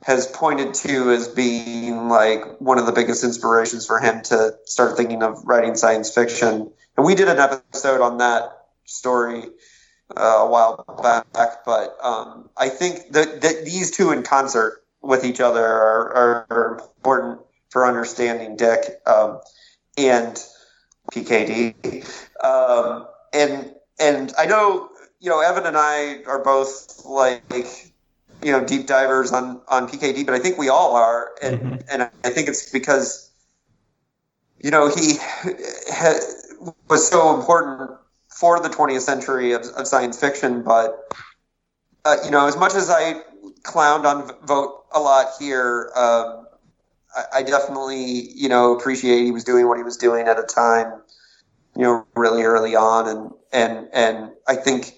[0.03, 4.97] has pointed to as being like one of the biggest inspirations for him to start
[4.97, 6.71] thinking of writing science fiction.
[6.97, 9.45] And we did an episode on that story
[10.15, 15.25] uh, a while back, but um, I think that, that these two in concert with
[15.25, 17.39] each other are, are, are important
[17.75, 19.41] for understanding Dick um,
[19.97, 20.41] and
[21.11, 21.75] PKD.
[22.41, 24.87] Um, and and I know
[25.19, 27.91] you know Evan and I are both like
[28.41, 32.03] you know deep divers on on PKD, but I think we all are, and and
[32.23, 33.29] I think it's because
[34.63, 35.17] you know he
[35.91, 36.21] ha-
[36.89, 37.91] was so important
[38.29, 40.63] for the 20th century of, of science fiction.
[40.63, 41.13] But
[42.05, 43.21] uh, you know, as much as I
[43.63, 46.44] clowned on vote a lot here, um,
[47.15, 50.43] I, I definitely you know appreciate he was doing what he was doing at a
[50.43, 51.01] time,
[51.75, 54.95] you know, really early on, and and and I think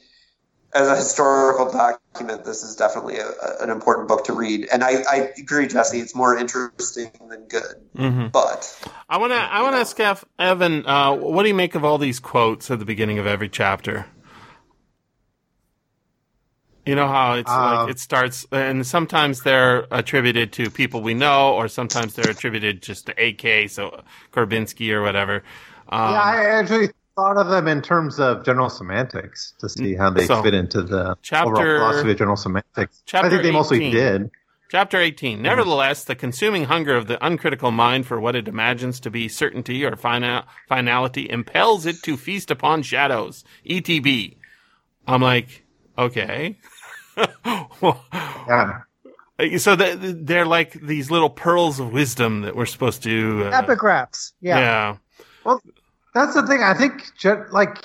[0.73, 4.67] as a historical document, this is definitely a, a- an important book to read.
[4.71, 5.99] And I, I agree, Jesse.
[5.99, 7.75] It's more interesting than good.
[7.95, 8.27] Mm-hmm.
[8.27, 9.37] But I want to.
[9.37, 10.85] I want to ask Evan.
[10.85, 14.05] Uh, what do you make of all these quotes at the beginning of every chapter?
[16.87, 21.13] You know how it's Uh, like it starts, and sometimes they're attributed to people we
[21.13, 24.01] know, or sometimes they're attributed just to AK, so
[24.33, 25.43] Korzybski or whatever.
[25.89, 30.09] Um, yeah, I actually thought of them in terms of general semantics to see how
[30.11, 33.01] they So, fit into the chapter- overall philosophy of general semantics.
[33.05, 33.91] chapter I think they mostly 18.
[33.93, 34.31] did.
[34.69, 35.41] Chapter 18.
[35.41, 39.83] Nevertheless, the consuming hunger of the uncritical mind for what it imagines to be certainty
[39.85, 43.45] or final, finality impels it to feast upon shadows.
[43.65, 44.35] ETB.
[45.07, 45.63] I'm like,
[45.97, 46.57] okay.
[48.47, 48.79] Yeah.
[49.57, 53.43] so th- th- they're like these little pearls of wisdom that we're supposed to.
[53.45, 54.31] Uh, Epigraphs.
[54.41, 54.59] Yeah.
[54.59, 54.97] yeah.
[55.43, 55.61] Well,
[56.13, 56.63] that's the thing.
[56.63, 57.11] I think,
[57.51, 57.77] like,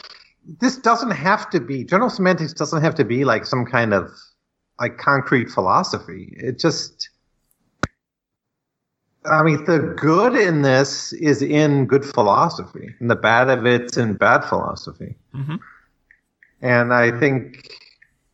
[0.60, 2.52] this doesn't have to be general semantics.
[2.52, 4.10] Doesn't have to be like some kind of
[4.80, 6.32] like concrete philosophy.
[6.36, 7.10] It just,
[9.24, 13.96] I mean, the good in this is in good philosophy, and the bad of it's
[13.96, 15.14] in bad philosophy.
[15.34, 15.60] Mhm.
[16.60, 17.68] And I think,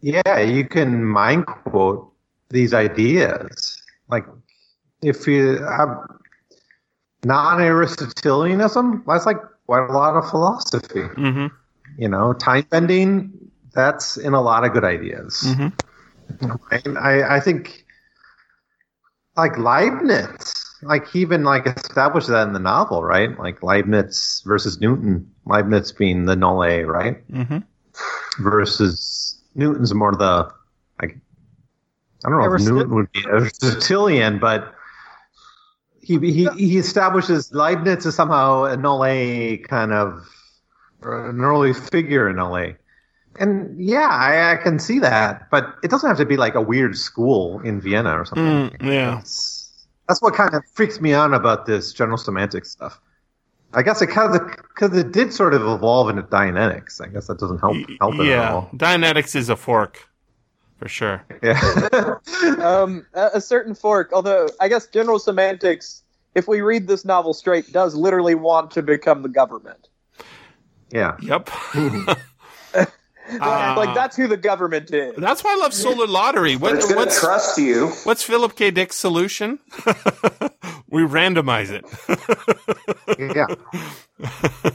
[0.00, 2.12] yeah, you can mind quote
[2.50, 3.82] these ideas.
[4.08, 4.24] Like,
[5.02, 5.88] if you have
[7.24, 11.00] non-Aristotelianism, that's like quite a lot of philosophy.
[11.00, 11.46] Mm-hmm.
[11.98, 13.32] You know, time bending,
[13.74, 15.42] that's in a lot of good ideas.
[15.46, 15.72] Mhm.
[16.84, 17.84] And I, I think,
[19.36, 23.38] like Leibniz, like he even like established that in the novel, right?
[23.38, 25.30] Like Leibniz versus Newton.
[25.46, 27.26] Leibniz being the null A, right?
[27.30, 27.58] Mm-hmm.
[28.42, 30.50] Versus Newton's more the
[31.00, 31.18] like
[32.24, 34.74] I don't know if Newton would be Aristotelian, but
[36.00, 40.26] he he he establishes Leibniz is somehow a null A kind of
[41.02, 42.72] or an early figure in LA.
[43.38, 46.60] And yeah, I, I can see that, but it doesn't have to be like a
[46.60, 48.78] weird school in Vienna or something.
[48.78, 49.14] Mm, yeah.
[49.16, 53.00] That's, that's what kind of freaks me out about this general semantics stuff.
[53.74, 57.04] I guess it kind of because it did sort of evolve into Dianetics.
[57.04, 58.52] I guess that doesn't help help it at yeah.
[58.52, 58.70] all.
[58.74, 60.08] Dianetics is a fork,
[60.78, 61.22] for sure.
[61.42, 61.60] Yeah.
[62.62, 64.10] um, a, a certain fork.
[64.12, 66.02] Although I guess general semantics,
[66.34, 69.88] if we read this novel straight, does literally want to become the government.
[70.90, 71.16] yeah.
[71.20, 71.50] Yep.
[73.30, 75.14] like that's who the government is.
[75.16, 76.56] That's why I love Solar Lottery.
[76.56, 77.88] What, it's going to what's trust you.
[78.04, 78.70] what's Philip K.
[78.70, 79.58] Dick's solution?
[80.88, 81.84] we randomize it.
[83.18, 83.46] Yeah.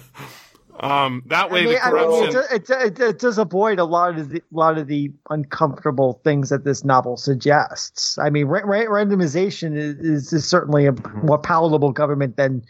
[0.80, 3.85] Um, that way I mean, the I mean, it, it, it, it does avoid a
[3.85, 8.17] lot of the lot of the uncomfortable things that this novel suggests.
[8.17, 10.93] I mean, ra- ra- randomization is, is, is certainly a
[11.23, 12.63] more palatable government than.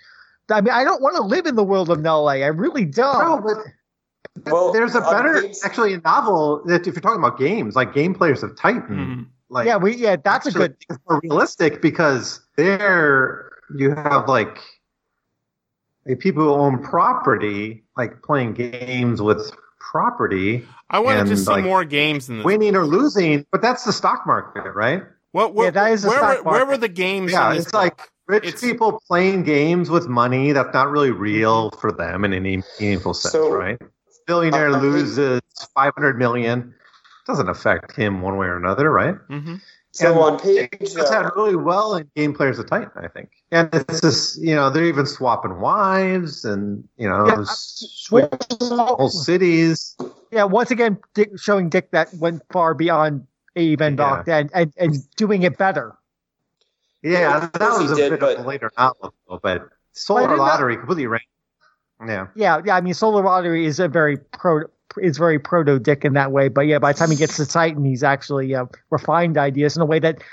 [0.52, 3.42] I mean, I don't want to live in the world of Null I really don't.
[3.42, 3.58] but
[4.46, 7.94] Well, there's a better, page- actually, a novel that if you're talking about games, like
[7.94, 9.26] Game Players of Titan, Mhm.
[9.50, 10.76] like yeah, we yeah, that's a good.
[10.90, 14.60] It's more realistic because there you have like
[16.08, 21.50] like, people who own property, like playing games with property, I wanted to and, see
[21.50, 22.46] like, more games in this.
[22.46, 23.46] winning or losing.
[23.52, 25.04] But that's the stock market, right?
[25.32, 27.32] What, what, Yeah, that is the where, stock were, where were the games?
[27.32, 31.12] Yeah, in this it's like rich It's- people playing games with money that's not really
[31.12, 33.80] real for them in any meaningful sense, So- right?
[34.26, 35.42] Billionaire Uh, loses
[35.76, 36.74] 500 million.
[37.28, 39.16] Doesn't affect him one way or another, right?
[39.30, 39.56] Mm-hmm.
[39.92, 43.08] So And on page, It's uh, had really well in Game Players of Titan, I
[43.08, 43.30] think.
[43.52, 47.44] And it's just, you know, they're even swapping wives and, you know, Yeah.
[47.46, 49.96] switch whole cities.
[50.32, 54.10] Yeah, once again, Dick, showing Dick that went far beyond Eve and Yeah.
[54.10, 55.96] Doc and, and and doing it better.
[57.04, 60.24] Yeah, Yeah, that was a did, bit but- of a later novel, but But Solar
[60.24, 61.22] in that- Lottery completely ran.
[62.08, 62.28] Yeah.
[62.36, 62.76] Yeah, yeah.
[62.76, 64.62] I mean, Solar Lottery is a very pro
[65.02, 66.48] is very proto Dick in that way.
[66.48, 69.82] But yeah, by the time he gets to Titan, he's actually uh, refined ideas in
[69.82, 70.24] a way that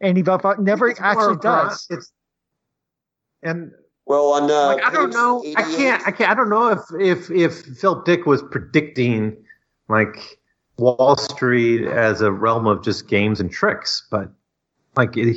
[0.00, 1.86] Andy Buff never It's actually does.
[1.90, 2.12] It's,
[3.42, 3.72] and
[4.06, 5.44] well, on uh, like I don't page know.
[5.56, 6.06] I can't.
[6.06, 6.30] I can't.
[6.30, 9.36] I don't know if if if Philip Dick was predicting
[9.88, 10.38] like
[10.78, 14.30] Wall Street as a realm of just games and tricks, but
[14.96, 15.36] like it,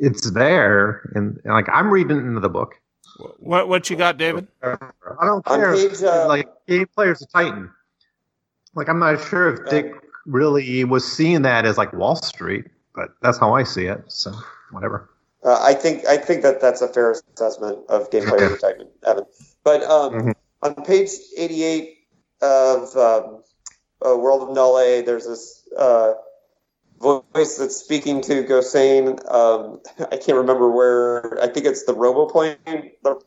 [0.00, 2.74] it's there, and, and like I'm reading into the book.
[3.38, 4.48] What what you got, David?
[4.62, 4.76] I
[5.22, 5.72] don't care.
[5.74, 7.70] page, uh, like game players of Titan.
[8.74, 9.92] Like I'm not sure if Dick
[10.26, 14.04] really was seeing that as like Wall Street, but that's how I see it.
[14.08, 14.32] So
[14.70, 15.08] whatever.
[15.42, 18.54] Uh, I think I think that that's a fair assessment of game player Okay.
[18.54, 19.24] retirement, Evan.
[19.64, 20.34] But um, Mhm.
[20.62, 21.98] on page eighty-eight,
[22.42, 23.42] of um,
[24.04, 26.14] uh, World of Null A, there's this uh,
[27.00, 29.18] voice that's speaking to Gosseyn.
[29.30, 29.80] Um,
[30.12, 31.42] I can't remember where.
[31.42, 32.56] I think it's the roboplane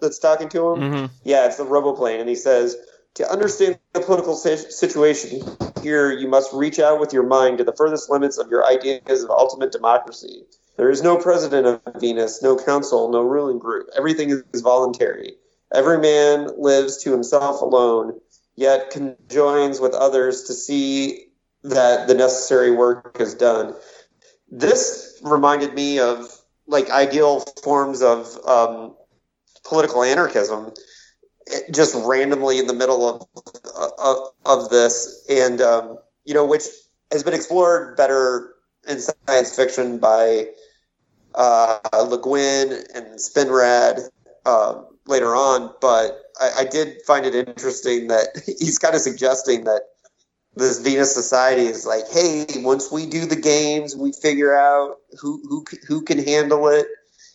[0.01, 0.79] that's talking to him.
[0.79, 1.09] Mhm.
[1.23, 2.77] Yeah, it's the roboplane, and he says,
[3.15, 5.41] "To understand the political situation
[5.81, 9.23] here, you must reach out with your mind to the furthest limits of your ideas
[9.23, 10.45] of ultimate democracy.
[10.77, 13.89] There is no president of Venus, no council, no ruling group.
[13.97, 15.35] Everything is voluntary.
[15.73, 18.19] Every man lives to himself alone,
[18.55, 21.28] yet conjoins with others to see
[21.63, 23.75] that the necessary work is done."
[24.49, 26.27] This reminded me of
[26.67, 28.95] like ideal forms of um,
[29.63, 30.71] political anarchism
[31.71, 33.27] just randomly in the middle of
[33.97, 36.63] of, of this and um, you know which
[37.11, 38.53] has been explored better
[38.87, 40.47] in science fiction by
[41.35, 44.09] uh, Le Guin and Spinrad
[44.45, 48.27] um, later on but I, I did find it interesting that
[48.59, 49.81] he's kind of suggesting that
[50.55, 55.41] this Venus society is like, hey, once we do the games, we figure out who
[55.47, 56.87] who who can handle it.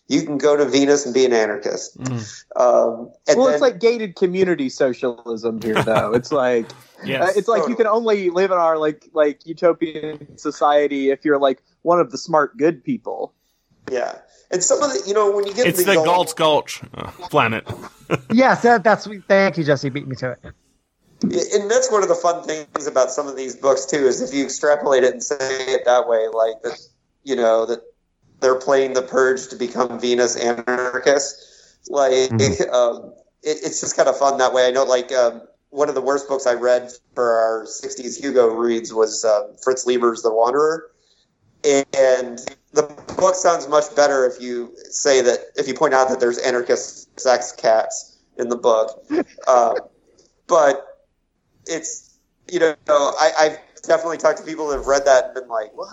[0.07, 1.97] You can go to Venus and be an anarchist.
[1.99, 2.45] Mm.
[2.57, 6.13] Um, and well, then, it's like gated community socialism here, though.
[6.13, 6.67] it's like
[7.05, 7.23] Yes.
[7.23, 11.39] uh, it's like you can only live in our like like utopian society if you're
[11.39, 13.33] like one of the smart good people.
[13.91, 14.19] yeah,
[14.51, 16.83] and some of the you know when you get it's into the old- Galt's Gulch
[16.95, 17.67] uh, planet.
[18.33, 19.89] yes, that, that's thank you, Jesse.
[19.89, 20.55] Beat me to it.
[21.23, 24.35] And that's one of the fun things about some of these books too is if
[24.35, 26.79] you extrapolate it and say it that way like that
[27.23, 27.81] you know that
[28.41, 31.55] they're playing the purge to become venus anarchists
[31.89, 32.31] like
[32.73, 34.67] um, it, it's just kind of fun that way.
[34.67, 38.49] I know like um, one of the worst books i read for our 60s hugo
[38.49, 40.91] reads was um, fritz leiber's the wanderer.
[41.65, 42.39] And
[42.73, 42.83] the
[43.17, 47.19] book sounds much better if you say that if you point out that there's anarchist
[47.19, 49.05] sex cats in the book.
[49.47, 49.75] Uh,
[50.47, 50.94] but
[51.67, 52.19] it's
[52.51, 55.77] you know I, I've definitely talked to people that have read that and been like
[55.77, 55.89] what?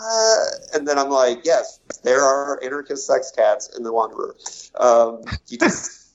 [0.74, 4.36] And then I'm like yes there are anarchist sex cats in the Wanderer.
[4.76, 6.14] Um, you just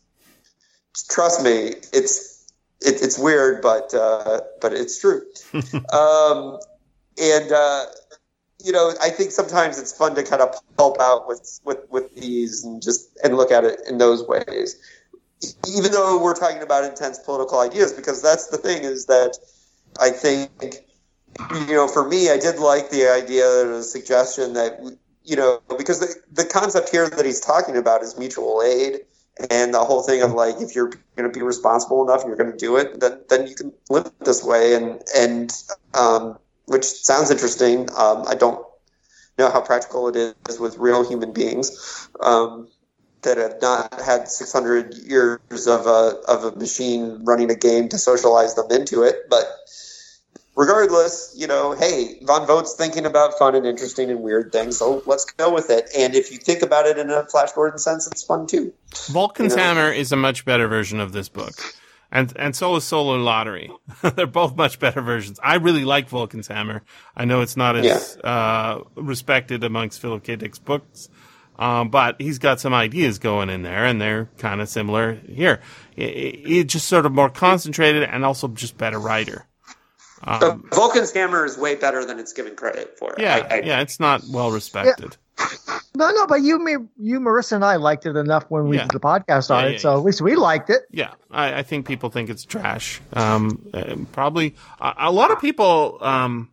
[1.11, 2.51] trust me it's
[2.81, 5.23] it, it's weird but uh, but it's true.
[5.93, 6.59] Um,
[7.19, 7.87] and uh,
[8.63, 12.15] you know I think sometimes it's fun to kind of pulp out with with with
[12.15, 14.77] these and just and look at it in those ways
[15.69, 19.37] even though we're talking about intense political ideas, because that's the thing is that
[20.01, 20.85] I think,
[21.69, 24.81] you know, for me, I did like the idea or the suggestion that,
[25.25, 29.01] you know, because the, the concept here that he's talking about is mutual aid
[29.51, 32.39] and the whole thing of like, if you're going to be responsible enough and you're
[32.39, 34.75] going to do it, then, then you can live this way.
[34.75, 35.53] And, and,
[35.95, 37.89] um, which sounds interesting.
[37.97, 38.65] Um, I don't
[39.39, 42.09] know how practical it is with real human beings.
[42.21, 42.69] Um,
[43.27, 47.99] that have not had 600 years of a, of a machine running a game to
[47.99, 49.29] socialize them into it.
[49.29, 49.45] But
[50.57, 55.03] regardless, you know, hey, Van Vogt's thinking about fun and interesting and weird things, so
[55.07, 55.91] let's go with it.
[55.97, 58.73] And if you think about it in a Flash Gordon sense, it's fun too.
[59.09, 59.63] Vulcan's You know?
[59.63, 61.55] Hammer is a much better version of this book.
[62.13, 63.71] And and so is Solar Lottery.
[64.15, 65.41] They're both much better versions.
[65.43, 66.83] I really like Vulcan's Hammer.
[67.17, 70.37] I know it's not as uh, respected amongst Philip K.
[70.37, 71.09] Dick's books,
[71.59, 75.61] um, but he's got some ideas going in there, and they're kind of similar here.
[75.97, 79.47] It's just sort of more concentrated and also just better writer.
[80.25, 83.15] But Vulcan's Hammer is way better than it's given credit for.
[83.19, 85.17] Yeah, I, I, yeah, it's not well respected.
[85.95, 88.83] No, no, but you, me, you, Marissa, and I liked it enough when we Yeah.
[88.85, 89.99] did the podcast on Yeah, it, yeah, so yeah.
[89.99, 90.83] at least we liked it.
[90.91, 93.01] Yeah, I, I think people think it's trash.
[93.13, 95.99] Um, uh, probably a, a lot of people.
[96.01, 96.51] Um,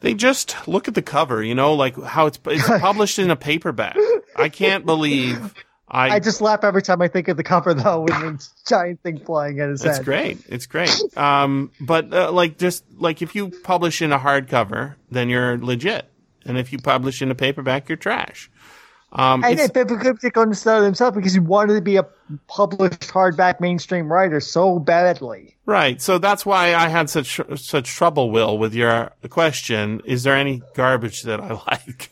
[0.00, 3.36] they just look at the cover, you know, like how it's it's published in a
[3.36, 3.96] paperback.
[4.36, 5.54] I can't believe
[5.88, 6.10] I.
[6.10, 9.18] I just laugh every time I think of the cover, though, with the giant thing
[9.18, 9.96] flying at his it's head.
[9.96, 10.38] It's great.
[10.48, 11.02] It's great.
[11.18, 16.08] Um, but uh, like just like if you publish in a hardcover, then you're legit,
[16.44, 18.50] and if you publish in a paperback, you're trash.
[19.12, 21.96] Um, And it's- if people could take on the himself because he wanted to be
[21.96, 22.04] a
[22.46, 25.56] published hardback mainstream writer so badly.
[25.64, 26.00] Right.
[26.02, 30.02] So that's why I had such such trouble, Will, with your question.
[30.04, 32.10] Is there any garbage that I like?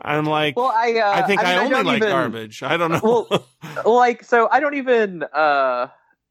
[0.00, 2.62] I'm like, Well, I uh, I think I, mean, only don't like even- garbage.
[2.62, 3.26] I don't know.
[3.30, 3.44] Well,
[3.94, 5.88] like so I don't even uh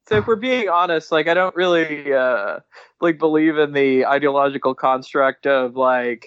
[0.08, 2.60] so if we're being honest, like I don't really uh
[3.00, 6.26] like believe in the ideological construct of like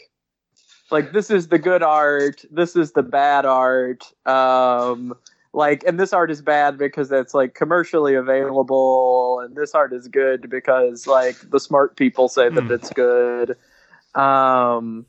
[0.92, 4.04] like this is the good art, this is the bad art.
[4.26, 5.14] Um
[5.54, 10.08] like and this art is bad because it's like commercially available and this art is
[10.08, 12.72] good because like the smart people say that Hmm.
[12.72, 13.56] it's good.
[14.14, 15.06] Um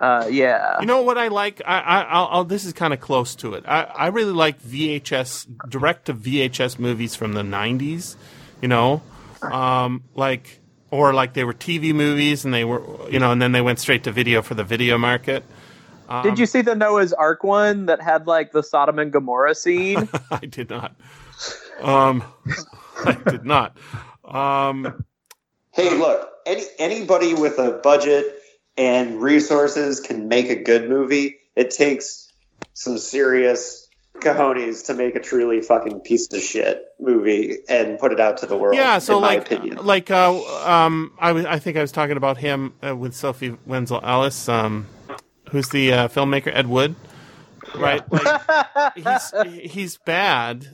[0.00, 0.80] uh yeah.
[0.80, 1.60] you know what I like?
[1.66, 3.64] I, I I'll, I'll, this is kind of close to it.
[3.66, 8.16] I, I really like VHS direct to VHS movies from the '90s.
[8.62, 9.02] You know,
[9.42, 10.59] um, like
[10.90, 13.78] or like they were TV movies and they were you know, and then they went
[13.78, 15.44] straight to video for the video market.
[16.08, 19.54] Um, Did you see the Noah's Ark one that had like the Sodom and Gomorrah
[19.54, 20.08] scene?
[20.30, 20.96] I did not.
[21.80, 22.24] Um,
[23.04, 23.76] I did not.
[24.24, 25.04] Um,
[25.72, 28.42] Hey, look, any anybody with a budget
[28.76, 31.36] and resources can make a good movie.
[31.54, 32.28] It takes
[32.74, 33.79] some serious
[34.18, 38.46] cojones to make a truly fucking piece of shit movie and put it out to
[38.46, 38.74] the world.
[38.74, 39.78] yeah, so in my like, opinion.
[39.84, 40.34] like, uh,
[40.68, 44.48] um, I was- I think I was talking about him uh, with Sophie Wenzel Ellis,
[44.48, 44.86] um,
[45.50, 46.94] who's the uh, filmmaker Ed Wood,
[47.76, 48.02] right?
[48.12, 49.32] Like, he's
[49.72, 50.66] he's bad,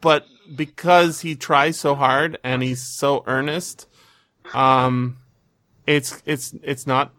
[0.00, 3.86] but because he tries so hard and he's so earnest,
[4.54, 5.18] um,
[5.86, 7.12] it's it's it's not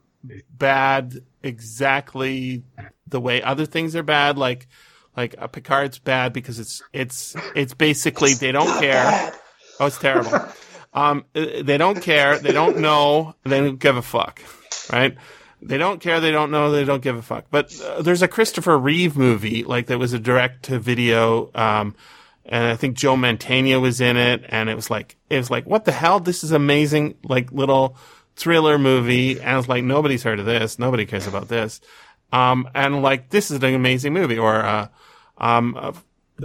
[0.50, 2.64] bad exactly
[3.08, 4.38] the way other things are bad.
[4.40, 4.68] Like
[5.16, 9.34] like uh, Picard's bad because it's it's it's basically they don't care.
[9.80, 10.32] Oh, it's terrible.
[10.94, 12.40] Um, uh, they don't care.
[12.40, 13.36] They don't know.
[13.44, 14.42] They don't give a fuck.
[14.92, 15.18] Right?
[15.62, 16.20] They don't care.
[16.20, 16.72] They don't know.
[16.72, 17.46] They don't give a fuck.
[17.50, 21.50] But uh, there's a Christopher Reeve movie, like that was a direct to video.
[21.56, 21.96] Um,
[22.46, 24.46] and I think Joe Mantegna was in it.
[24.48, 26.20] And it was like, it was like, what the hell?
[26.20, 27.16] This is amazing.
[27.24, 27.98] Like little
[28.36, 29.40] thriller movie.
[29.42, 30.78] And it's like, nobody's heard of this.
[30.78, 31.82] Nobody cares about this.
[32.32, 34.38] Um, and like, this is an amazing movie.
[34.38, 34.88] Or, uh,
[35.38, 35.94] um, uh,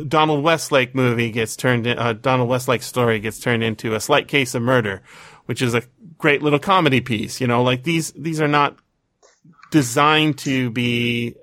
[0.07, 4.29] Donald Westlake movie gets turned in, uh, Donald Westlake story gets turned into a slight
[4.29, 5.03] case of murder,
[5.47, 5.83] which is a
[6.19, 7.41] great little comedy piece.
[7.41, 8.79] You know, like these, these are not
[9.71, 11.35] designed to be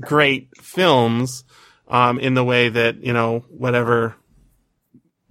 [0.00, 1.44] great films,
[1.88, 4.16] um, in the way that, you know, whatever,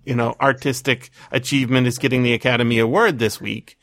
[0.05, 3.77] you know, artistic achievement is getting the Academy Award this week,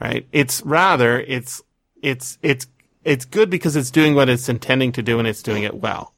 [0.00, 0.26] right?
[0.32, 1.62] It's rather, it's,
[2.02, 2.66] it's, it's,
[3.04, 6.14] it's good because it's doing what it's intending to do and it's doing it well.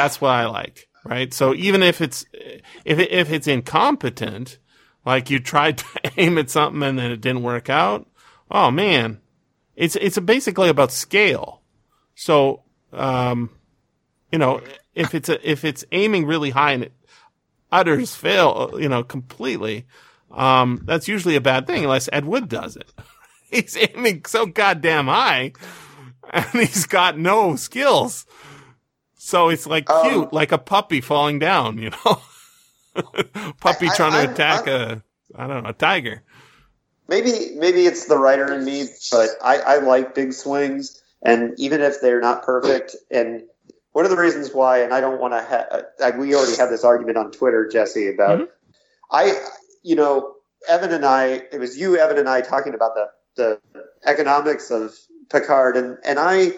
[0.00, 1.32] That's what I like, right?
[1.34, 2.24] So even if it's,
[2.86, 4.58] if it, if it's incompetent,
[5.04, 5.84] like you tried to
[6.16, 8.08] aim at something and then it didn't work out,
[8.50, 9.20] oh man,
[9.76, 11.60] it's, it's basically about scale.
[12.14, 12.62] So,
[12.94, 13.50] um,
[14.32, 14.62] you know,
[14.94, 16.92] if it's a, if it's aiming really high and it
[17.70, 19.86] utters fail, you know, completely,
[20.30, 22.90] um, that's usually a bad thing unless Ed Wood does it.
[23.50, 25.52] He's aiming so goddamn high
[26.32, 28.26] and he's got no skills.
[29.22, 32.20] So it's like Um, cute, like a puppy falling down, you know?
[33.60, 35.02] puppy I- I- trying to I'm- attack a,
[35.36, 36.22] I don't know, a tiger.
[37.06, 41.82] maybe maybe it's the writer in me, but I, I like big swings, and even
[41.82, 43.42] if they're not perfect, and
[43.92, 46.70] one of the reasons why, and I don't want to, ha- like we already had
[46.70, 48.48] this argument on Twitter, Jesse, about Mhm.
[49.10, 49.38] I,
[49.82, 50.32] you know,
[50.66, 53.06] Evan and I, it was you, Evan, and I talking about the
[53.36, 53.60] the
[54.06, 54.94] economics of
[55.28, 56.54] Picard, and and I.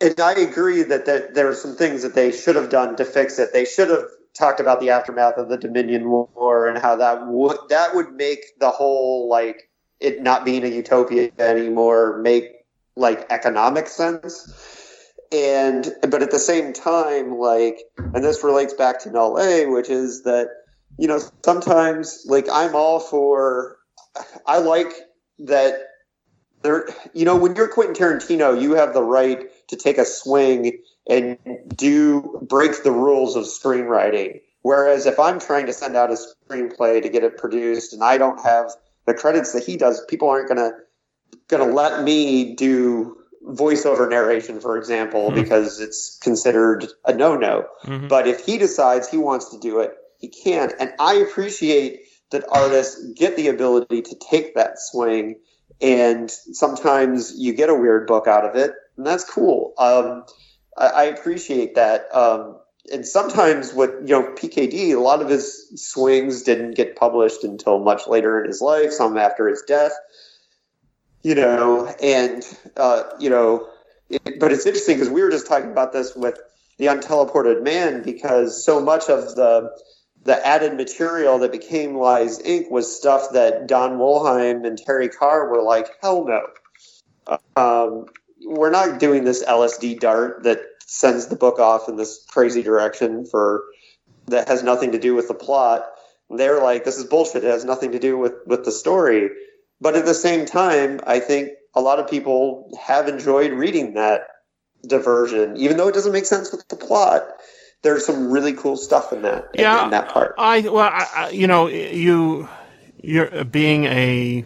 [0.00, 3.38] And I agree that, there are some things that they should have done to fix
[3.38, 3.52] it.
[3.52, 4.04] They should have
[4.34, 8.44] talked about the aftermath of the Dominion War and how that would that would make
[8.60, 9.68] the whole like
[10.00, 12.44] it not being a utopia anymore make
[12.96, 14.54] like economic sense.
[15.32, 19.90] And but at the same time, like, and this relates back to Null A, which
[19.90, 20.48] is that
[20.98, 23.78] you know sometimes like I'm all for
[24.46, 24.92] I like
[25.40, 25.80] that
[26.62, 30.78] there you know when you're Quentin Tarantino, you have the right to take a swing
[31.08, 31.38] and
[31.74, 34.40] do break the rules of screenwriting.
[34.62, 36.16] Whereas if I'm trying to send out a
[36.50, 38.70] screenplay to get it produced and I don't have
[39.06, 40.72] the credits that he does, people aren't gonna
[41.48, 43.16] gonna let me do
[43.46, 45.36] voiceover narration, for example, Hmm.
[45.36, 47.64] because it's considered a no-no.
[47.84, 48.08] Mhm.
[48.08, 50.72] But if he decides he wants to do it, he can.
[50.78, 55.36] And I appreciate that artists get the ability to take that swing
[55.80, 59.74] and sometimes you get a weird book out of it, and that's cool.
[59.78, 60.24] Um,
[60.76, 62.14] I, I appreciate that.
[62.14, 62.56] Um,
[62.92, 67.78] and sometimes with you know PKD, a lot of his swings didn't get published until
[67.80, 69.92] much later in his life, some after his death.
[71.22, 72.42] You know, and
[72.76, 73.68] uh, you know,
[74.08, 76.38] it, but it's interesting because we were just talking about this with
[76.78, 79.70] the unteleported man because so much of the
[80.28, 82.70] the added material that became Lies Inc.
[82.70, 87.38] was stuff that Don Wollheim and Terry Carr were like, hell no.
[87.56, 88.04] Um,
[88.44, 93.24] we're not doing this LSD dart that sends the book off in this crazy direction
[93.24, 93.64] for
[94.26, 95.86] that has nothing to do with the plot.
[96.28, 97.42] They're like, this is bullshit.
[97.42, 99.30] It has nothing to do with, with the story.
[99.80, 104.26] But at the same time, I think a lot of people have enjoyed reading that
[104.86, 107.22] diversion, even though it doesn't make sense with the plot.
[107.82, 109.48] There's some really cool stuff in that.
[109.54, 109.84] in- Yeah.
[109.84, 110.34] in that part.
[110.38, 112.48] I well, I, I, you know, you
[113.02, 114.44] you're being a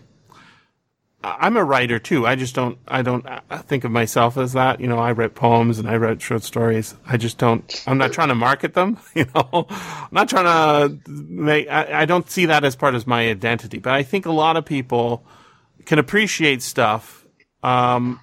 [1.25, 2.27] I'm a writer too.
[2.27, 2.79] I just don't.
[2.89, 3.25] I don't
[3.67, 4.81] think of myself as that.
[4.81, 6.97] You know, I write poems and I write short stories.
[7.07, 7.85] I just don't.
[7.87, 8.99] I'm not trying to market them.
[9.15, 11.69] You know, I'm not trying to make.
[11.71, 13.79] I, I don't see that as part of my identity.
[13.79, 15.25] But I think a lot of people
[15.87, 17.25] can appreciate stuff
[17.63, 18.19] um,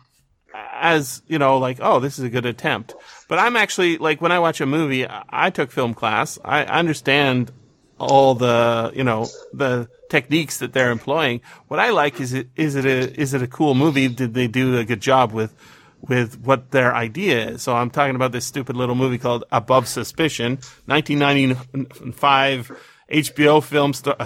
[0.79, 2.95] as you know, like, oh, this is a good attempt.
[3.27, 6.39] But I'm actually like when I watch a movie, I, I took film class.
[6.43, 7.51] I understand
[7.99, 11.41] all the you know the techniques that they're employing.
[11.67, 14.07] What I like is it is it a is it a cool movie?
[14.07, 15.53] Did they do a good job with
[16.01, 17.61] with what their idea is?
[17.61, 22.71] So I'm talking about this stupid little movie called Above Suspicion, 1995
[23.11, 23.93] HBO film.
[23.93, 24.17] Star-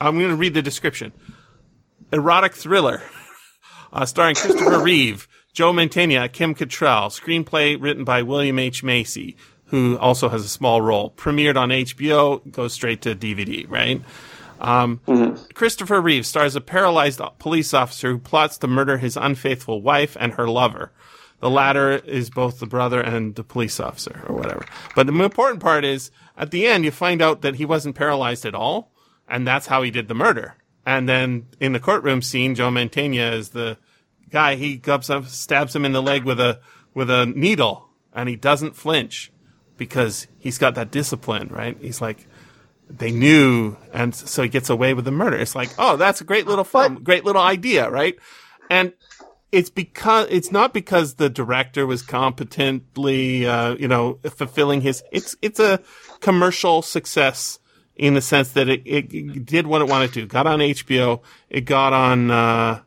[0.00, 1.12] I'm going to read the description.
[2.12, 3.02] Erotic thriller,
[3.92, 7.08] uh, starring Christopher Reeve, Joe Mantegna, Kim Cattrall.
[7.08, 9.36] Screenplay written by William H Macy,
[9.66, 11.10] who also has a small role.
[11.16, 13.70] Premiered on HBO, goes straight to DVD.
[13.70, 14.02] Right.
[14.60, 15.00] Um,
[15.54, 20.32] Christopher Reeve stars a paralyzed police officer who plots to murder his unfaithful wife and
[20.34, 20.90] her lover.
[21.40, 24.64] The latter is both the brother and the police officer or whatever.
[24.96, 28.44] But the important part is at the end, you find out that he wasn't paralyzed
[28.44, 28.90] at all.
[29.28, 30.56] And that's how he did the murder.
[30.84, 33.78] And then in the courtroom scene, Joe Mantegna is the
[34.30, 34.56] guy.
[34.56, 36.60] He goes up, stabs him in the leg with a,
[36.94, 39.32] with a needle and he doesn't flinch
[39.76, 41.76] because he's got that discipline, right?
[41.80, 42.26] He's like,
[42.88, 45.36] they knew, and so he gets away with the murder.
[45.36, 48.16] It's like, oh, that's a great little film, great little idea, right?
[48.70, 48.92] And
[49.50, 55.02] it's because it's not because the director was competently, uh, you know, fulfilling his.
[55.12, 55.80] It's it's a
[56.20, 57.58] commercial success
[57.96, 60.26] in the sense that it, it did what it wanted to.
[60.26, 61.22] Got on HBO.
[61.48, 62.30] It got on.
[62.30, 62.82] Uh,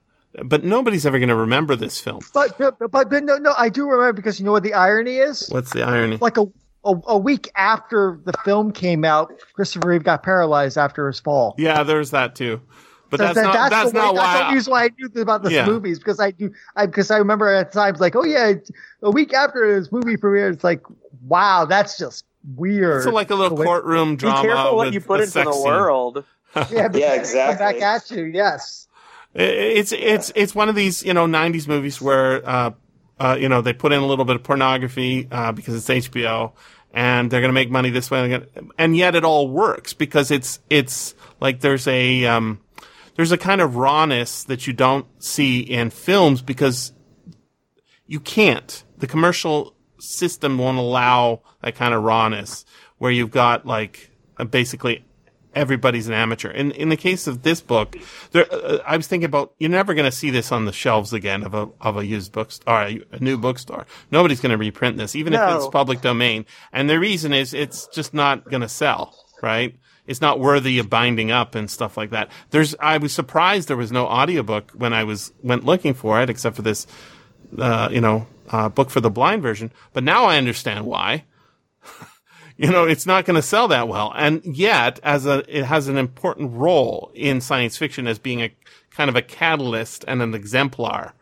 [0.45, 2.19] but nobody's ever going to remember this film.
[2.34, 5.18] But, but but but no no I do remember because you know what the irony
[5.18, 5.47] is?
[5.49, 6.18] What's the irony?
[6.18, 6.45] Like a
[6.85, 11.53] a, a week after the film came out, Christopher Reeve got paralyzed after his fall.
[11.57, 12.61] Yeah, there's that too.
[13.09, 14.34] But So that's that- not that's the not way- why.
[14.38, 15.65] That's the reason why I knew about this Yeah.
[15.65, 18.53] movies because I do I because I remember at times like oh yeah
[19.01, 20.81] a week after this movie premiered it's like
[21.26, 22.97] wow that's just weird.
[23.03, 24.41] it's like a little The courtroom Be drama.
[24.41, 26.23] Be careful what you put into the world.
[26.55, 28.86] yeah, but Yeah, they come Back at you, yes.
[29.38, 32.72] It's it's it's one of these you know '90s movies where uh,
[33.19, 36.53] uh, you know they put in a little bit of pornography uh, because it's HBO
[36.91, 38.43] and they're going to make money this way,
[38.80, 42.59] and yet it all works because it's it's like there's a um,
[43.15, 46.93] there's a kind of rawness that you don't see in films because
[48.07, 48.84] you can't.
[48.97, 52.65] The commercial system won't allow that kind of rawness
[52.97, 54.09] where you've got like
[54.49, 55.03] basically
[55.58, 56.50] everybody's an amateur.
[56.50, 57.98] In in the case of this book,
[58.32, 61.14] there uh, I was thinking about you're never going to see this on the shelves
[61.14, 63.86] again of a of a used bookstore a, a new bookstore.
[64.12, 66.46] Nobody's going to reprint this, even if it's public domain.
[66.72, 69.78] And the reason is it's just not going to sell, right?
[70.06, 72.32] It's not worthy of binding up and stuff like that.
[72.52, 76.30] There's I was surprised there was no audiobook when I was went looking for it,
[76.30, 76.88] except for this
[77.58, 79.72] uh, you know, uh, book for the blind version.
[79.94, 81.26] But now I understand why.
[82.58, 84.12] You know, it's not going to sell that well.
[84.16, 88.52] And yet, as a, it has an important role in science fiction as being a
[88.92, 91.14] kind of a catalyst and an exemplar.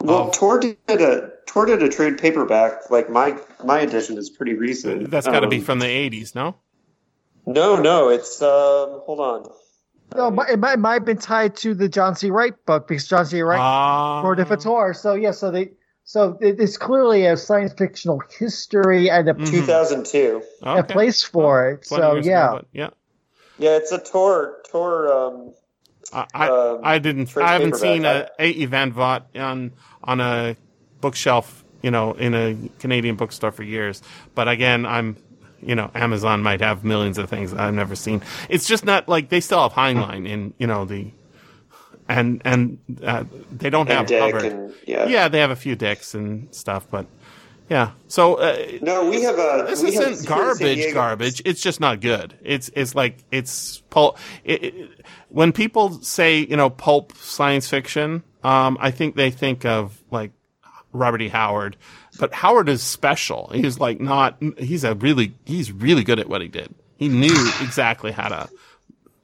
[0.00, 2.90] Well, Tor did a Tor did a trade paperback.
[2.90, 5.10] Like my my edition is pretty recent.
[5.10, 6.56] That's got to be Um, from the 80s, no?
[7.46, 9.00] No, no, it's um.
[9.04, 9.50] Hold on.
[10.14, 12.30] No, it might, it might, have been tied to the John C.
[12.30, 13.40] Wright book because John C.
[13.42, 14.22] Wright Ah.
[14.22, 14.94] wrote it for Tor.
[14.94, 15.70] So yeah, so they
[16.04, 19.50] so it, it's clearly a science fictional history and a, Mhm.
[19.50, 20.42] 2002.
[20.62, 20.92] a Okay.
[20.92, 21.86] place for it.
[21.86, 22.90] So years ago, yeah, but yeah.
[23.58, 25.12] Yeah, it's a tour tour.
[25.12, 25.54] Um,
[26.12, 27.34] I, I, Um, I didn't.
[27.36, 27.80] I haven't paperback.
[27.80, 29.72] seen a, a Evan Vought on
[30.02, 30.56] on a
[31.00, 34.02] bookshelf, you know, in a Canadian bookstore for years.
[34.34, 35.16] But again, I'm,
[35.62, 38.22] you know, Amazon might have millions of things that I've never seen.
[38.48, 41.10] It's just not like they still have Heinlein in, you know, the,
[42.08, 44.44] and and uh, they don't have and Dick covered.
[44.52, 45.06] and yeah.
[45.06, 47.06] yeah, they have a few dicks and stuff, but
[47.70, 47.92] yeah.
[48.08, 49.64] So uh, No, we have a.
[49.66, 54.18] this we isn't San garbage garbage it's just not good it's it's like it's pulp
[54.44, 54.90] it, it,
[55.30, 60.30] when people say you know pulp science fiction um i think they think of like
[60.92, 61.76] robert e howard
[62.18, 66.42] but howard is special he's like not he's a really he's really good at what
[66.42, 68.48] he did he knew exactly how to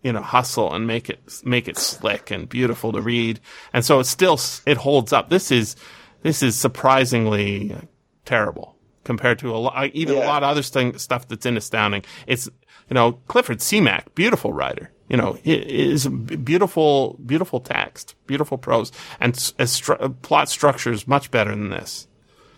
[0.03, 3.41] you know hustle and make it make it slick and beautiful to read.
[3.73, 5.31] And so it still it holds up.
[5.31, 5.77] This is
[6.23, 7.81] this is surprisingly uh,
[8.25, 12.05] terrible compared to a lot even a lot of other st- stuff that's in astounding.
[12.27, 12.47] It's
[12.89, 18.93] you know clifford Simak, beautiful writer you know it is beautiful beautiful text beautiful prose
[19.19, 22.07] and stru- plot structure is much better than this.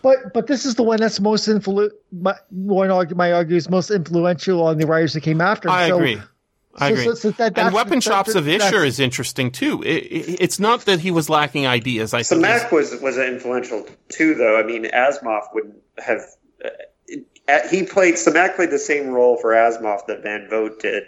[0.03, 1.89] But but this is the one that's most influ.
[2.11, 5.69] My, one argue, my argue is most influential on the writers that came after.
[5.69, 6.21] i So agree
[6.77, 7.03] I agree.
[7.03, 9.81] so- so that- and Weapon that's- Shops of that's- Isher is interesting too.
[9.83, 12.13] It, it, it's not that he was lacking ideas.
[12.13, 14.57] I So think he's- Mac was was influential too, though.
[14.59, 16.21] I mean, Asimov would have.
[16.63, 18.17] Uh, he played.
[18.17, 21.03] So Mac played the same role for Asimov that Van Vogt did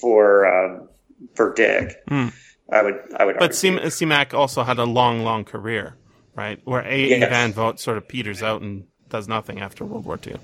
[0.00, 0.88] for um,
[1.34, 1.96] for Dick.
[2.08, 2.28] Hmm.
[2.72, 3.00] I would.
[3.16, 3.34] I would.
[3.38, 3.80] But argue.
[3.82, 5.96] C- C-Mac also had a long, long career,
[6.34, 6.58] right?
[6.64, 7.08] Where A.
[7.08, 7.28] Yes.
[7.28, 10.36] Van Vogt sort of peters out and does nothing after World War II.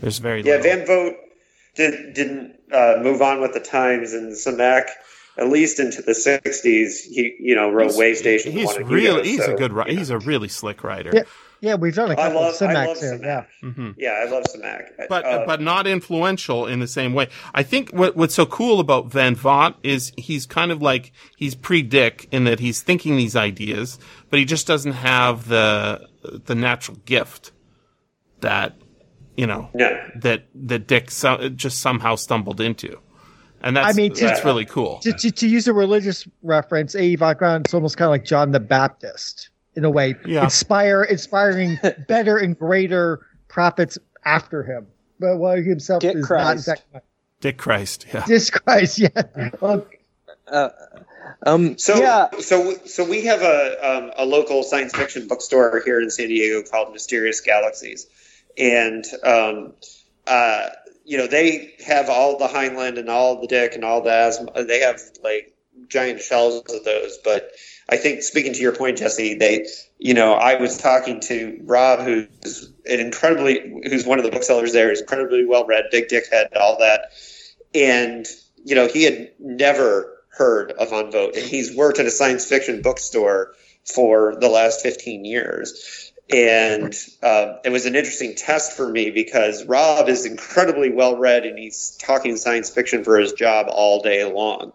[0.00, 0.62] There's very Yeah, little.
[0.76, 1.16] Van Vogt
[1.74, 4.52] did, didn't uh, move on with the times, and so
[5.38, 8.52] at least into the '60s, he you know wrote Way Station.
[8.52, 9.98] He's really, he's so, a good, ri- you know.
[9.98, 11.10] he's a really slick writer.
[11.12, 11.22] Yeah.
[11.62, 12.60] Yeah, we've done a couple love.
[12.60, 13.20] of I Simaks love here.
[13.22, 13.44] Yeah.
[13.62, 13.94] Simak.
[13.96, 15.08] Yeah, I love Simak.
[15.08, 17.28] but Uh, but not influential in the same way.
[17.54, 21.54] I think what what's so cool about Van Vogt is he's kind of like he's
[21.54, 26.08] pre Dick in that he's thinking these ideas, but he just doesn't have the
[26.46, 27.52] the natural gift
[28.40, 28.74] that
[29.42, 29.88] you know no.
[30.22, 32.98] that that Dick so, just somehow stumbled into,
[33.62, 34.98] and that's I mean, to- that's really cool.
[35.00, 37.16] To, to, to use a religious reference, A.
[37.16, 40.44] Von Grant is almost kind of like John the Baptist in a way, Yeah.
[40.44, 41.78] inspire inspiring
[42.08, 44.86] better and greater prophets after him.
[45.18, 46.52] But while he himself Get is not Christ.
[46.68, 47.00] exactly
[47.40, 48.24] Dick Christ, yeah.
[48.26, 49.08] Dick Christ, yeah.
[49.60, 49.86] Well,
[50.46, 50.68] Uh,
[51.46, 53.58] um, So, yeah, so, so we have a
[53.90, 58.06] um, a local science fiction bookstore here in San Diego called Mysterious Galaxies,
[58.58, 59.72] and um,
[60.26, 60.68] uh,
[61.04, 64.64] you know they have all the Heinlein and all the Dick and all the Asthma.
[64.64, 65.52] They have like
[65.88, 67.18] giant shelves of those.
[67.24, 67.52] But
[67.88, 69.66] I think speaking to your point, Jesse, they,
[69.98, 74.72] you know, I was talking to Rob, who's an incredibly, who's one of the booksellers
[74.72, 77.12] there, is incredibly well read, big dick head, all that,
[77.74, 78.26] and
[78.64, 82.82] you know he had never heard of Vogt, and he's worked at a science fiction
[82.82, 83.54] bookstore
[83.84, 86.11] for the last 15 years.
[86.30, 91.44] And um, it was an interesting test for me because Rob is incredibly well read
[91.44, 94.72] and he's talking science fiction for his job all day long.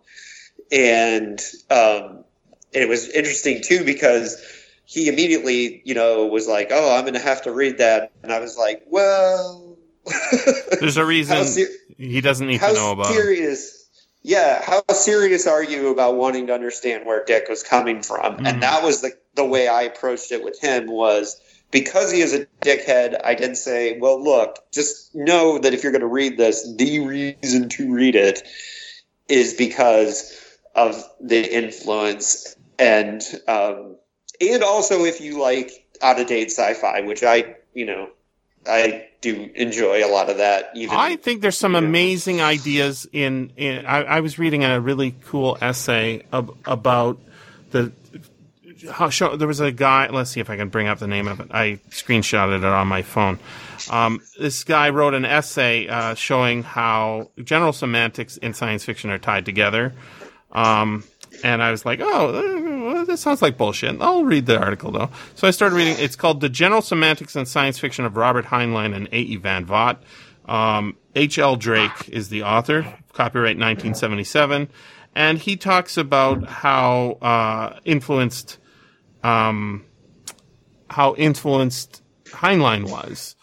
[0.71, 2.25] And um,
[2.73, 4.43] it was interesting too because
[4.85, 8.31] he immediately, you know, was like, "Oh, I'm going to have to read that," and
[8.31, 9.77] I was like, "Well."
[10.79, 11.67] There's a reason ser-
[11.97, 13.11] he doesn't need how to know about.
[13.11, 13.15] it.
[13.15, 13.76] serious
[14.27, 18.47] yeah how serious are you about wanting to understand where dick was coming from Mhm.
[18.47, 21.39] and that was the, the way i approached it with him was
[21.71, 25.93] because he is a dickhead i did say well look just know that if you're
[25.93, 28.43] going to read this the reason to read it
[29.29, 30.33] is because
[30.75, 33.95] of the influence and um,
[34.39, 35.71] and also if you like
[36.01, 38.09] out of date sci-fi which i you know
[38.67, 43.51] i do enjoy a lot of that even I think there's some amazing ideas in.
[43.57, 47.19] in I, I was reading a really cool essay ab, about
[47.71, 47.91] the.
[48.91, 50.07] How show, there was a guy.
[50.07, 51.47] Let's see if I can bring up the name of it.
[51.49, 53.39] I screenshotted it on my phone.
[53.89, 59.17] Um, this guy wrote an essay uh, showing how general semantics in science fiction are
[59.17, 59.93] tied together.
[60.51, 61.03] Um,
[61.43, 64.01] and I was like, oh, uh, this sounds like bullshit.
[64.01, 65.09] I'll read the article though.
[65.35, 65.95] So I started reading.
[65.99, 69.19] It's called "The General Semantics and Science Fiction" of Robert Heinlein and A.
[69.19, 69.35] E.
[69.35, 70.03] Van Vogt.
[70.45, 71.37] Um, H.
[71.39, 71.55] L.
[71.55, 72.83] Drake is the author.
[73.13, 74.69] Copyright 1977,
[75.15, 78.59] and he talks about how uh, influenced,
[79.23, 79.83] um,
[80.89, 83.35] how influenced Heinlein was.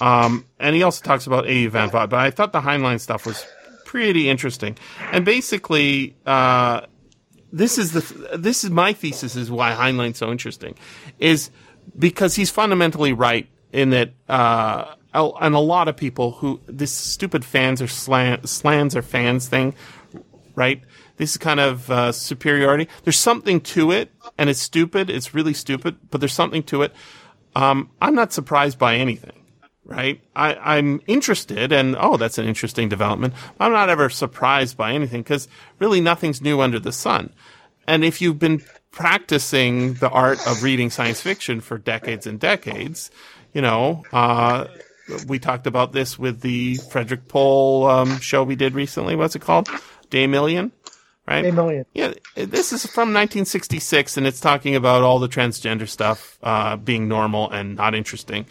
[0.00, 1.50] Um, and he also talks about A.
[1.50, 1.66] E.
[1.66, 3.44] Van Vogt, but I thought the Heinlein stuff was
[3.84, 4.76] pretty interesting.
[5.10, 6.82] And basically, uh,
[7.56, 10.74] this is the this is my thesis is why Heinlein's so interesting,
[11.18, 11.50] is
[11.98, 17.44] because he's fundamentally right in that, uh, and a lot of people who this stupid
[17.44, 19.74] fans or slan, slans or fans thing,
[20.54, 20.82] right?
[21.16, 22.88] This is kind of uh, superiority.
[23.04, 25.08] There's something to it, and it's stupid.
[25.08, 26.92] It's really stupid, but there's something to it.
[27.54, 29.35] Um, I'm not surprised by anything
[29.86, 30.20] right?
[30.34, 33.34] I, I'm interested, and oh, that's an interesting development.
[33.58, 35.48] I'm not ever surprised by anything because
[35.78, 37.32] really nothing's new under the sun.
[37.86, 43.10] And if you've been practicing the art of reading science fiction for decades and decades,
[43.54, 44.66] you know, uh,
[45.28, 49.14] we talked about this with the Frederik Pohl um, show we did recently.
[49.14, 49.68] What's it called?
[50.10, 50.72] Day Million,
[51.28, 51.46] right?
[51.46, 51.86] A million.
[51.94, 57.06] Yeah, this is from 1966, and it's talking about all the transgender stuff uh, being
[57.06, 58.46] normal and not interesting,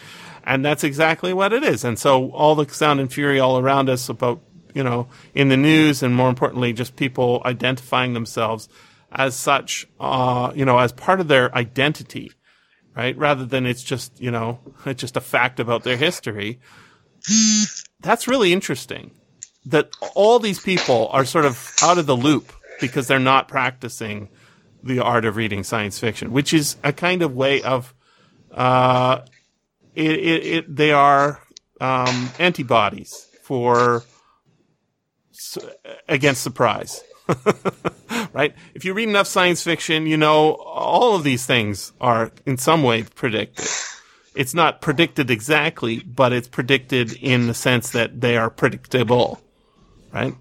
[0.45, 1.83] and that's exactly what it is.
[1.83, 4.41] And so all the sound and fury all around us about
[4.73, 8.69] you know in the news, and more importantly, just people identifying themselves
[9.11, 12.31] as such, uh, you know, as part of their identity,
[12.95, 13.17] right?
[13.17, 16.59] Rather than it's just you know it's just a fact about their history.
[18.01, 19.11] That's really interesting.
[19.67, 24.29] That all these people are sort of out of the loop because they're not practicing
[24.83, 27.95] the art of reading science fiction, which is a kind of way of,
[28.51, 29.21] uh,
[29.95, 31.41] it, it, it they are,
[31.81, 34.03] um, antibodies for
[36.07, 37.03] against surprise.
[38.33, 38.53] right?
[38.73, 42.83] If you read enough science fiction, you know all of these things are in some
[42.83, 43.67] way predicted.
[44.35, 49.41] It's not predicted exactly, but it's predicted in the sense that they are predictable.
[50.13, 50.35] Right?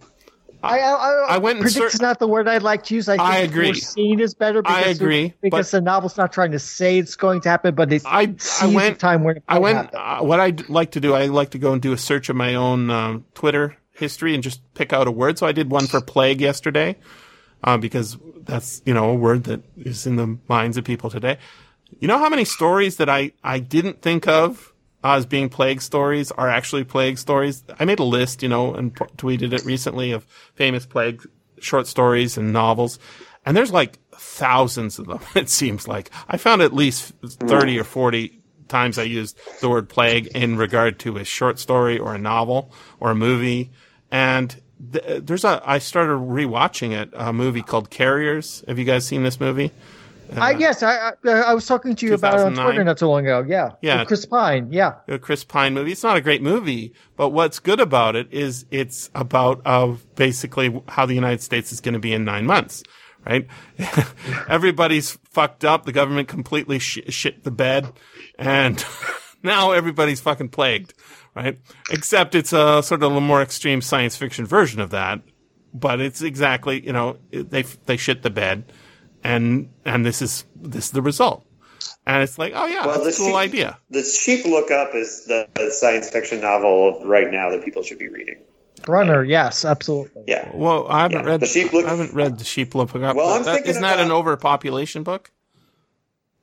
[0.64, 3.08] I, I, I, I went predict is not the word I'd like to use.
[3.08, 3.66] I think I agree.
[3.72, 4.62] foreseen is better.
[4.64, 7.92] I Because agree, because the novel's not trying to say it's going to happen, but
[7.92, 9.94] it's I I went time when it I went.
[9.94, 12.36] Uh, what I'd like to do, I like to go and do a search of
[12.36, 15.38] my own um, Twitter history and just pick out a word.
[15.38, 16.96] So I did one for plague yesterday,
[17.62, 21.38] uh, because that's you know a word that is in the minds of people today.
[22.00, 24.73] You know how many stories that I I didn't think of
[25.04, 27.62] as being plague stories are actually plague stories?
[27.78, 30.24] I made a list, you know, and tweeted it recently of
[30.54, 31.22] famous plague
[31.60, 32.98] short stories and novels,
[33.44, 35.20] and there's like thousands of them.
[35.34, 39.88] It seems like I found at least thirty or forty times I used the word
[39.88, 43.70] plague in regard to a short story or a novel or a movie.
[44.10, 44.60] And
[44.92, 48.64] th- there's a, I started rewatching it, a movie called Carriers.
[48.66, 49.70] Have you guys seen this movie?
[50.36, 52.98] I, uh, yes, I, I I was talking to you about it on Twitter not
[52.98, 53.44] too long ago.
[53.46, 54.00] Yeah, Yeah.
[54.00, 54.72] With Chris Pine.
[54.72, 55.92] Yeah, a Chris Pine movie.
[55.92, 60.82] It's not a great movie, but what's good about it is it's about of basically
[60.88, 62.82] how the United States is going to be in nine months,
[63.26, 63.46] right?
[64.48, 65.84] Everybody's fucked up.
[65.84, 67.92] The government completely sh- shit the bed,
[68.38, 68.84] and
[69.42, 70.94] now everybody's fucking plagued,
[71.34, 71.58] right?
[71.90, 75.20] Except it's a sort of a more extreme science fiction version of that,
[75.72, 78.72] but it's exactly you know they they shit the bed,
[79.24, 81.44] and and this is this is the result.
[82.06, 83.78] And it's like, oh yeah, Well, that's a cool sheep- idea.
[83.90, 87.98] The Sheep Look Up is the, the science fiction novel right now that people should
[87.98, 88.36] be reading.
[88.82, 89.24] Brunner.
[89.24, 90.24] Yes, absolutely.
[90.26, 90.50] Yeah.
[90.52, 93.16] Well, I haven't Yeah, read the sheep look- I haven't read the sheep look up.
[93.16, 95.30] Well, I'm that, thinking isn't that an overpopulation book?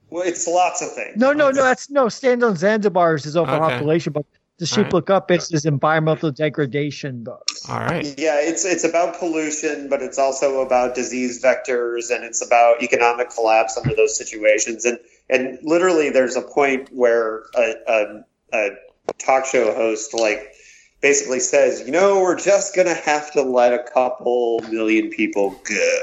[0.10, 1.16] Well, it's lots of things.
[1.16, 1.62] No, no, no.
[1.64, 2.10] That's no.
[2.10, 4.26] Stand on Zanzibar's is overpopulation, but
[4.62, 4.94] the sheep Alright.
[4.94, 7.48] look up is, is environmental degradation book.
[7.68, 8.06] All right.
[8.16, 13.32] Yeah, it's it's about pollution, but it's also about disease vectors, and it's about economic
[13.32, 14.86] collapse under those situations.
[14.86, 15.00] And
[15.32, 18.24] and literally, there's a point where a, a,
[18.54, 18.70] a
[19.18, 20.54] talk show host like
[21.02, 26.00] basically says, you know, we're just gonna have to let a couple million people go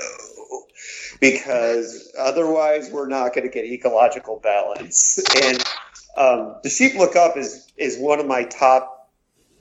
[1.21, 5.19] because otherwise we're not going to get ecological balance.
[5.43, 5.63] And
[6.19, 9.11] um, the sheep look up is is one of my top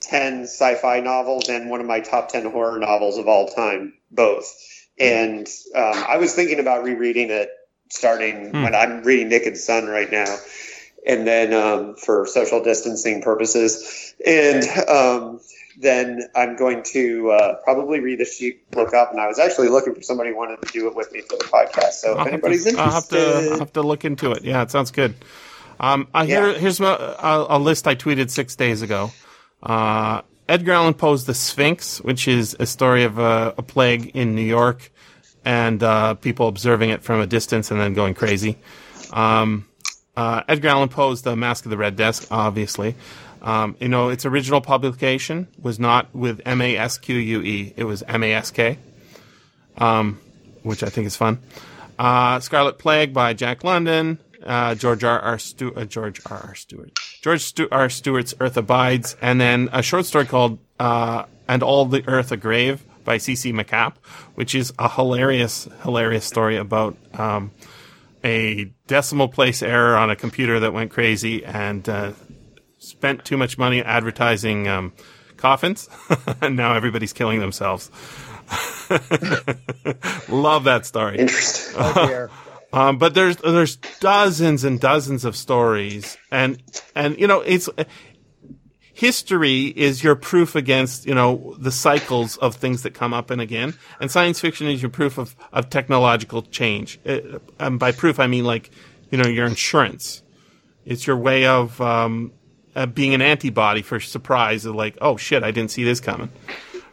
[0.01, 4.45] 10 sci-fi novels and one of my top 10 horror novels of all time both
[4.99, 7.49] and um, i was thinking about rereading it
[7.89, 8.63] starting Hmm.
[8.63, 10.35] when i'm reading nick and son right now
[11.05, 15.39] and then um, for social distancing purposes and um,
[15.79, 19.69] then i'm going to uh, probably read the sheep look up and i was actually
[19.69, 22.27] looking for somebody who wanted to do it with me for the podcast so I'll
[22.27, 24.43] if anybody's to, I'll have interested to I'll have to look into it.
[24.43, 25.15] Yeah, it sounds good.
[25.79, 26.53] Um, I Yeah.
[26.53, 29.11] here's my, a, a list I tweeted six days ago.
[29.61, 34.35] Uh, Edgar Allan Poe's The Sphinx, which is a story of a, a plague in
[34.35, 34.91] New York
[35.43, 38.57] and uh, people observing it from a distance and then going crazy.
[39.13, 39.65] Um,
[40.15, 42.95] uh, Edgar Allan Poe's The Mask of the Red Death, obviously.
[43.41, 47.73] Um, you know, its original publication was not with M A S Q U E;
[47.77, 48.79] it was M A S K,
[49.77, 50.19] um,
[50.63, 51.39] which I think is fun.
[51.99, 54.17] Uh, Scarlet Plague by Jack London.
[54.47, 55.19] Uh, George R.
[55.19, 55.37] R.
[55.37, 56.37] Stu- uh, George R.
[56.47, 56.55] R.
[56.55, 56.97] Stewart.
[57.21, 57.89] George Stu- R.
[57.89, 62.37] Stewart's Earth Abides, and then a short story called uh, "And All the Earth a
[62.37, 63.51] Grave" by C.C.
[63.53, 63.95] MacApp,
[64.35, 67.51] which is a hilarious, hilarious story about um,
[68.23, 72.11] a decimal place error on a computer that went crazy and uh,
[72.77, 74.93] spent too much money advertising um,
[75.35, 75.89] coffins,
[76.41, 77.91] and now everybody's killing themselves.
[80.29, 81.17] Love that story.
[81.17, 82.29] interesting Oh dear.
[82.73, 86.61] Um, but there's there's dozens and dozens of stories, and
[86.95, 87.69] and you know it's
[88.93, 93.39] history is your proof against you know the cycles of things that come up and
[93.39, 96.99] again, and science fiction is your proof of of technological change.
[97.05, 98.69] Uh, and by proof, I mean like
[99.11, 100.23] you know your insurance.
[100.85, 102.31] It's your way of um,
[102.75, 104.65] uh, being an antibody for surprise.
[104.65, 106.29] Of like, oh shit, I didn't see this coming,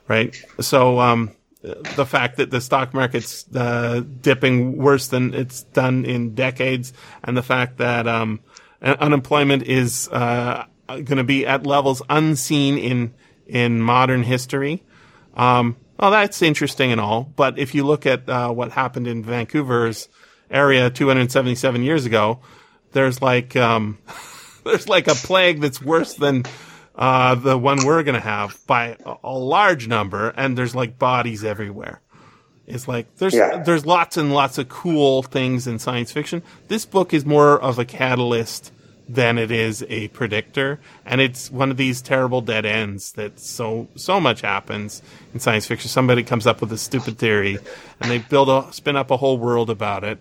[0.07, 0.37] right?
[0.61, 1.35] So um,
[1.97, 6.93] the fact that the stock market's uh, dipping worse than it's done in decades,
[7.23, 8.41] and the fact that um,
[8.83, 13.15] unemployment is uh, going to be at levels unseen in
[13.47, 14.83] in modern history.
[15.35, 19.23] Um, well, that's interesting and all, but if you look at uh, what happened in
[19.23, 20.09] Vancouver's
[20.51, 22.41] area 277 years ago,
[22.93, 23.99] there's like um,
[24.65, 26.45] there's like a plague that's worse than
[26.97, 31.45] uh, the one we're gonna have by a, a large number, and there's like bodies
[31.45, 32.01] everywhere.
[32.67, 33.63] It's like there's Yeah.
[33.63, 36.43] there's lots and lots of cool things in science fiction.
[36.69, 38.73] This book is more of a catalyst
[39.07, 43.89] than it is a predictor, and it's one of these terrible dead ends that so
[43.97, 45.03] so much happens
[45.35, 45.91] in science fiction.
[45.91, 47.59] Somebody comes up with a stupid theory,
[48.01, 50.19] and they build a spin up a whole world about it.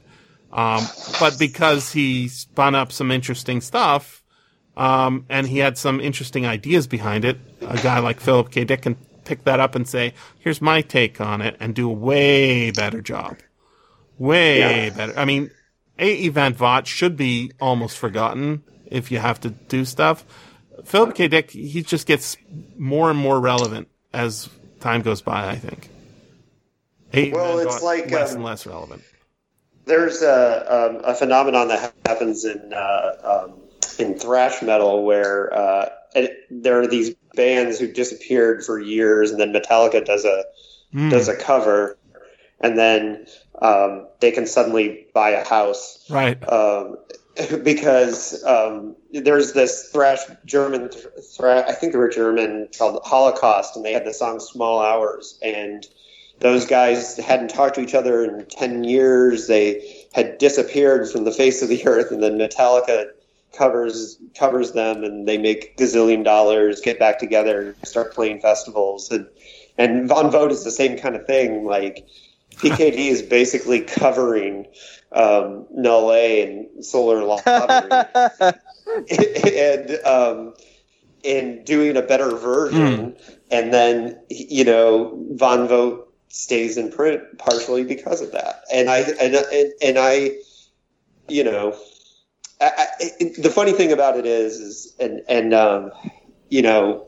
[0.51, 0.83] Um,
[1.19, 4.22] but because he spun up some interesting stuff,
[4.75, 8.63] um, and he had some interesting ideas behind it, a guy like Philip K.
[8.63, 8.95] Dick can
[9.25, 13.01] pick that up and say, "Here's my take on it," and do a way better
[13.01, 13.37] job.
[14.17, 14.89] Way Yeah.
[14.89, 15.17] better.
[15.17, 15.51] I mean,
[15.99, 16.29] A.
[16.29, 20.25] Van Vogt should be almost forgotten if you have to do stuff.
[20.85, 21.27] Philip K.
[21.27, 22.35] Dick, he just gets
[22.77, 25.49] more and more relevant as time goes by.
[25.49, 25.89] I think.
[27.13, 27.31] A.
[27.31, 29.03] Well, Van it's Vogt, like, less um, and less relevant.
[29.85, 33.53] There's a, um, a phenomenon that happens in uh, um,
[33.99, 35.89] in thrash metal where uh,
[36.49, 40.43] there are these bands who disappeared for years, and then Metallica does a
[40.93, 41.09] Hmm.
[41.09, 41.97] does a cover,
[42.61, 43.25] and then
[43.61, 46.37] um, they can suddenly buy a house Right.
[46.47, 46.97] um,
[47.63, 50.89] because um, there's this thrash German
[51.35, 51.65] thrash.
[51.67, 55.87] I think they were German called Holocaust, and they had the song "Small Hours." And
[56.41, 59.47] those guys hadn't talked to each other in ten years.
[59.47, 63.07] They had disappeared from the face of the earth, and then Metallica
[63.53, 69.27] covers covers them, and they make gazillion dollars, get back together, start playing festivals, and
[69.77, 71.65] and Van Vogt is the same kind of thing.
[71.65, 72.07] Like
[72.55, 74.67] PKD is basically covering
[75.11, 78.53] um, Null A and Solar Lottery.
[79.15, 80.53] And um,
[81.23, 83.15] and doing a better version,
[83.49, 88.99] and then you know Van Vogt stays in print partially because of that, and I
[88.99, 90.31] and and, and I,
[91.29, 91.77] you know,
[92.63, 92.87] I, I,
[93.19, 95.91] it- the funny thing about it is is and and um,
[96.49, 97.07] you know.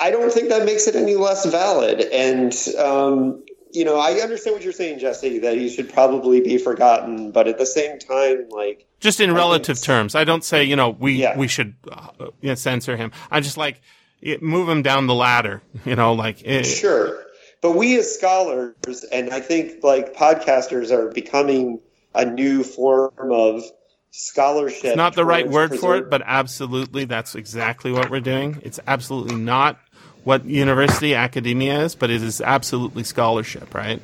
[0.00, 2.00] I don't think that makes it any less valid.
[2.00, 6.56] And, um, you know, I understand what you're saying, Jesse, that he should probably be
[6.58, 7.32] forgotten.
[7.32, 10.14] But at the same time, like, just in I relative terms.
[10.14, 11.36] I don't say you know we Yeah.
[11.36, 12.08] we should uh,
[12.40, 13.12] you know, censor him.
[13.30, 13.80] I just like
[14.22, 15.62] it, move him down the ladder.
[15.84, 17.22] You know, like eh, sure.
[17.62, 21.80] But we as scholars, and I think like podcasters are becoming
[22.14, 23.62] a new form of
[24.10, 24.84] scholarship.
[24.84, 28.60] it's not the right word for it, but absolutely that's exactly what we're doing.
[28.64, 29.78] It's absolutely not
[30.24, 34.02] what university academia is, but it is absolutely scholarship, right?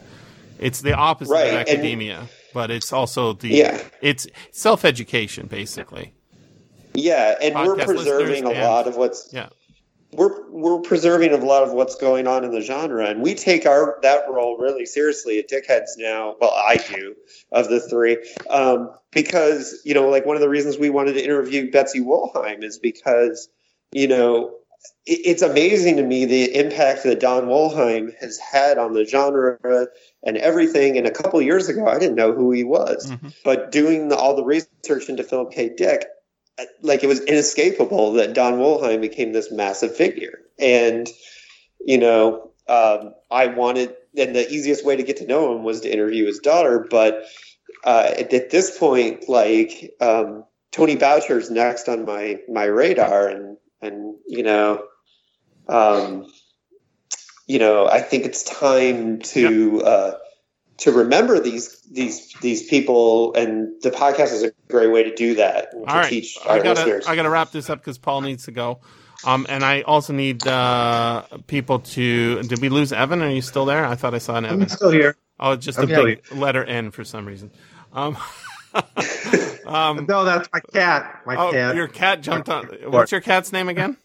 [0.58, 3.82] It's the opposite Right, of and- academia, but it's also the Yeah.
[4.00, 6.14] it's self education basically.
[6.94, 9.48] yeah, and we're preserving a and- lot of what's Yeah.
[10.12, 13.66] We're we're preserving a lot of what's going on in the genre, and we take
[13.66, 16.36] our that role really seriously at Dickheads now.
[16.40, 17.14] Well, I do
[17.52, 18.18] of the three,
[18.48, 22.62] um, because you know, like one of the reasons we wanted to interview Betsy Wollheim
[22.62, 23.48] is because
[23.92, 24.54] you know
[25.06, 29.58] it, it's amazing to me the impact that Don Wollheim has had on the genre
[30.22, 30.98] and everything.
[30.98, 33.34] And a couple years ago, I didn't know who he was, Mhm.
[33.44, 35.68] but doing the, all the research into Philip K.
[35.68, 36.06] Dick,
[36.82, 40.40] like it was inescapable that Don Wollheim became this massive figure.
[40.58, 41.08] And,
[41.80, 45.82] you know, um, I wanted, and the easiest way to get to know him was
[45.82, 46.86] to interview his daughter.
[46.90, 47.24] But
[47.84, 53.56] uh, at, at this point, like um, Tony Boucher's next on my my radar, and
[53.82, 54.84] and you know,
[55.68, 56.26] um,
[57.46, 59.82] you know, I think it's time to.
[59.82, 60.12] Uh,
[60.78, 65.34] to remember these these these people, and the podcast is a great way to do
[65.36, 65.70] that.
[65.70, 67.06] To All right, teach our I gotta listeners.
[67.06, 68.80] I gotta wrap this up because Paul needs to go.
[69.24, 72.42] Um, and I also need uh, people to.
[72.42, 73.22] Did we lose Evan?
[73.22, 73.86] Are you still there?
[73.86, 74.62] I thought I saw an Evan.
[74.62, 75.16] I'm still here.
[75.40, 77.50] Oh, just a I'm still big letter N for some reason.
[77.92, 78.16] Um,
[79.66, 81.22] um, No, that's my cat.
[81.26, 82.66] My oh, cat, your cat jumped on.
[82.86, 83.96] What's your cat's name again?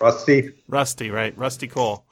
[0.00, 0.50] Rusty.
[0.68, 1.36] Rusty, right?
[1.36, 2.04] Rusty Cole.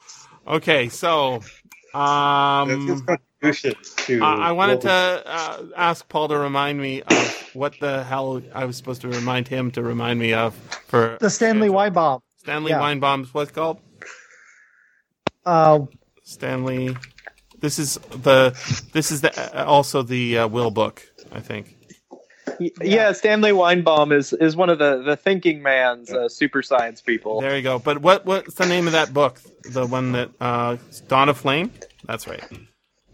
[0.45, 1.61] Okay, so That's his
[1.93, 4.23] um, contribution to.
[4.23, 8.65] I, I wanted to uh, ask Paul to remind me of what the hell I
[8.65, 10.55] was supposed to remind him to remind me of
[10.87, 12.21] for The Stanley Weinbaum.
[12.37, 12.79] Stanley yeah.
[12.79, 13.79] Weinbaum's what's called
[15.45, 15.79] Uh,
[16.23, 16.95] Stanley.
[17.59, 18.55] This is the
[18.93, 21.03] this is the uh, also the uh, will book.
[21.31, 21.76] I think.
[22.59, 27.01] Y- yeah, Stanley Weinbaum is is one of the the thinking man's uh, super science
[27.01, 27.41] people.
[27.41, 27.79] There you go.
[27.79, 29.39] But what what's the name of that book?
[29.63, 31.71] The one that uh, Dawn of Flame.
[32.05, 32.43] That's right.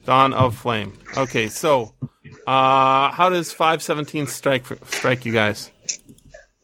[0.06, 0.94] Dawn of Flame.
[1.18, 1.94] Okay, so
[2.48, 5.72] uh, how does five seventeen strike strike you guys?